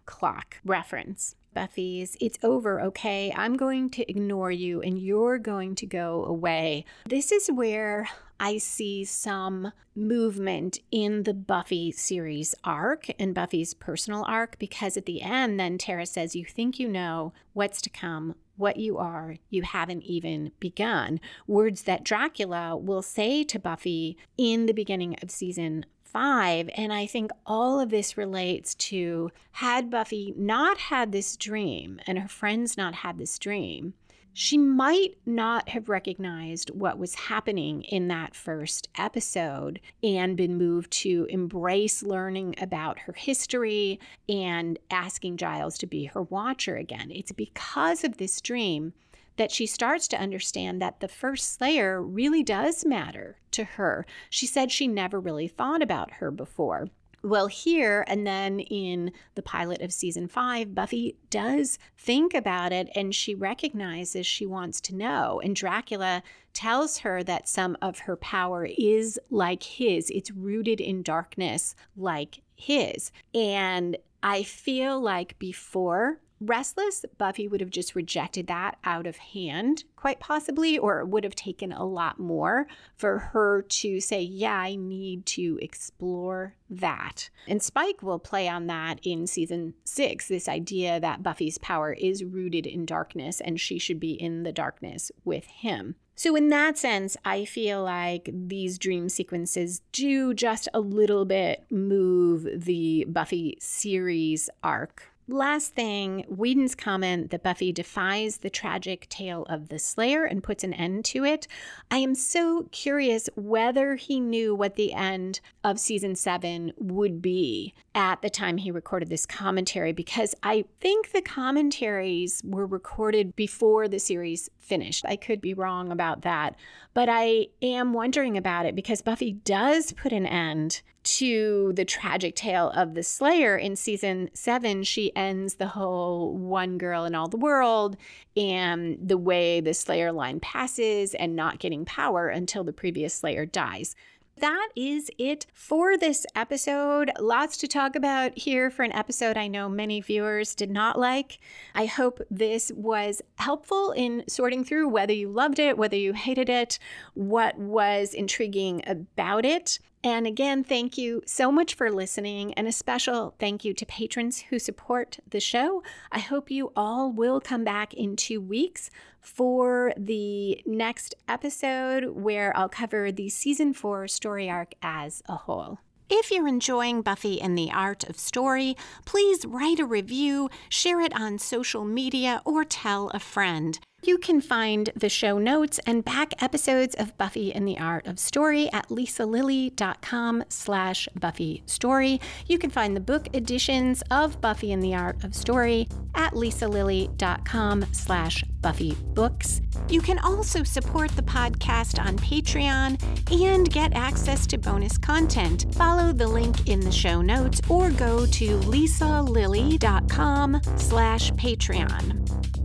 clock 0.05 0.57
reference. 0.65 1.35
Buffy's, 1.53 2.17
it's 2.19 2.39
over, 2.43 2.81
okay? 2.81 3.31
I'm 3.35 3.55
going 3.55 3.89
to 3.91 4.09
ignore 4.09 4.51
you 4.51 4.81
and 4.81 4.99
you're 4.99 5.37
going 5.37 5.75
to 5.75 5.85
go 5.85 6.25
away. 6.25 6.85
This 7.07 7.31
is 7.31 7.47
where 7.51 8.09
I 8.39 8.57
see 8.57 9.05
some 9.05 9.71
movement 9.95 10.79
in 10.91 11.23
the 11.23 11.33
Buffy 11.33 11.91
series 11.91 12.55
arc 12.63 13.07
and 13.19 13.35
Buffy's 13.35 13.73
personal 13.73 14.25
arc 14.27 14.57
because 14.57 14.97
at 14.97 15.05
the 15.05 15.21
end, 15.21 15.59
then 15.59 15.77
Tara 15.77 16.05
says, 16.05 16.35
You 16.35 16.45
think 16.45 16.79
you 16.79 16.87
know 16.87 17.33
what's 17.53 17.81
to 17.83 17.89
come, 17.89 18.35
what 18.57 18.77
you 18.77 18.97
are, 18.97 19.35
you 19.49 19.61
haven't 19.61 20.03
even 20.03 20.51
begun. 20.59 21.19
Words 21.47 21.83
that 21.83 22.03
Dracula 22.03 22.75
will 22.75 23.01
say 23.01 23.43
to 23.43 23.59
Buffy 23.59 24.17
in 24.37 24.65
the 24.65 24.73
beginning 24.73 25.15
of 25.21 25.31
season 25.31 25.85
five. 26.13 26.69
And 26.75 26.93
I 26.93 27.07
think 27.07 27.31
all 27.45 27.79
of 27.79 27.89
this 27.89 28.17
relates 28.17 28.75
to 28.75 29.31
had 29.51 29.89
Buffy 29.89 30.33
not 30.37 30.77
had 30.77 31.11
this 31.11 31.35
dream 31.35 31.99
and 32.07 32.19
her 32.19 32.27
friends 32.27 32.77
not 32.77 32.93
had 32.95 33.17
this 33.17 33.37
dream, 33.39 33.95
she 34.35 34.57
might 34.57 35.15
not 35.27 35.69
have 35.69 35.89
recognized 35.89 36.71
what 36.71 36.97
was 36.97 37.13
happening 37.13 37.83
in 37.83 38.07
that 38.07 38.35
first 38.35 38.89
episode 38.97 39.79
and 40.01 40.35
been 40.35 40.57
moved 40.57 40.91
to 40.91 41.27
embrace 41.29 42.01
learning 42.01 42.55
about 42.59 42.97
her 42.99 43.13
history 43.13 43.99
and 44.27 44.79
asking 44.89 45.37
Giles 45.37 45.77
to 45.77 45.85
be 45.85 46.05
her 46.05 46.23
watcher 46.23 46.75
again. 46.75 47.11
It's 47.11 47.31
because 47.31 48.03
of 48.03 48.17
this 48.17 48.41
dream 48.41 48.93
that 49.37 49.51
she 49.51 49.65
starts 49.65 50.07
to 50.09 50.19
understand 50.19 50.81
that 50.81 50.99
the 50.99 51.07
first 51.07 51.55
Slayer 51.55 52.01
really 52.01 52.43
does 52.43 52.85
matter 52.85 53.37
to 53.51 53.63
her. 53.63 54.05
She 54.29 54.45
said 54.45 54.71
she 54.71 54.87
never 54.87 55.19
really 55.19 55.47
thought 55.47 55.81
about 55.81 56.11
her 56.15 56.31
before. 56.31 56.89
Well, 57.25 57.47
here 57.47 58.03
and 58.07 58.27
then 58.27 58.59
in 58.59 59.13
the 59.35 59.41
pilot 59.41 59.81
of 59.81 59.93
season 59.93 60.27
five, 60.27 60.75
Buffy 60.75 61.15
does 61.29 61.79
think 61.97 62.33
about 62.33 62.73
it 62.73 62.89
and 62.95 63.15
she 63.15 63.33
recognizes 63.33 64.27
she 64.27 64.45
wants 64.45 64.81
to 64.81 64.95
know. 64.95 65.39
And 65.41 65.55
Dracula 65.55 66.21
tells 66.53 66.97
her 66.99 67.23
that 67.23 67.47
some 67.47 67.77
of 67.81 67.99
her 67.99 68.17
power 68.17 68.65
is 68.65 69.17
like 69.29 69.63
his, 69.63 70.09
it's 70.09 70.31
rooted 70.31 70.81
in 70.81 71.01
darkness 71.01 71.75
like 71.95 72.41
his. 72.57 73.09
And 73.33 73.97
I 74.21 74.43
feel 74.43 74.99
like 74.99 75.39
before 75.39 76.19
Restless, 76.45 77.05
Buffy 77.17 77.47
would 77.47 77.61
have 77.61 77.69
just 77.69 77.95
rejected 77.95 78.47
that 78.47 78.77
out 78.83 79.07
of 79.07 79.15
hand, 79.17 79.85
quite 79.95 80.19
possibly, 80.19 80.77
or 80.77 80.99
it 80.99 81.07
would 81.07 81.23
have 81.23 81.35
taken 81.35 81.71
a 81.71 81.85
lot 81.85 82.19
more 82.19 82.67
for 82.97 83.17
her 83.19 83.61
to 83.61 84.01
say, 84.01 84.21
Yeah, 84.21 84.57
I 84.57 84.75
need 84.75 85.25
to 85.27 85.57
explore 85.61 86.55
that. 86.69 87.29
And 87.47 87.63
Spike 87.63 88.03
will 88.03 88.19
play 88.19 88.47
on 88.49 88.67
that 88.67 88.99
in 89.03 89.25
season 89.25 89.73
six 89.85 90.27
this 90.27 90.49
idea 90.49 90.99
that 90.99 91.23
Buffy's 91.23 91.57
power 91.57 91.93
is 91.93 92.23
rooted 92.23 92.67
in 92.67 92.85
darkness 92.85 93.39
and 93.39 93.59
she 93.59 93.79
should 93.79 93.99
be 93.99 94.11
in 94.11 94.43
the 94.43 94.51
darkness 94.51 95.11
with 95.23 95.45
him. 95.45 95.95
So, 96.15 96.35
in 96.35 96.49
that 96.49 96.77
sense, 96.77 97.17
I 97.25 97.45
feel 97.45 97.83
like 97.83 98.29
these 98.31 98.77
dream 98.77 99.09
sequences 99.09 99.81
do 99.91 100.33
just 100.33 100.67
a 100.73 100.79
little 100.79 101.25
bit 101.25 101.65
move 101.71 102.47
the 102.65 103.05
Buffy 103.09 103.57
series 103.59 104.49
arc 104.63 105.12
Last 105.29 105.73
thing, 105.73 106.25
Whedon's 106.27 106.75
comment 106.75 107.31
that 107.31 107.43
Buffy 107.43 107.71
defies 107.71 108.37
the 108.37 108.49
tragic 108.49 109.07
tale 109.07 109.43
of 109.43 109.69
the 109.69 109.79
Slayer 109.79 110.25
and 110.25 110.43
puts 110.43 110.65
an 110.65 110.73
end 110.73 111.05
to 111.05 111.23
it. 111.23 111.47
I 111.89 111.97
am 111.97 112.13
so 112.13 112.67
curious 112.71 113.29
whether 113.35 113.95
he 113.95 114.19
knew 114.19 114.53
what 114.53 114.75
the 114.75 114.91
end 114.91 115.39
of 115.63 115.79
season 115.79 116.15
seven 116.15 116.73
would 116.77 117.21
be 117.21 117.73
at 117.95 118.21
the 118.21 118.29
time 118.29 118.57
he 118.57 118.71
recorded 118.71 119.09
this 119.09 119.25
commentary, 119.25 119.93
because 119.93 120.33
I 120.41 120.65
think 120.79 121.11
the 121.11 121.21
commentaries 121.21 122.41
were 122.43 122.65
recorded 122.65 123.35
before 123.35 123.87
the 123.87 123.99
series 123.99 124.49
finished. 124.59 125.05
I 125.07 125.15
could 125.15 125.41
be 125.41 125.53
wrong 125.53 125.91
about 125.91 126.21
that, 126.23 126.55
but 126.93 127.07
I 127.09 127.47
am 127.61 127.93
wondering 127.93 128.37
about 128.37 128.65
it 128.65 128.75
because 128.75 129.01
Buffy 129.01 129.33
does 129.33 129.91
put 129.91 130.11
an 130.11 130.25
end 130.25 130.81
to 131.03 131.73
the 131.75 131.85
tragic 131.85 132.35
tale 132.35 132.69
of 132.69 132.93
the 132.93 133.03
Slayer 133.03 133.57
in 133.57 133.75
season 133.75 134.29
seven, 134.33 134.83
she 134.83 135.13
ends 135.15 135.55
the 135.55 135.67
whole 135.67 136.35
one 136.35 136.77
girl 136.77 137.03
in 137.03 137.13
all 137.13 137.27
the 137.27 137.37
world 137.37 137.97
and 138.37 138.97
the 139.01 139.17
way 139.17 139.59
the 139.59 139.73
Slayer 139.73 140.11
line 140.11 140.39
passes 140.39 141.13
and 141.13 141.35
not 141.35 141.59
getting 141.59 141.83
power 141.83 142.29
until 142.29 142.63
the 142.63 142.73
previous 142.73 143.13
Slayer 143.13 143.45
dies. 143.45 143.95
That 144.43 144.71
is 144.75 145.09
it 145.17 145.45
for 145.53 145.95
this 145.95 146.25
episode. 146.35 147.11
Lots 147.17 147.55
to 147.59 147.67
talk 147.69 147.95
about 147.95 148.37
here 148.37 148.69
for 148.69 148.83
an 148.83 148.91
episode 148.91 149.37
I 149.37 149.47
know 149.47 149.69
many 149.69 150.01
viewers 150.01 150.53
did 150.53 150.69
not 150.69 150.99
like. 150.99 151.39
I 151.73 151.85
hope 151.85 152.19
this 152.29 152.69
was 152.75 153.21
helpful 153.35 153.91
in 153.91 154.25
sorting 154.27 154.65
through 154.65 154.89
whether 154.89 155.13
you 155.13 155.29
loved 155.29 155.59
it, 155.59 155.77
whether 155.77 155.95
you 155.95 156.11
hated 156.11 156.49
it, 156.49 156.77
what 157.13 157.57
was 157.57 158.13
intriguing 158.13 158.83
about 158.85 159.45
it. 159.45 159.79
And 160.05 160.27
again, 160.27 160.65
thank 160.65 160.97
you 160.97 161.21
so 161.25 161.49
much 161.49 161.75
for 161.75 161.89
listening, 161.89 162.53
and 162.55 162.67
a 162.67 162.73
special 162.73 163.35
thank 163.39 163.63
you 163.63 163.73
to 163.73 163.85
patrons 163.85 164.41
who 164.49 164.59
support 164.59 165.19
the 165.29 165.39
show. 165.39 165.81
I 166.11 166.19
hope 166.19 166.51
you 166.51 166.73
all 166.75 167.09
will 167.09 167.39
come 167.39 167.63
back 167.63 167.93
in 167.93 168.17
two 168.17 168.41
weeks 168.41 168.89
for 169.21 169.93
the 169.95 170.61
next 170.65 171.15
episode 171.29 172.09
where 172.09 172.55
I'll 172.57 172.67
cover 172.67 173.13
the 173.13 173.29
season 173.29 173.73
four 173.73 174.09
story 174.09 174.49
arc 174.49 174.73
as 174.81 175.23
a 175.29 175.37
whole. 175.37 175.79
If 176.09 176.31
you're 176.31 176.49
enjoying 176.49 177.01
Buffy 177.01 177.41
and 177.41 177.57
the 177.57 177.71
Art 177.71 178.03
of 178.03 178.19
Story, 178.19 178.75
please 179.05 179.45
write 179.45 179.79
a 179.79 179.85
review, 179.85 180.49
share 180.67 180.99
it 180.99 181.15
on 181.15 181.39
social 181.39 181.85
media, 181.85 182.41
or 182.43 182.65
tell 182.65 183.09
a 183.11 183.19
friend. 183.19 183.79
You 184.05 184.17
can 184.17 184.41
find 184.41 184.89
the 184.97 185.07
show 185.07 185.39
notes 185.39 185.79
and 185.87 186.03
back 186.03 186.43
episodes 186.43 186.93
of 186.95 187.17
Buffy 187.17 187.53
and 187.53 187.65
the 187.65 187.79
Art 187.79 188.05
of 188.05 188.19
Story 188.19 188.69
at 188.73 188.89
lisalilly.com 188.89 190.43
slash 190.49 191.07
Buffy 191.17 191.63
Story. 191.67 192.19
You 192.45 192.59
can 192.59 192.69
find 192.69 192.97
the 192.97 192.99
book 192.99 193.33
editions 193.33 194.03
of 194.11 194.41
Buffy 194.41 194.73
and 194.73 194.83
the 194.83 194.93
Art 194.93 195.23
of 195.23 195.33
Story 195.33 195.87
at 196.15 196.33
lisalilly.com 196.33 197.85
slash 197.93 198.43
Buffy 198.59 198.93
Books. 199.13 199.61
You 199.87 200.01
can 200.01 200.19
also 200.19 200.63
support 200.63 201.11
the 201.11 201.23
podcast 201.23 201.97
on 201.97 202.17
Patreon 202.17 203.01
and 203.41 203.71
get 203.71 203.95
access 203.95 204.45
to 204.47 204.57
bonus 204.57 204.97
content. 204.97 205.73
Follow 205.75 206.11
the 206.11 206.27
link 206.27 206.67
in 206.67 206.81
the 206.81 206.91
show 206.91 207.21
notes 207.21 207.61
or 207.69 207.89
go 207.91 208.25
to 208.25 208.59
lisalilly.com 208.59 210.59
slash 210.75 211.31
Patreon. 211.31 212.62